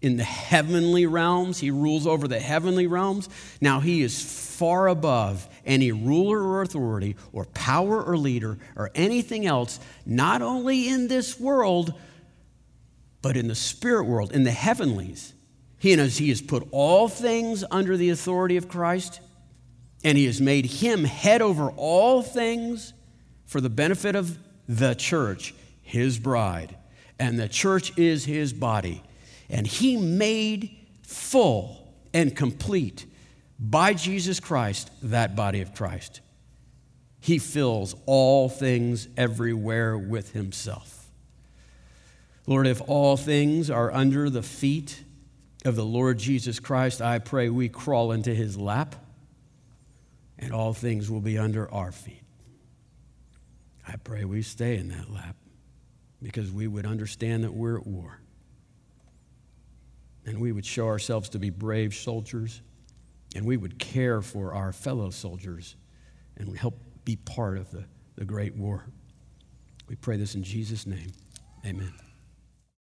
In 0.00 0.16
the 0.16 0.24
heavenly 0.24 1.06
realms, 1.06 1.58
he 1.58 1.70
rules 1.70 2.06
over 2.06 2.28
the 2.28 2.38
heavenly 2.38 2.86
realms. 2.86 3.28
Now 3.60 3.80
he 3.80 4.02
is 4.02 4.22
far 4.22 4.88
above 4.88 5.48
any 5.66 5.90
ruler 5.90 6.40
or 6.40 6.62
authority 6.62 7.16
or 7.32 7.44
power 7.46 8.02
or 8.02 8.16
leader 8.16 8.58
or 8.76 8.90
anything 8.94 9.46
else, 9.46 9.80
not 10.06 10.40
only 10.40 10.88
in 10.88 11.08
this 11.08 11.38
world, 11.40 11.94
but 13.22 13.36
in 13.36 13.48
the 13.48 13.54
spirit 13.54 14.04
world, 14.04 14.32
in 14.32 14.44
the 14.44 14.52
heavenlies. 14.52 15.34
He, 15.78 15.92
has, 15.92 16.18
he 16.18 16.28
has 16.28 16.40
put 16.40 16.66
all 16.70 17.08
things 17.08 17.64
under 17.70 17.96
the 17.96 18.10
authority 18.10 18.56
of 18.56 18.68
Christ 18.68 19.20
and 20.04 20.16
he 20.16 20.26
has 20.26 20.40
made 20.40 20.66
him 20.66 21.04
head 21.04 21.42
over 21.42 21.70
all 21.70 22.22
things 22.22 22.92
for 23.46 23.60
the 23.60 23.70
benefit 23.70 24.14
of 24.14 24.38
the 24.68 24.94
church, 24.94 25.54
his 25.82 26.18
bride. 26.18 26.76
And 27.18 27.38
the 27.38 27.48
church 27.48 27.96
is 27.98 28.24
his 28.24 28.52
body. 28.52 29.02
And 29.48 29.66
he 29.66 29.96
made 29.96 30.76
full 31.02 31.92
and 32.12 32.34
complete 32.34 33.06
by 33.58 33.94
Jesus 33.94 34.40
Christ 34.40 34.90
that 35.02 35.34
body 35.34 35.60
of 35.60 35.74
Christ. 35.74 36.20
He 37.20 37.38
fills 37.38 37.94
all 38.06 38.48
things 38.48 39.08
everywhere 39.16 39.98
with 39.98 40.32
himself. 40.32 41.10
Lord, 42.46 42.66
if 42.66 42.80
all 42.86 43.16
things 43.16 43.70
are 43.70 43.92
under 43.92 44.30
the 44.30 44.42
feet 44.42 45.02
of 45.64 45.76
the 45.76 45.84
Lord 45.84 46.18
Jesus 46.18 46.60
Christ, 46.60 47.02
I 47.02 47.18
pray 47.18 47.48
we 47.48 47.68
crawl 47.68 48.12
into 48.12 48.34
his 48.34 48.56
lap 48.56 48.94
and 50.38 50.52
all 50.52 50.72
things 50.72 51.10
will 51.10 51.20
be 51.20 51.36
under 51.36 51.70
our 51.72 51.92
feet. 51.92 52.22
I 53.86 53.96
pray 53.96 54.24
we 54.24 54.42
stay 54.42 54.76
in 54.76 54.88
that 54.88 55.10
lap 55.10 55.36
because 56.22 56.50
we 56.52 56.66
would 56.66 56.86
understand 56.86 57.44
that 57.44 57.52
we're 57.52 57.78
at 57.78 57.86
war. 57.86 58.20
And 60.26 60.40
we 60.40 60.52
would 60.52 60.66
show 60.66 60.86
ourselves 60.86 61.28
to 61.30 61.38
be 61.38 61.50
brave 61.50 61.94
soldiers, 61.94 62.60
and 63.34 63.46
we 63.46 63.56
would 63.56 63.78
care 63.78 64.20
for 64.20 64.54
our 64.54 64.72
fellow 64.72 65.10
soldiers 65.10 65.76
and 66.36 66.56
help 66.56 66.78
be 67.04 67.16
part 67.16 67.56
of 67.58 67.70
the, 67.70 67.84
the 68.16 68.24
great 68.24 68.54
war. 68.54 68.84
We 69.88 69.96
pray 69.96 70.16
this 70.16 70.34
in 70.34 70.42
Jesus' 70.42 70.86
name. 70.86 71.12
Amen. 71.64 71.92